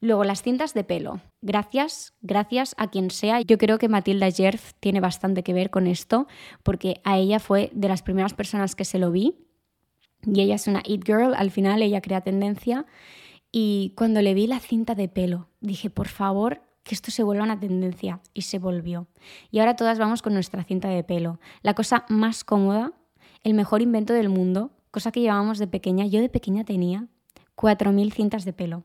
Luego 0.00 0.24
las 0.24 0.42
cintas 0.42 0.74
de 0.74 0.84
pelo. 0.84 1.20
Gracias, 1.40 2.12
gracias 2.20 2.74
a 2.76 2.90
quien 2.90 3.10
sea. 3.10 3.40
Yo 3.40 3.56
creo 3.56 3.78
que 3.78 3.88
Matilda 3.88 4.30
Jerf 4.30 4.72
tiene 4.78 5.00
bastante 5.00 5.42
que 5.42 5.54
ver 5.54 5.70
con 5.70 5.86
esto, 5.86 6.26
porque 6.62 7.00
a 7.04 7.16
ella 7.16 7.38
fue 7.40 7.70
de 7.72 7.88
las 7.88 8.02
primeras 8.02 8.34
personas 8.34 8.74
que 8.74 8.84
se 8.84 8.98
lo 8.98 9.10
vi. 9.10 9.36
Y 10.22 10.40
ella 10.42 10.56
es 10.56 10.66
una 10.66 10.82
It 10.84 11.04
Girl, 11.06 11.34
al 11.34 11.50
final 11.50 11.80
ella 11.80 12.02
crea 12.02 12.20
tendencia. 12.20 12.84
Y 13.50 13.94
cuando 13.96 14.20
le 14.20 14.34
vi 14.34 14.46
la 14.46 14.60
cinta 14.60 14.94
de 14.94 15.08
pelo, 15.08 15.48
dije, 15.60 15.88
por 15.88 16.08
favor, 16.08 16.60
que 16.82 16.94
esto 16.94 17.10
se 17.10 17.22
vuelva 17.22 17.44
una 17.44 17.58
tendencia. 17.58 18.20
Y 18.34 18.42
se 18.42 18.58
volvió. 18.58 19.06
Y 19.50 19.60
ahora 19.60 19.76
todas 19.76 19.98
vamos 19.98 20.20
con 20.20 20.34
nuestra 20.34 20.62
cinta 20.62 20.88
de 20.88 21.04
pelo. 21.04 21.40
La 21.62 21.72
cosa 21.72 22.04
más 22.10 22.44
cómoda, 22.44 22.92
el 23.44 23.54
mejor 23.54 23.80
invento 23.80 24.12
del 24.12 24.28
mundo, 24.28 24.72
cosa 24.90 25.10
que 25.10 25.20
llevábamos 25.20 25.58
de 25.58 25.68
pequeña. 25.68 26.04
Yo 26.04 26.20
de 26.20 26.28
pequeña 26.28 26.64
tenía 26.64 27.08
4.000 27.56 28.12
cintas 28.12 28.44
de 28.44 28.52
pelo 28.52 28.84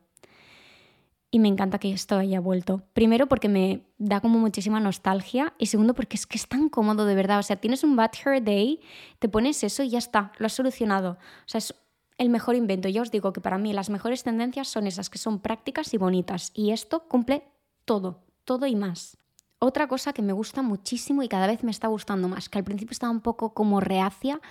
y 1.31 1.39
me 1.39 1.47
encanta 1.47 1.79
que 1.79 1.91
esto 1.91 2.17
haya 2.17 2.41
vuelto. 2.41 2.83
Primero 2.93 3.27
porque 3.27 3.47
me 3.47 3.85
da 3.97 4.19
como 4.19 4.37
muchísima 4.37 4.81
nostalgia 4.81 5.53
y 5.57 5.67
segundo 5.67 5.93
porque 5.93 6.17
es 6.17 6.27
que 6.27 6.37
es 6.37 6.47
tan 6.47 6.67
cómodo 6.67 7.05
de 7.05 7.15
verdad. 7.15 7.39
O 7.39 7.43
sea, 7.43 7.55
tienes 7.55 7.85
un 7.85 7.95
bad 7.95 8.11
hair 8.23 8.43
day, 8.43 8.81
te 9.19 9.29
pones 9.29 9.63
eso 9.63 9.81
y 9.81 9.89
ya 9.89 9.97
está, 9.97 10.33
lo 10.37 10.45
has 10.45 10.53
solucionado. 10.53 11.11
O 11.11 11.47
sea, 11.47 11.59
es 11.59 11.73
el 12.17 12.29
mejor 12.29 12.55
invento. 12.55 12.89
Ya 12.89 13.01
os 13.01 13.11
digo 13.11 13.31
que 13.31 13.39
para 13.39 13.57
mí 13.57 13.71
las 13.71 13.89
mejores 13.89 14.23
tendencias 14.23 14.67
son 14.67 14.87
esas 14.87 15.09
que 15.09 15.17
son 15.17 15.39
prácticas 15.39 15.93
y 15.93 15.97
bonitas 15.97 16.51
y 16.53 16.71
esto 16.71 17.07
cumple 17.07 17.43
todo, 17.85 18.19
todo 18.43 18.67
y 18.67 18.75
más. 18.75 19.17
Otra 19.59 19.87
cosa 19.87 20.11
que 20.11 20.23
me 20.23 20.33
gusta 20.33 20.61
muchísimo 20.63 21.23
y 21.23 21.29
cada 21.29 21.47
vez 21.47 21.63
me 21.63 21.71
está 21.71 21.87
gustando 21.87 22.27
más, 22.27 22.49
que 22.49 22.57
al 22.57 22.63
principio 22.63 22.93
estaba 22.93 23.11
un 23.11 23.21
poco 23.21 23.53
como 23.53 23.79
reacia 23.79 24.41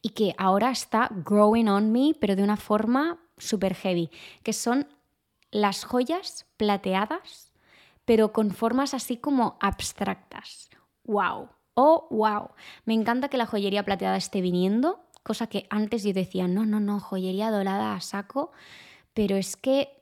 y 0.00 0.10
que 0.10 0.34
ahora 0.38 0.70
está 0.70 1.10
growing 1.24 1.68
on 1.68 1.90
me, 1.90 2.14
pero 2.18 2.36
de 2.36 2.44
una 2.44 2.56
forma 2.56 3.18
súper 3.36 3.74
heavy, 3.74 4.10
que 4.44 4.52
son 4.52 4.86
las 5.50 5.84
joyas 5.84 6.46
plateadas, 6.56 7.52
pero 8.04 8.32
con 8.32 8.50
formas 8.50 8.94
así 8.94 9.16
como 9.16 9.56
abstractas. 9.60 10.70
¡Wow! 11.04 11.48
¡Oh, 11.74 12.06
wow! 12.10 12.50
Me 12.84 12.94
encanta 12.94 13.28
que 13.28 13.38
la 13.38 13.46
joyería 13.46 13.84
plateada 13.84 14.16
esté 14.16 14.40
viniendo, 14.40 15.04
cosa 15.22 15.46
que 15.46 15.66
antes 15.70 16.02
yo 16.02 16.12
decía, 16.12 16.48
no, 16.48 16.66
no, 16.66 16.80
no, 16.80 17.00
joyería 17.00 17.50
dorada 17.50 17.94
a 17.94 18.00
saco, 18.00 18.52
pero 19.14 19.36
es 19.36 19.56
que 19.56 19.99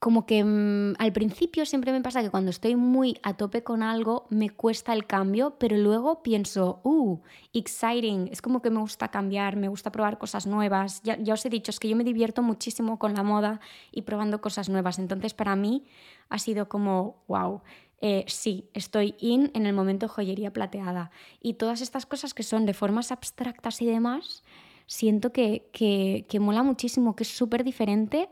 como 0.00 0.24
que 0.24 0.42
mm, 0.42 0.94
al 0.98 1.12
principio 1.12 1.66
siempre 1.66 1.92
me 1.92 2.00
pasa 2.00 2.22
que 2.22 2.30
cuando 2.30 2.50
estoy 2.50 2.74
muy 2.74 3.18
a 3.22 3.34
tope 3.34 3.62
con 3.62 3.82
algo 3.82 4.26
me 4.30 4.48
cuesta 4.48 4.94
el 4.94 5.06
cambio, 5.06 5.56
pero 5.58 5.76
luego 5.76 6.22
pienso, 6.22 6.80
uh, 6.84 7.18
exciting, 7.52 8.28
es 8.32 8.40
como 8.40 8.62
que 8.62 8.70
me 8.70 8.80
gusta 8.80 9.08
cambiar, 9.08 9.56
me 9.56 9.68
gusta 9.68 9.92
probar 9.92 10.16
cosas 10.16 10.46
nuevas. 10.46 11.02
Ya, 11.02 11.18
os 11.30 11.44
he 11.44 11.50
dicho, 11.50 11.70
es 11.70 11.78
que 11.78 11.88
yo 11.88 11.96
me 11.96 12.04
divierto 12.04 12.42
muchísimo 12.42 12.98
con 12.98 13.12
la 13.12 13.22
moda 13.22 13.60
y 13.92 14.02
probando 14.02 14.40
cosas 14.40 14.70
nuevas, 14.70 14.98
entonces 14.98 15.34
para 15.34 15.54
mí 15.54 15.84
ha 16.30 16.38
sido 16.38 16.68
como, 16.68 17.22
wow. 17.28 17.60
Eh, 18.00 18.24
sí, 18.26 18.70
estoy 18.72 19.14
in 19.18 19.50
en 19.52 19.66
el 19.66 19.74
momento 19.74 20.08
joyería 20.08 20.50
plateada. 20.50 21.10
Y 21.42 21.54
todas 21.54 21.82
estas 21.82 22.06
cosas 22.06 22.32
que 22.32 22.42
son 22.42 22.64
de 22.64 22.72
formas 22.72 23.12
abstractas 23.12 23.82
y 23.82 23.86
demás, 23.86 24.44
siento 24.86 25.30
que, 25.30 25.68
que, 25.72 26.24
que 26.26 26.40
mola 26.40 26.62
muchísimo, 26.62 27.14
que 27.14 27.24
es 27.24 27.28
súper 27.28 27.64
diferente 27.64 28.30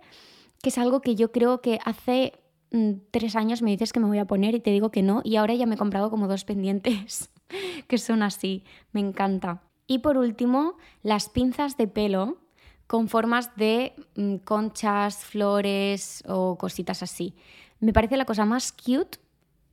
que 0.63 0.71
es 0.71 0.79
algo 0.79 1.01
que 1.01 1.15
yo 1.15 1.33
creo 1.33 1.61
que 1.61 1.79
hace 1.85 2.33
mm, 2.73 2.93
tres 3.11 3.37
años 3.37 3.63
me 3.63 3.71
dices 3.71 3.93
que 3.93 4.01
me 4.01 4.07
voy 4.07 4.19
a 4.19 4.27
poner 4.27 4.55
y 4.55 4.61
te 4.61 4.71
digo 4.71 4.91
que 4.91 5.03
no, 5.03 5.21
y 5.25 5.37
ahora 5.37 5.55
ya 5.55 5.67
me 5.67 5.75
he 5.75 5.79
comprado 5.79 6.11
como 6.11 6.29
dos 6.29 6.45
pendientes 6.45 7.31
que 7.89 7.99
son 7.99 8.23
así, 8.23 8.65
me 8.93 9.01
encanta. 9.01 9.63
Y 9.87 9.99
por 9.99 10.19
último, 10.19 10.77
las 11.03 11.29
pinzas 11.29 11.77
de 11.77 11.89
pelo 11.89 12.39
con 12.87 13.09
formas 13.09 13.55
de 13.57 13.95
mm, 14.17 14.37
conchas, 14.39 15.25
flores 15.25 16.25
o 16.27 16.57
cositas 16.57 17.03
así. 17.03 17.35
Me 17.81 17.93
parece 17.93 18.17
la 18.17 18.25
cosa 18.25 18.45
más 18.45 18.73
cute 18.73 19.19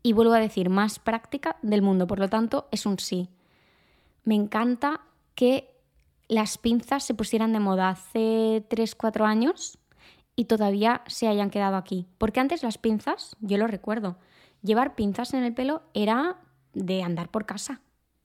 y 0.04 0.14
vuelvo 0.14 0.34
a 0.34 0.40
decir, 0.40 0.70
más 0.70 1.00
práctica 1.00 1.58
del 1.64 1.82
mundo, 1.82 2.06
por 2.06 2.20
lo 2.20 2.30
tanto 2.30 2.68
es 2.72 2.86
un 2.86 3.00
sí. 3.00 3.30
Me 4.24 4.36
encanta 4.36 5.02
que 5.34 5.74
las 6.28 6.58
pinzas 6.58 7.04
se 7.04 7.14
pusieran 7.14 7.54
de 7.54 7.60
moda 7.60 7.90
hace 7.90 8.64
3-4 8.70 9.26
años 9.26 9.80
y 10.36 10.46
todavía 10.46 11.02
se 11.08 11.28
hayan 11.28 11.50
quedado 11.50 11.78
aquí. 11.78 12.08
Porque 12.18 12.40
antes 12.40 12.64
las 12.64 12.78
pinzas, 12.78 13.36
yo 13.40 13.58
lo 13.58 13.68
recuerdo, 13.68 14.18
llevar 14.62 14.96
pinzas 14.96 15.34
en 15.34 15.44
el 15.44 15.54
pelo 15.54 15.84
era 15.94 16.38
de 16.74 17.04
andar 17.04 17.30
por 17.30 17.46
casa. 17.46 17.82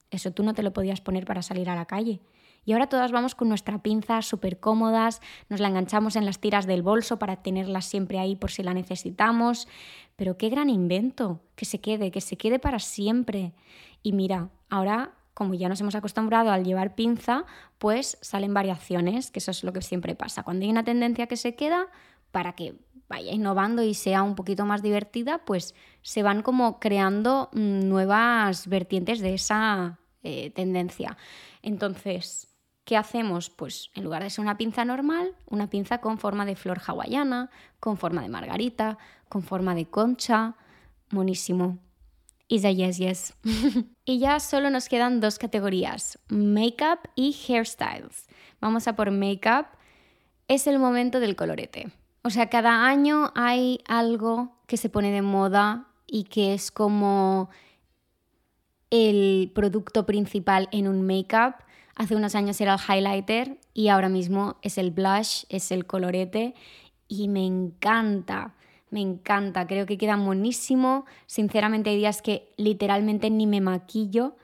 Eso 0.09 0.31
tú 0.31 0.43
no 0.43 0.53
te 0.53 0.63
lo 0.63 0.73
podías 0.73 1.01
poner 1.01 1.25
para 1.25 1.41
salir 1.41 1.69
a 1.69 1.75
la 1.75 1.85
calle. 1.85 2.21
Y 2.63 2.73
ahora 2.73 2.87
todas 2.87 3.11
vamos 3.11 3.33
con 3.33 3.49
nuestra 3.49 3.79
pinza 3.81 4.21
súper 4.21 4.59
cómodas, 4.59 5.19
nos 5.49 5.59
la 5.59 5.67
enganchamos 5.67 6.15
en 6.15 6.25
las 6.25 6.39
tiras 6.39 6.67
del 6.67 6.83
bolso 6.83 7.17
para 7.17 7.37
tenerla 7.37 7.81
siempre 7.81 8.19
ahí 8.19 8.35
por 8.35 8.51
si 8.51 8.61
la 8.61 8.73
necesitamos. 8.73 9.67
Pero 10.15 10.37
qué 10.37 10.49
gran 10.49 10.69
invento, 10.69 11.41
que 11.55 11.65
se 11.65 11.81
quede, 11.81 12.11
que 12.11 12.21
se 12.21 12.37
quede 12.37 12.59
para 12.59 12.77
siempre. 12.77 13.53
Y 14.03 14.13
mira, 14.13 14.49
ahora 14.69 15.15
como 15.41 15.55
ya 15.55 15.69
nos 15.69 15.81
hemos 15.81 15.95
acostumbrado 15.95 16.51
al 16.51 16.63
llevar 16.63 16.93
pinza, 16.93 17.45
pues 17.79 18.19
salen 18.21 18.53
variaciones, 18.53 19.31
que 19.31 19.39
eso 19.39 19.49
es 19.49 19.63
lo 19.63 19.73
que 19.73 19.81
siempre 19.81 20.13
pasa. 20.13 20.43
Cuando 20.43 20.65
hay 20.65 20.69
una 20.69 20.83
tendencia 20.83 21.25
que 21.25 21.35
se 21.35 21.55
queda, 21.55 21.87
para 22.31 22.53
que 22.53 22.75
vaya 23.09 23.31
innovando 23.31 23.81
y 23.81 23.95
sea 23.95 24.21
un 24.21 24.35
poquito 24.35 24.67
más 24.67 24.83
divertida, 24.83 25.39
pues 25.39 25.73
se 26.03 26.21
van 26.21 26.43
como 26.43 26.79
creando 26.79 27.49
mm, 27.53 27.89
nuevas 27.89 28.67
vertientes 28.67 29.19
de 29.19 29.33
esa 29.33 29.97
eh, 30.21 30.51
tendencia. 30.51 31.17
Entonces, 31.63 32.55
¿qué 32.85 32.95
hacemos? 32.95 33.49
Pues 33.49 33.89
en 33.95 34.03
lugar 34.03 34.21
de 34.21 34.29
ser 34.29 34.43
una 34.43 34.57
pinza 34.57 34.85
normal, 34.85 35.33
una 35.47 35.71
pinza 35.71 36.01
con 36.01 36.19
forma 36.19 36.45
de 36.45 36.55
flor 36.55 36.79
hawaiana, 36.85 37.49
con 37.79 37.97
forma 37.97 38.21
de 38.21 38.29
margarita, 38.29 38.99
con 39.27 39.41
forma 39.41 39.73
de 39.73 39.87
concha. 39.87 40.53
Monísimo 41.09 41.79
is 42.51 42.65
a 42.65 42.71
yes, 42.71 42.97
yes. 42.97 43.33
y 44.05 44.19
ya 44.19 44.39
solo 44.41 44.69
nos 44.69 44.89
quedan 44.89 45.21
dos 45.21 45.39
categorías, 45.39 46.19
makeup 46.27 46.99
y 47.15 47.33
hairstyles. 47.33 48.27
Vamos 48.59 48.87
a 48.89 48.95
por 48.95 49.09
makeup. 49.09 49.67
Es 50.49 50.67
el 50.67 50.77
momento 50.77 51.21
del 51.21 51.37
colorete. 51.37 51.93
O 52.23 52.29
sea, 52.29 52.49
cada 52.49 52.85
año 52.85 53.31
hay 53.35 53.79
algo 53.87 54.57
que 54.67 54.75
se 54.75 54.89
pone 54.89 55.11
de 55.11 55.21
moda 55.21 55.87
y 56.05 56.25
que 56.25 56.53
es 56.53 56.71
como 56.71 57.49
el 58.89 59.49
producto 59.55 60.05
principal 60.05 60.67
en 60.73 60.89
un 60.89 61.07
makeup. 61.07 61.55
Hace 61.95 62.17
unos 62.17 62.35
años 62.35 62.59
era 62.59 62.75
el 62.75 62.79
highlighter 62.79 63.59
y 63.73 63.87
ahora 63.87 64.09
mismo 64.09 64.57
es 64.61 64.77
el 64.77 64.91
blush, 64.91 65.45
es 65.47 65.71
el 65.71 65.85
colorete 65.85 66.53
y 67.07 67.29
me 67.29 67.45
encanta. 67.45 68.55
Me 68.91 68.99
encanta, 68.99 69.67
creo 69.67 69.85
que 69.85 69.97
queda 69.97 70.17
buenísimo. 70.17 71.05
Sinceramente 71.25 71.89
hay 71.89 71.97
días 71.97 72.21
que 72.21 72.51
literalmente 72.57 73.29
ni 73.29 73.47
me 73.47 73.61
maquillo 73.61 74.35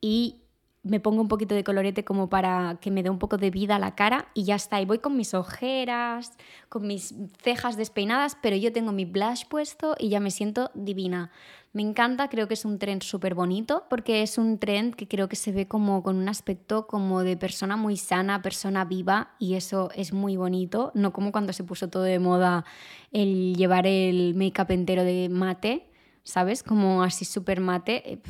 y 0.00 0.41
me 0.84 0.98
pongo 0.98 1.22
un 1.22 1.28
poquito 1.28 1.54
de 1.54 1.62
colorete 1.62 2.04
como 2.04 2.28
para 2.28 2.78
que 2.80 2.90
me 2.90 3.02
dé 3.02 3.10
un 3.10 3.18
poco 3.18 3.36
de 3.36 3.50
vida 3.50 3.76
a 3.76 3.78
la 3.78 3.94
cara 3.94 4.28
y 4.34 4.44
ya 4.44 4.56
está. 4.56 4.80
Y 4.80 4.84
voy 4.84 4.98
con 4.98 5.16
mis 5.16 5.32
ojeras, 5.32 6.32
con 6.68 6.86
mis 6.86 7.14
cejas 7.42 7.76
despeinadas, 7.76 8.36
pero 8.42 8.56
yo 8.56 8.72
tengo 8.72 8.90
mi 8.90 9.04
blush 9.04 9.44
puesto 9.48 9.94
y 9.98 10.08
ya 10.08 10.18
me 10.18 10.30
siento 10.30 10.70
divina. 10.74 11.30
Me 11.72 11.82
encanta, 11.82 12.28
creo 12.28 12.48
que 12.48 12.54
es 12.54 12.64
un 12.64 12.78
trend 12.78 13.02
súper 13.02 13.34
bonito 13.34 13.84
porque 13.88 14.22
es 14.22 14.36
un 14.36 14.58
trend 14.58 14.94
que 14.94 15.08
creo 15.08 15.28
que 15.28 15.36
se 15.36 15.52
ve 15.52 15.68
como 15.68 16.02
con 16.02 16.16
un 16.16 16.28
aspecto 16.28 16.86
como 16.86 17.22
de 17.22 17.36
persona 17.36 17.76
muy 17.76 17.96
sana, 17.96 18.42
persona 18.42 18.84
viva 18.84 19.30
y 19.38 19.54
eso 19.54 19.88
es 19.94 20.12
muy 20.12 20.36
bonito, 20.36 20.90
no 20.94 21.12
como 21.14 21.32
cuando 21.32 21.54
se 21.54 21.64
puso 21.64 21.88
todo 21.88 22.02
de 22.02 22.18
moda 22.18 22.66
el 23.10 23.54
llevar 23.56 23.86
el 23.86 24.34
make-up 24.34 24.70
entero 24.70 25.02
de 25.04 25.30
mate, 25.30 25.86
¿sabes? 26.24 26.62
Como 26.62 27.02
así 27.02 27.24
súper 27.24 27.60
mate, 27.60 28.12
eh, 28.12 28.22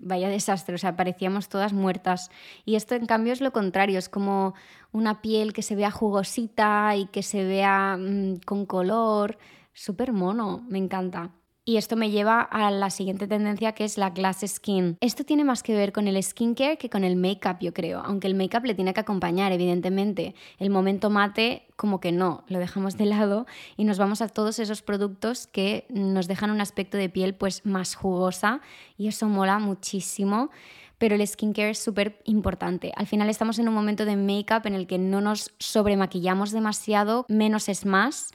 vaya 0.00 0.28
desastre, 0.28 0.74
o 0.74 0.78
sea, 0.78 0.96
parecíamos 0.96 1.48
todas 1.48 1.72
muertas. 1.72 2.30
Y 2.64 2.76
esto 2.76 2.94
en 2.94 3.06
cambio 3.06 3.32
es 3.32 3.40
lo 3.40 3.52
contrario, 3.52 3.98
es 3.98 4.08
como 4.08 4.54
una 4.92 5.20
piel 5.20 5.52
que 5.52 5.62
se 5.62 5.74
vea 5.74 5.90
jugosita 5.90 6.96
y 6.96 7.06
que 7.06 7.22
se 7.22 7.44
vea 7.44 7.96
mm, 7.98 8.38
con 8.44 8.66
color, 8.66 9.38
súper 9.72 10.12
mono, 10.12 10.64
me 10.68 10.78
encanta. 10.78 11.32
Y 11.68 11.78
esto 11.78 11.96
me 11.96 12.12
lleva 12.12 12.42
a 12.42 12.70
la 12.70 12.90
siguiente 12.90 13.26
tendencia 13.26 13.72
que 13.72 13.82
es 13.82 13.98
la 13.98 14.10
glass 14.10 14.44
skin. 14.46 14.96
Esto 15.00 15.24
tiene 15.24 15.42
más 15.42 15.64
que 15.64 15.74
ver 15.74 15.92
con 15.92 16.06
el 16.06 16.22
skincare 16.22 16.78
que 16.78 16.88
con 16.88 17.02
el 17.02 17.16
make-up, 17.16 17.56
yo 17.60 17.74
creo. 17.74 18.02
Aunque 18.04 18.28
el 18.28 18.36
make-up 18.36 18.64
le 18.64 18.76
tiene 18.76 18.94
que 18.94 19.00
acompañar, 19.00 19.50
evidentemente. 19.50 20.36
El 20.60 20.70
momento 20.70 21.10
mate, 21.10 21.66
como 21.74 21.98
que 21.98 22.12
no, 22.12 22.44
lo 22.46 22.60
dejamos 22.60 22.96
de 22.96 23.06
lado 23.06 23.46
y 23.76 23.82
nos 23.82 23.98
vamos 23.98 24.22
a 24.22 24.28
todos 24.28 24.60
esos 24.60 24.82
productos 24.82 25.48
que 25.48 25.86
nos 25.88 26.28
dejan 26.28 26.52
un 26.52 26.60
aspecto 26.60 26.98
de 26.98 27.08
piel 27.08 27.34
pues 27.34 27.66
más 27.66 27.96
jugosa 27.96 28.60
y 28.96 29.08
eso 29.08 29.26
mola 29.26 29.58
muchísimo. 29.58 30.50
pero 30.98 31.14
el 31.14 31.26
skincare 31.26 31.70
es 31.70 31.78
súper 31.78 32.20
importante. 32.24 32.92
Al 32.96 33.06
final 33.06 33.28
estamos 33.28 33.58
en 33.58 33.68
un 33.68 33.74
momento 33.74 34.04
de 34.04 34.16
make-up 34.16 34.66
en 34.66 34.74
el 34.74 34.86
que 34.86 34.98
no 34.98 35.20
nos 35.20 35.52
sobremaquillamos 35.58 36.52
demasiado, 36.52 37.26
menos 37.28 37.68
es 37.68 37.84
más 37.84 38.30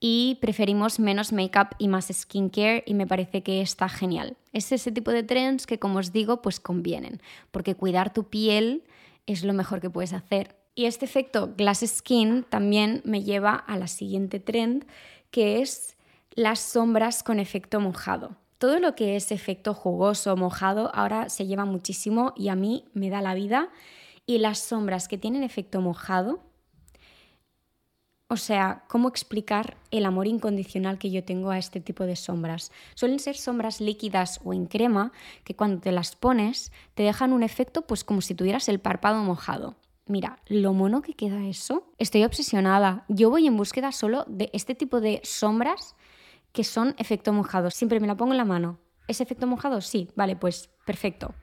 y 0.00 0.38
preferimos 0.40 0.98
menos 0.98 1.32
make-up 1.32 1.76
y 1.78 1.88
más 1.88 2.08
skincare 2.10 2.82
y 2.86 2.94
me 2.94 3.06
parece 3.06 3.42
que 3.42 3.60
está 3.60 3.88
genial. 3.88 4.36
Es 4.52 4.72
ese 4.72 4.90
tipo 4.90 5.10
de 5.10 5.22
trends 5.22 5.66
que 5.66 5.78
como 5.78 5.98
os 5.98 6.12
digo 6.12 6.40
pues 6.40 6.58
convienen, 6.58 7.20
porque 7.50 7.74
cuidar 7.74 8.12
tu 8.12 8.24
piel 8.24 8.82
es 9.26 9.44
lo 9.44 9.52
mejor 9.52 9.80
que 9.80 9.90
puedes 9.90 10.14
hacer. 10.14 10.56
Y 10.74 10.86
este 10.86 11.04
efecto 11.04 11.52
glass 11.56 11.84
skin 11.86 12.44
también 12.48 13.02
me 13.04 13.22
lleva 13.22 13.54
a 13.54 13.76
la 13.76 13.86
siguiente 13.86 14.40
trend 14.40 14.86
que 15.30 15.60
es 15.60 15.96
las 16.34 16.60
sombras 16.60 17.22
con 17.22 17.38
efecto 17.38 17.78
mojado. 17.78 18.36
Todo 18.56 18.78
lo 18.78 18.94
que 18.94 19.16
es 19.16 19.32
efecto 19.32 19.74
jugoso, 19.74 20.36
mojado, 20.36 20.90
ahora 20.94 21.28
se 21.28 21.46
lleva 21.46 21.64
muchísimo 21.64 22.32
y 22.36 22.48
a 22.48 22.54
mí 22.54 22.84
me 22.94 23.10
da 23.10 23.20
la 23.20 23.34
vida. 23.34 23.68
Y 24.26 24.38
las 24.38 24.58
sombras 24.58 25.08
que 25.08 25.18
tienen 25.18 25.42
efecto 25.42 25.80
mojado 25.80 26.40
o 28.30 28.36
sea, 28.36 28.84
¿cómo 28.86 29.08
explicar 29.08 29.76
el 29.90 30.06
amor 30.06 30.28
incondicional 30.28 30.98
que 30.98 31.10
yo 31.10 31.24
tengo 31.24 31.50
a 31.50 31.58
este 31.58 31.80
tipo 31.80 32.06
de 32.06 32.14
sombras? 32.14 32.70
Suelen 32.94 33.18
ser 33.18 33.36
sombras 33.36 33.80
líquidas 33.80 34.40
o 34.44 34.54
en 34.54 34.66
crema 34.66 35.10
que 35.42 35.56
cuando 35.56 35.80
te 35.80 35.90
las 35.90 36.14
pones 36.14 36.70
te 36.94 37.02
dejan 37.02 37.32
un 37.32 37.42
efecto 37.42 37.82
pues 37.82 38.04
como 38.04 38.20
si 38.20 38.36
tuvieras 38.36 38.68
el 38.68 38.78
párpado 38.78 39.20
mojado. 39.24 39.74
Mira, 40.06 40.38
lo 40.46 40.72
mono 40.72 41.02
que 41.02 41.14
queda 41.14 41.44
eso. 41.44 41.90
Estoy 41.98 42.22
obsesionada. 42.22 43.04
Yo 43.08 43.30
voy 43.30 43.48
en 43.48 43.56
búsqueda 43.56 43.90
solo 43.90 44.24
de 44.28 44.48
este 44.52 44.76
tipo 44.76 45.00
de 45.00 45.20
sombras 45.24 45.96
que 46.52 46.62
son 46.62 46.94
efecto 46.98 47.32
mojado. 47.32 47.72
Siempre 47.72 47.98
me 47.98 48.06
la 48.06 48.16
pongo 48.16 48.32
en 48.32 48.38
la 48.38 48.44
mano. 48.44 48.78
¿Es 49.08 49.20
efecto 49.20 49.48
mojado? 49.48 49.80
Sí, 49.80 50.08
vale, 50.14 50.36
pues 50.36 50.70
perfecto. 50.86 51.34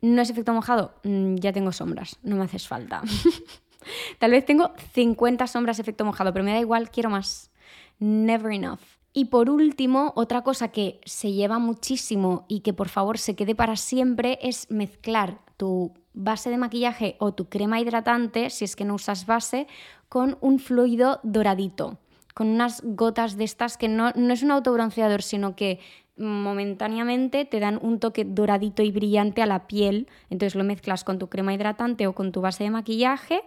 ¿No 0.00 0.22
es 0.22 0.30
efecto 0.30 0.54
mojado? 0.54 0.94
Mm, 1.04 1.34
ya 1.34 1.52
tengo 1.52 1.70
sombras, 1.70 2.18
no 2.22 2.36
me 2.36 2.44
haces 2.44 2.66
falta. 2.66 3.02
Tal 4.18 4.30
vez 4.30 4.44
tengo 4.44 4.72
50 4.92 5.46
sombras 5.46 5.78
efecto 5.78 6.04
mojado, 6.04 6.32
pero 6.32 6.44
me 6.44 6.52
da 6.52 6.60
igual, 6.60 6.90
quiero 6.90 7.10
más. 7.10 7.50
Never 7.98 8.52
enough. 8.52 8.80
Y 9.12 9.26
por 9.26 9.50
último, 9.50 10.12
otra 10.14 10.42
cosa 10.42 10.68
que 10.68 11.00
se 11.04 11.32
lleva 11.32 11.58
muchísimo 11.58 12.44
y 12.48 12.60
que 12.60 12.72
por 12.72 12.88
favor 12.88 13.18
se 13.18 13.34
quede 13.34 13.54
para 13.54 13.76
siempre 13.76 14.38
es 14.40 14.70
mezclar 14.70 15.40
tu 15.56 15.92
base 16.12 16.50
de 16.50 16.58
maquillaje 16.58 17.16
o 17.18 17.32
tu 17.34 17.48
crema 17.48 17.80
hidratante, 17.80 18.50
si 18.50 18.64
es 18.64 18.76
que 18.76 18.84
no 18.84 18.94
usas 18.94 19.26
base, 19.26 19.66
con 20.08 20.38
un 20.40 20.60
fluido 20.60 21.20
doradito, 21.24 21.98
con 22.34 22.48
unas 22.48 22.82
gotas 22.84 23.36
de 23.36 23.44
estas 23.44 23.76
que 23.76 23.88
no, 23.88 24.12
no 24.14 24.32
es 24.32 24.42
un 24.42 24.52
autobronceador, 24.52 25.22
sino 25.22 25.56
que 25.56 25.80
momentáneamente 26.16 27.44
te 27.44 27.60
dan 27.60 27.78
un 27.82 27.98
toque 27.98 28.24
doradito 28.24 28.82
y 28.82 28.92
brillante 28.92 29.42
a 29.42 29.46
la 29.46 29.66
piel. 29.66 30.06
Entonces 30.28 30.54
lo 30.54 30.64
mezclas 30.64 31.02
con 31.02 31.18
tu 31.18 31.28
crema 31.28 31.52
hidratante 31.52 32.06
o 32.06 32.14
con 32.14 32.30
tu 32.30 32.40
base 32.40 32.62
de 32.62 32.70
maquillaje 32.70 33.42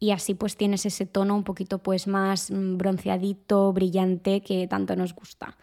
y 0.00 0.10
así 0.12 0.34
pues 0.34 0.56
tienes 0.56 0.86
ese 0.86 1.06
tono 1.06 1.36
un 1.36 1.44
poquito 1.44 1.78
pues 1.78 2.08
más 2.08 2.50
mm, 2.50 2.78
bronceadito, 2.78 3.72
brillante 3.72 4.40
que 4.40 4.66
tanto 4.66 4.96
nos 4.96 5.14
gusta. 5.14 5.56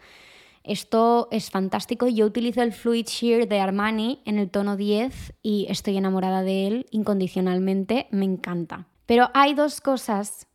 Esto 0.62 1.28
es 1.30 1.50
fantástico. 1.50 2.08
Yo 2.08 2.26
utilizo 2.26 2.62
el 2.62 2.72
Fluid 2.72 3.06
Sheer 3.06 3.48
de 3.48 3.58
Armani 3.58 4.22
en 4.24 4.38
el 4.38 4.50
tono 4.50 4.76
10 4.76 5.34
y 5.42 5.66
estoy 5.68 5.96
enamorada 5.96 6.42
de 6.42 6.66
él 6.66 6.86
incondicionalmente. 6.90 8.06
Me 8.10 8.24
encanta. 8.24 8.86
Pero 9.06 9.30
hay 9.34 9.54
dos 9.54 9.80
cosas 9.80 10.46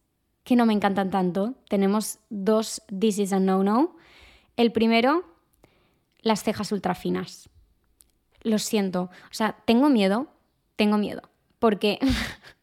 que 0.43 0.55
no 0.55 0.65
me 0.65 0.73
encantan 0.73 1.09
tanto. 1.09 1.55
Tenemos 1.67 2.19
dos 2.29 2.83
This 2.87 3.17
is 3.19 3.33
a 3.33 3.39
no-no. 3.39 3.95
El 4.55 4.71
primero, 4.71 5.25
las 6.21 6.43
cejas 6.43 6.71
ultra 6.71 6.95
finas. 6.95 7.49
Lo 8.43 8.59
siento. 8.59 9.09
O 9.31 9.33
sea, 9.33 9.57
tengo 9.65 9.89
miedo, 9.89 10.27
tengo 10.75 10.97
miedo. 10.97 11.23
Porque 11.57 11.97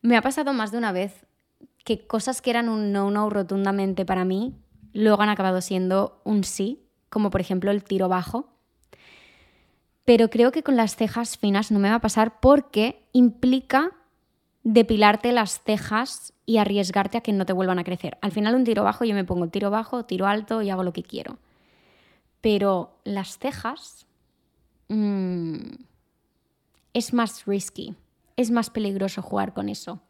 Me 0.00 0.16
ha 0.16 0.22
pasado 0.22 0.52
más 0.52 0.70
de 0.70 0.78
una 0.78 0.92
vez 0.92 1.26
que 1.84 2.06
cosas 2.06 2.40
que 2.40 2.50
eran 2.50 2.68
un 2.68 2.92
no-no 2.92 3.30
rotundamente 3.30 4.04
para 4.04 4.24
mí, 4.24 4.54
luego 4.92 5.22
han 5.22 5.28
acabado 5.28 5.60
siendo 5.60 6.20
un 6.24 6.44
sí, 6.44 6.84
como 7.08 7.30
por 7.30 7.40
ejemplo 7.40 7.70
el 7.70 7.82
tiro 7.82 8.08
bajo. 8.08 8.48
Pero 10.04 10.30
creo 10.30 10.52
que 10.52 10.62
con 10.62 10.76
las 10.76 10.96
cejas 10.96 11.36
finas 11.36 11.70
no 11.70 11.78
me 11.78 11.88
va 11.88 11.96
a 11.96 12.00
pasar 12.00 12.40
porque 12.40 13.02
implica 13.12 13.92
depilarte 14.62 15.32
las 15.32 15.62
cejas 15.62 16.32
y 16.46 16.58
arriesgarte 16.58 17.18
a 17.18 17.20
que 17.22 17.32
no 17.32 17.46
te 17.46 17.52
vuelvan 17.52 17.78
a 17.78 17.84
crecer. 17.84 18.18
Al 18.20 18.32
final 18.32 18.54
un 18.54 18.64
tiro 18.64 18.84
bajo 18.84 19.04
yo 19.04 19.14
me 19.14 19.24
pongo 19.24 19.48
tiro 19.48 19.70
bajo, 19.70 20.04
tiro 20.04 20.26
alto 20.26 20.62
y 20.62 20.70
hago 20.70 20.84
lo 20.84 20.92
que 20.92 21.02
quiero. 21.02 21.38
Pero 22.40 22.98
las 23.04 23.38
cejas 23.38 24.06
mmm, 24.88 25.56
es 26.92 27.12
más 27.12 27.44
risky 27.46 27.96
es 28.38 28.50
más 28.52 28.70
peligroso 28.70 29.20
jugar 29.20 29.52
con 29.52 29.68
eso. 29.68 30.00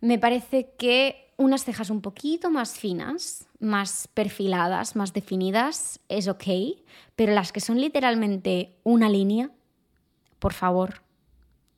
Me 0.00 0.18
parece 0.18 0.72
que 0.78 1.32
unas 1.36 1.62
cejas 1.62 1.90
un 1.90 2.00
poquito 2.00 2.50
más 2.50 2.78
finas, 2.78 3.46
más 3.60 4.08
perfiladas, 4.08 4.96
más 4.96 5.12
definidas, 5.12 6.00
es 6.08 6.26
ok, 6.26 6.44
pero 7.14 7.34
las 7.34 7.52
que 7.52 7.60
son 7.60 7.80
literalmente 7.80 8.76
una 8.82 9.10
línea, 9.10 9.50
por 10.38 10.54
favor, 10.54 11.02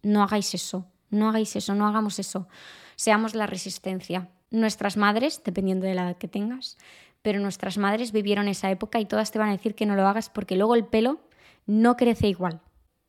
no 0.03 0.23
hagáis 0.23 0.55
eso, 0.55 0.87
no 1.11 1.29
hagáis 1.29 1.57
eso, 1.57 1.75
no 1.75 1.87
hagamos 1.89 2.19
eso. 2.21 2.47
Seamos 2.95 3.35
la 3.35 3.47
resistencia. 3.47 4.29
Nuestras 4.51 4.97
madres, 4.97 5.43
dependiendo 5.45 5.85
de 5.87 5.95
la 5.95 6.05
edad 6.05 6.19
que 6.19 6.29
tengas, 6.29 6.79
pero 7.23 7.41
nuestras 7.41 7.77
madres 7.77 8.13
vivieron 8.13 8.47
esa 8.47 8.71
época 8.71 9.01
y 9.01 9.07
todas 9.07 9.33
te 9.33 9.39
van 9.39 9.49
a 9.49 9.57
decir 9.57 9.75
que 9.75 9.87
no 9.87 9.97
lo 9.97 10.07
hagas 10.07 10.31
porque 10.31 10.57
luego 10.57 10.77
el 10.77 10.87
pelo 10.87 11.21
no 11.67 11.97
crece 11.97 12.29
igual. 12.29 12.61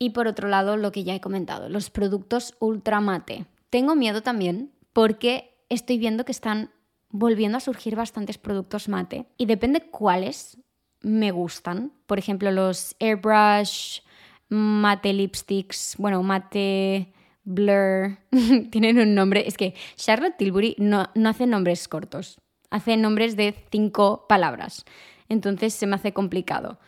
Y 0.02 0.10
por 0.10 0.26
otro 0.26 0.48
lado, 0.48 0.76
lo 0.76 0.90
que 0.90 1.04
ya 1.04 1.14
he 1.14 1.20
comentado, 1.20 1.68
los 1.68 1.88
productos 1.88 2.56
ultra 2.58 3.00
mate. 3.00 3.46
Tengo 3.70 3.94
miedo 3.94 4.20
también 4.20 4.72
porque 4.92 5.54
estoy 5.68 5.96
viendo 5.96 6.24
que 6.24 6.32
están 6.32 6.72
volviendo 7.10 7.58
a 7.58 7.60
surgir 7.60 7.94
bastantes 7.94 8.36
productos 8.36 8.88
mate 8.88 9.26
y 9.36 9.46
depende 9.46 9.80
cuáles 9.80 10.58
me 11.02 11.30
gustan. 11.30 11.92
Por 12.06 12.18
ejemplo, 12.18 12.50
los 12.50 12.96
airbrush, 12.98 14.00
mate 14.48 15.12
lipsticks, 15.12 15.94
bueno, 15.98 16.20
mate 16.24 17.12
blur, 17.44 18.18
tienen 18.72 18.98
un 18.98 19.14
nombre. 19.14 19.46
Es 19.46 19.56
que 19.56 19.76
Charlotte 19.94 20.36
Tilbury 20.36 20.74
no, 20.78 21.10
no 21.14 21.28
hace 21.28 21.46
nombres 21.46 21.86
cortos, 21.86 22.40
hace 22.70 22.96
nombres 22.96 23.36
de 23.36 23.54
cinco 23.70 24.26
palabras. 24.28 24.84
Entonces 25.28 25.72
se 25.74 25.86
me 25.86 25.94
hace 25.94 26.12
complicado. 26.12 26.80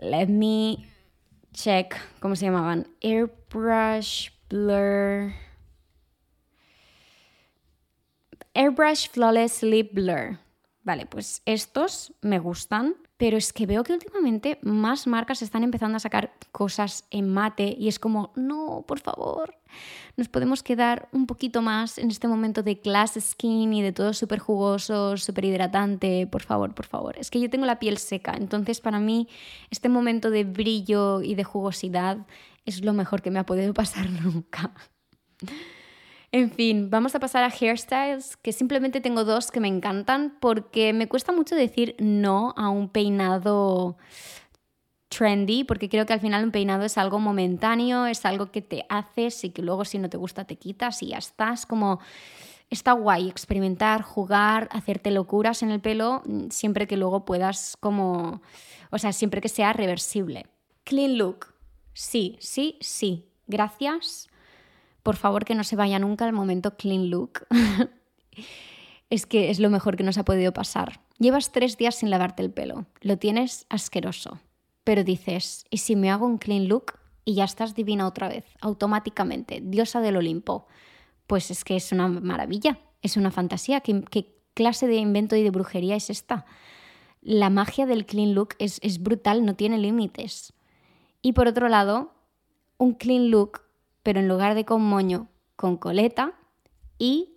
Let 0.00 0.28
me 0.28 0.86
check, 1.58 1.96
¿cómo 2.20 2.36
se 2.36 2.46
llamaban? 2.46 2.86
Airbrush, 3.02 4.30
Blur. 4.48 5.32
Airbrush 8.54 9.08
Flawless 9.10 9.62
Lip 9.62 9.92
Blur. 9.92 10.38
Vale, 10.84 11.06
pues 11.06 11.42
estos 11.46 12.12
me 12.22 12.38
gustan, 12.38 12.94
pero 13.18 13.36
es 13.36 13.52
que 13.52 13.66
veo 13.66 13.82
que 13.82 13.92
últimamente 13.92 14.58
más 14.62 15.08
marcas 15.08 15.42
están 15.42 15.64
empezando 15.64 15.96
a 15.96 16.00
sacar 16.00 16.32
cosas 16.52 17.04
en 17.10 17.28
mate 17.28 17.74
y 17.76 17.88
es 17.88 17.98
como, 17.98 18.32
no, 18.36 18.84
por 18.86 19.00
favor, 19.00 19.56
nos 20.16 20.28
podemos 20.28 20.62
quedar 20.62 21.08
un 21.12 21.26
poquito 21.26 21.60
más 21.60 21.98
en 21.98 22.12
este 22.12 22.28
momento 22.28 22.62
de 22.62 22.80
class 22.80 23.18
skin 23.20 23.72
y 23.74 23.82
de 23.82 23.92
todo 23.92 24.14
súper 24.14 24.38
jugoso, 24.38 25.16
súper 25.16 25.46
hidratante, 25.46 26.28
por 26.28 26.42
favor, 26.42 26.74
por 26.76 26.86
favor. 26.86 27.18
Es 27.18 27.28
que 27.30 27.40
yo 27.40 27.50
tengo 27.50 27.66
la 27.66 27.80
piel 27.80 27.98
seca, 27.98 28.34
entonces 28.38 28.80
para 28.80 29.00
mí 29.00 29.28
este 29.70 29.88
momento 29.88 30.30
de 30.30 30.44
brillo 30.44 31.20
y 31.20 31.34
de 31.34 31.42
jugosidad 31.42 32.18
es 32.66 32.84
lo 32.84 32.92
mejor 32.92 33.20
que 33.20 33.32
me 33.32 33.40
ha 33.40 33.46
podido 33.46 33.74
pasar 33.82 34.08
nunca. 34.08 34.72
En 36.30 36.50
fin, 36.50 36.90
vamos 36.90 37.14
a 37.14 37.20
pasar 37.20 37.42
a 37.42 37.48
hairstyles, 37.48 38.36
que 38.36 38.52
simplemente 38.52 39.00
tengo 39.00 39.24
dos 39.24 39.50
que 39.50 39.60
me 39.60 39.68
encantan 39.68 40.36
porque 40.40 40.92
me 40.92 41.08
cuesta 41.08 41.32
mucho 41.32 41.54
decir 41.54 41.96
no 41.98 42.52
a 42.58 42.68
un 42.68 42.90
peinado 42.90 43.96
trendy, 45.08 45.64
porque 45.64 45.88
creo 45.88 46.04
que 46.04 46.12
al 46.12 46.20
final 46.20 46.44
un 46.44 46.50
peinado 46.50 46.84
es 46.84 46.98
algo 46.98 47.18
momentáneo, 47.18 48.04
es 48.04 48.26
algo 48.26 48.52
que 48.52 48.60
te 48.60 48.84
haces 48.90 49.42
y 49.44 49.50
que 49.50 49.62
luego 49.62 49.86
si 49.86 49.98
no 49.98 50.10
te 50.10 50.18
gusta 50.18 50.44
te 50.44 50.56
quitas 50.56 51.02
y 51.02 51.08
ya 51.08 51.18
estás 51.18 51.66
como... 51.66 52.00
Está 52.70 52.92
guay 52.92 53.30
experimentar, 53.30 54.02
jugar, 54.02 54.68
hacerte 54.70 55.10
locuras 55.10 55.62
en 55.62 55.70
el 55.70 55.80
pelo, 55.80 56.22
siempre 56.50 56.86
que 56.86 56.98
luego 56.98 57.24
puedas 57.24 57.78
como... 57.80 58.42
O 58.90 58.98
sea, 58.98 59.14
siempre 59.14 59.40
que 59.40 59.48
sea 59.48 59.72
reversible. 59.72 60.44
Clean 60.84 61.16
look. 61.16 61.54
Sí, 61.94 62.36
sí, 62.40 62.76
sí. 62.82 63.24
Gracias 63.46 64.27
por 65.02 65.16
favor 65.16 65.44
que 65.44 65.54
no 65.54 65.64
se 65.64 65.76
vaya 65.76 65.98
nunca 65.98 66.24
al 66.24 66.32
momento 66.32 66.76
clean 66.76 67.10
look. 67.10 67.46
es 69.10 69.26
que 69.26 69.50
es 69.50 69.58
lo 69.58 69.70
mejor 69.70 69.96
que 69.96 70.04
nos 70.04 70.18
ha 70.18 70.24
podido 70.24 70.52
pasar. 70.52 71.00
Llevas 71.18 71.52
tres 71.52 71.76
días 71.76 71.96
sin 71.96 72.10
lavarte 72.10 72.42
el 72.42 72.52
pelo, 72.52 72.86
lo 73.00 73.18
tienes 73.18 73.66
asqueroso, 73.68 74.38
pero 74.84 75.04
dices, 75.04 75.64
¿y 75.70 75.78
si 75.78 75.96
me 75.96 76.10
hago 76.10 76.26
un 76.26 76.38
clean 76.38 76.68
look? 76.68 76.94
Y 77.24 77.34
ya 77.34 77.44
estás 77.44 77.74
divina 77.74 78.06
otra 78.06 78.28
vez, 78.28 78.44
automáticamente, 78.60 79.60
diosa 79.62 80.00
del 80.00 80.16
Olimpo. 80.16 80.66
Pues 81.26 81.50
es 81.50 81.62
que 81.62 81.76
es 81.76 81.92
una 81.92 82.08
maravilla, 82.08 82.78
es 83.02 83.16
una 83.16 83.30
fantasía. 83.30 83.80
¿Qué, 83.80 84.34
clase 84.54 84.86
de 84.86 84.96
invento 84.96 85.36
y 85.36 85.42
de 85.42 85.50
brujería 85.50 85.94
es 85.94 86.08
esta? 86.08 86.46
La 87.20 87.50
magia 87.50 87.84
del 87.84 88.06
clean 88.06 88.34
look 88.34 88.54
es, 88.58 88.80
es 88.82 89.02
brutal, 89.02 89.44
no 89.44 89.54
tiene 89.56 89.76
límites. 89.76 90.54
Y 91.20 91.32
por 91.32 91.48
otro 91.48 91.68
lado, 91.68 92.14
un 92.78 92.94
clean 92.94 93.30
look, 93.30 93.60
pero 94.08 94.20
en 94.20 94.28
lugar 94.28 94.54
de 94.54 94.64
con 94.64 94.80
moño, 94.80 95.28
con 95.54 95.76
coleta 95.76 96.32
y 96.96 97.34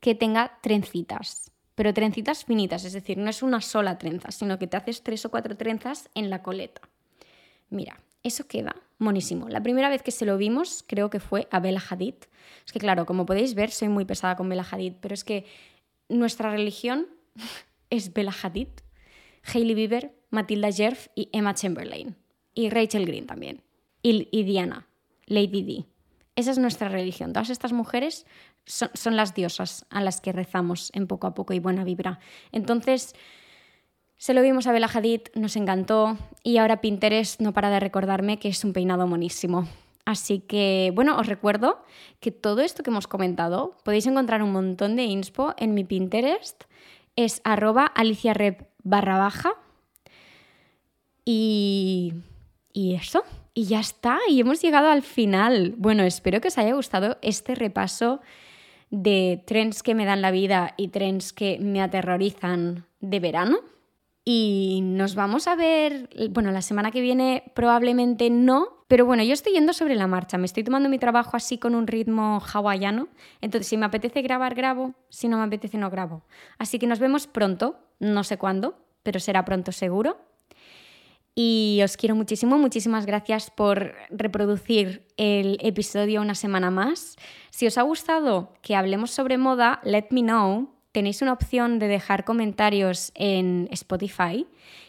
que 0.00 0.16
tenga 0.16 0.58
trencitas, 0.62 1.52
pero 1.76 1.94
trencitas 1.94 2.44
finitas, 2.44 2.84
es 2.84 2.92
decir, 2.92 3.18
no 3.18 3.30
es 3.30 3.40
una 3.40 3.60
sola 3.60 3.98
trenza, 3.98 4.32
sino 4.32 4.58
que 4.58 4.66
te 4.66 4.76
haces 4.76 5.04
tres 5.04 5.24
o 5.26 5.30
cuatro 5.30 5.56
trenzas 5.56 6.10
en 6.16 6.28
la 6.28 6.42
coleta. 6.42 6.80
Mira, 7.70 8.00
eso 8.24 8.48
queda 8.48 8.74
monísimo. 8.98 9.48
La 9.48 9.62
primera 9.62 9.88
vez 9.88 10.02
que 10.02 10.10
se 10.10 10.26
lo 10.26 10.36
vimos 10.38 10.84
creo 10.88 11.08
que 11.08 11.20
fue 11.20 11.46
a 11.52 11.60
Bella 11.60 11.80
Hadid. 11.88 12.16
Es 12.66 12.72
que 12.72 12.80
claro, 12.80 13.06
como 13.06 13.24
podéis 13.24 13.54
ver, 13.54 13.70
soy 13.70 13.88
muy 13.88 14.04
pesada 14.04 14.34
con 14.34 14.48
Bella 14.48 14.66
Hadid, 14.68 14.94
pero 15.00 15.14
es 15.14 15.22
que 15.22 15.46
nuestra 16.08 16.50
religión 16.50 17.06
es 17.90 18.12
Bella 18.12 18.34
Hadid, 18.42 18.70
Hailey 19.44 19.76
Bieber, 19.76 20.16
Matilda 20.30 20.72
Jerf 20.72 21.06
y 21.14 21.28
Emma 21.32 21.54
Chamberlain. 21.54 22.16
Y 22.54 22.70
Rachel 22.70 23.06
Green 23.06 23.28
también. 23.28 23.62
Y, 24.02 24.26
y 24.32 24.42
Diana, 24.42 24.88
Lady 25.26 25.62
D. 25.62 25.97
Esa 26.38 26.52
es 26.52 26.58
nuestra 26.58 26.88
religión. 26.88 27.32
Todas 27.32 27.50
estas 27.50 27.72
mujeres 27.72 28.24
son, 28.64 29.16
las 29.16 29.34
diosas 29.34 29.84
a 29.90 30.00
las 30.00 30.20
que 30.20 30.30
rezamos 30.30 30.92
en 30.94 31.08
poco 31.08 31.26
a 31.26 31.34
poco 31.34 31.52
y 31.52 31.58
buena 31.58 31.82
vibra. 31.82 32.20
Entonces, 32.52 33.16
se 34.18 34.34
lo 34.34 34.42
vimos 34.42 34.68
a 34.68 34.72
Bella 34.72 34.86
Hadid, 34.86 35.22
nos 35.34 35.56
encantó 35.56 36.16
y 36.44 36.58
ahora 36.58 36.80
Pinterest 36.80 37.40
no 37.40 37.52
para 37.52 37.70
de 37.70 37.80
recordarme 37.80 38.38
que 38.38 38.50
es 38.50 38.62
un 38.62 38.72
peinado 38.72 39.08
monísimo. 39.08 39.66
Así 40.04 40.38
que, 40.38 40.92
bueno, 40.94 41.18
os 41.18 41.26
recuerdo 41.26 41.82
que 42.20 42.30
todo 42.30 42.60
esto 42.60 42.84
que 42.84 42.90
hemos 42.90 43.08
comentado 43.08 43.76
podéis 43.82 44.06
encontrar 44.06 44.40
un 44.40 44.52
montón 44.52 44.94
de 44.94 45.06
inspo 45.06 45.54
en 45.56 45.74
mi 45.74 45.82
Pinterest. 45.82 46.66
Es 47.16 47.40
arroba 47.42 47.84
aliciarep 47.84 48.68
barra 48.84 49.18
baja. 49.18 49.54
Y, 51.24 52.14
y 52.72 52.94
eso, 52.94 53.24
y 53.58 53.64
ya 53.64 53.80
está, 53.80 54.20
y 54.28 54.38
hemos 54.38 54.62
llegado 54.62 54.88
al 54.88 55.02
final. 55.02 55.74
Bueno, 55.76 56.04
espero 56.04 56.40
que 56.40 56.46
os 56.46 56.58
haya 56.58 56.74
gustado 56.74 57.18
este 57.22 57.56
repaso 57.56 58.20
de 58.90 59.42
trends 59.48 59.82
que 59.82 59.96
me 59.96 60.04
dan 60.04 60.22
la 60.22 60.30
vida 60.30 60.74
y 60.76 60.88
trends 60.88 61.32
que 61.32 61.58
me 61.58 61.82
aterrorizan 61.82 62.86
de 63.00 63.18
verano. 63.18 63.58
Y 64.24 64.78
nos 64.84 65.16
vamos 65.16 65.48
a 65.48 65.56
ver, 65.56 66.08
bueno, 66.30 66.52
la 66.52 66.62
semana 66.62 66.92
que 66.92 67.00
viene 67.00 67.50
probablemente 67.56 68.30
no, 68.30 68.84
pero 68.86 69.04
bueno, 69.04 69.24
yo 69.24 69.32
estoy 69.32 69.54
yendo 69.54 69.72
sobre 69.72 69.96
la 69.96 70.06
marcha, 70.06 70.38
me 70.38 70.46
estoy 70.46 70.62
tomando 70.62 70.88
mi 70.88 71.00
trabajo 71.00 71.36
así 71.36 71.58
con 71.58 71.74
un 71.74 71.88
ritmo 71.88 72.40
hawaiano, 72.40 73.08
entonces 73.40 73.66
si 73.66 73.76
me 73.76 73.86
apetece 73.86 74.22
grabar, 74.22 74.54
grabo, 74.54 74.94
si 75.08 75.26
no 75.26 75.36
me 75.36 75.42
apetece, 75.42 75.78
no 75.78 75.90
grabo. 75.90 76.22
Así 76.58 76.78
que 76.78 76.86
nos 76.86 77.00
vemos 77.00 77.26
pronto, 77.26 77.74
no 77.98 78.22
sé 78.22 78.38
cuándo, 78.38 78.78
pero 79.02 79.18
será 79.18 79.44
pronto 79.44 79.72
seguro. 79.72 80.28
Y 81.40 81.82
os 81.84 81.96
quiero 81.96 82.16
muchísimo, 82.16 82.58
muchísimas 82.58 83.06
gracias 83.06 83.52
por 83.52 83.94
reproducir 84.10 85.06
el 85.16 85.56
episodio 85.60 86.20
una 86.20 86.34
semana 86.34 86.72
más. 86.72 87.14
Si 87.50 87.64
os 87.64 87.78
ha 87.78 87.82
gustado 87.82 88.54
que 88.60 88.74
hablemos 88.74 89.12
sobre 89.12 89.38
moda, 89.38 89.78
let 89.84 90.06
me 90.10 90.22
know. 90.22 90.74
Tenéis 90.90 91.22
una 91.22 91.32
opción 91.32 91.78
de 91.78 91.86
dejar 91.86 92.24
comentarios 92.24 93.12
en 93.14 93.68
Spotify 93.70 94.48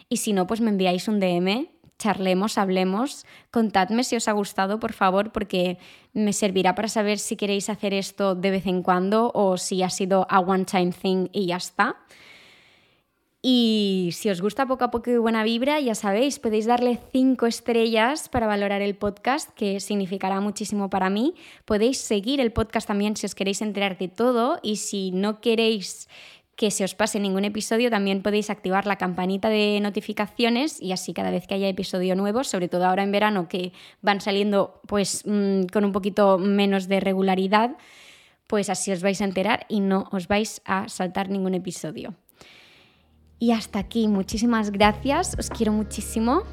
y 0.10 0.18
si 0.18 0.34
no, 0.34 0.48
pues 0.48 0.60
me 0.60 0.72
enviáis 0.72 1.08
un 1.08 1.20
DM, 1.20 1.68
charlemos, 2.00 2.58
hablemos, 2.58 3.28
contadme 3.52 4.04
si 4.04 4.16
os 4.16 4.28
ha 4.28 4.32
gustado, 4.32 4.80
por 4.80 4.94
favor, 4.94 5.32
porque 5.32 5.78
me 6.14 6.34
servirá 6.34 6.74
para 6.74 6.88
saber 6.88 7.20
si 7.20 7.36
queréis 7.36 7.70
hacer 7.70 7.94
esto 7.94 8.34
de 8.34 8.50
vez 8.50 8.66
en 8.66 8.82
cuando 8.82 9.32
o 9.36 9.58
si 9.58 9.84
ha 9.84 9.92
sido 9.92 10.26
a 10.32 10.40
one-time 10.40 10.94
thing 10.94 11.28
y 11.32 11.46
ya 11.46 11.58
está. 11.58 11.98
Y 13.42 14.10
si 14.12 14.30
os 14.30 14.42
gusta 14.42 14.66
poco 14.66 14.84
a 14.84 14.92
poco 14.92 15.12
y 15.12 15.18
buena 15.18 15.44
vibra, 15.44 15.80
ya 15.80 15.96
sabéis, 15.96 16.40
podéis 16.40 16.66
darle 16.66 17.00
cinco 17.14 17.46
estrellas 17.46 18.28
para 18.28 18.48
valorar 18.48 18.82
el 18.82 18.96
podcast, 18.96 19.50
que 19.56 19.80
significará 19.80 20.42
muchísimo 20.42 20.90
para 20.90 21.10
mí. 21.10 21.36
Podéis 21.64 22.00
seguir 22.00 22.42
el 22.42 22.52
podcast 22.52 22.88
también 22.88 23.16
si 23.16 23.26
os 23.26 23.36
queréis 23.36 23.62
enterar 23.62 23.98
de 23.98 24.10
todo 24.10 24.60
y 24.62 24.76
si 24.76 25.12
no 25.12 25.40
queréis 25.40 26.10
que 26.58 26.72
se 26.72 26.84
os 26.84 26.94
pase 26.94 27.22
ningún 27.22 27.46
episodio, 27.46 27.90
también 27.90 28.22
podéis 28.22 28.50
activar 28.50 28.86
la 28.86 28.98
campanita 28.98 29.48
de 29.48 29.80
notificaciones 29.80 30.82
y 30.82 30.92
así 30.92 31.14
cada 31.14 31.32
vez 31.32 31.48
que 31.48 31.54
haya 31.54 31.70
episodio 31.70 32.18
nuevo, 32.18 32.44
sobre 32.44 32.68
todo 32.68 32.86
ahora 32.86 33.04
en 33.04 33.14
verano 33.14 33.48
que 33.48 33.72
van 34.02 34.20
saliendo 34.20 34.82
pues 34.86 35.24
mm, 35.26 35.68
con 35.72 35.86
un 35.86 35.94
poquito 35.94 36.38
menos 36.38 36.90
de 36.90 37.00
regularidad, 37.00 37.78
pues 38.48 38.70
así 38.70 38.92
os 38.92 39.02
vais 39.02 39.22
a 39.22 39.24
enterar 39.24 39.66
y 39.70 39.80
no 39.80 40.10
os 40.12 40.28
vais 40.28 40.62
a 40.66 40.90
saltar 40.90 41.30
ningún 41.30 41.54
episodio. 41.54 42.16
Y 43.40 43.52
hasta 43.52 43.80
aquí, 43.80 44.08
muchísimas 44.08 44.72
gracias, 44.72 45.36
os 45.40 45.50
quiero 45.50 45.72
muchísimo 45.72 46.44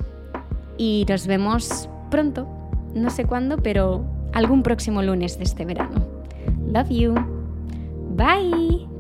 y 0.79 1.05
nos 1.09 1.27
vemos 1.27 1.89
pronto, 2.11 2.47
no 2.95 3.11
sé 3.11 3.25
cuándo, 3.25 3.57
pero 3.57 4.05
algún 4.33 4.63
próximo 4.63 5.03
lunes 5.03 5.37
de 5.39 5.45
este 5.45 5.65
verano. 5.65 6.05
Love 6.73 6.91
you. 6.91 7.15
Bye. 8.17 8.96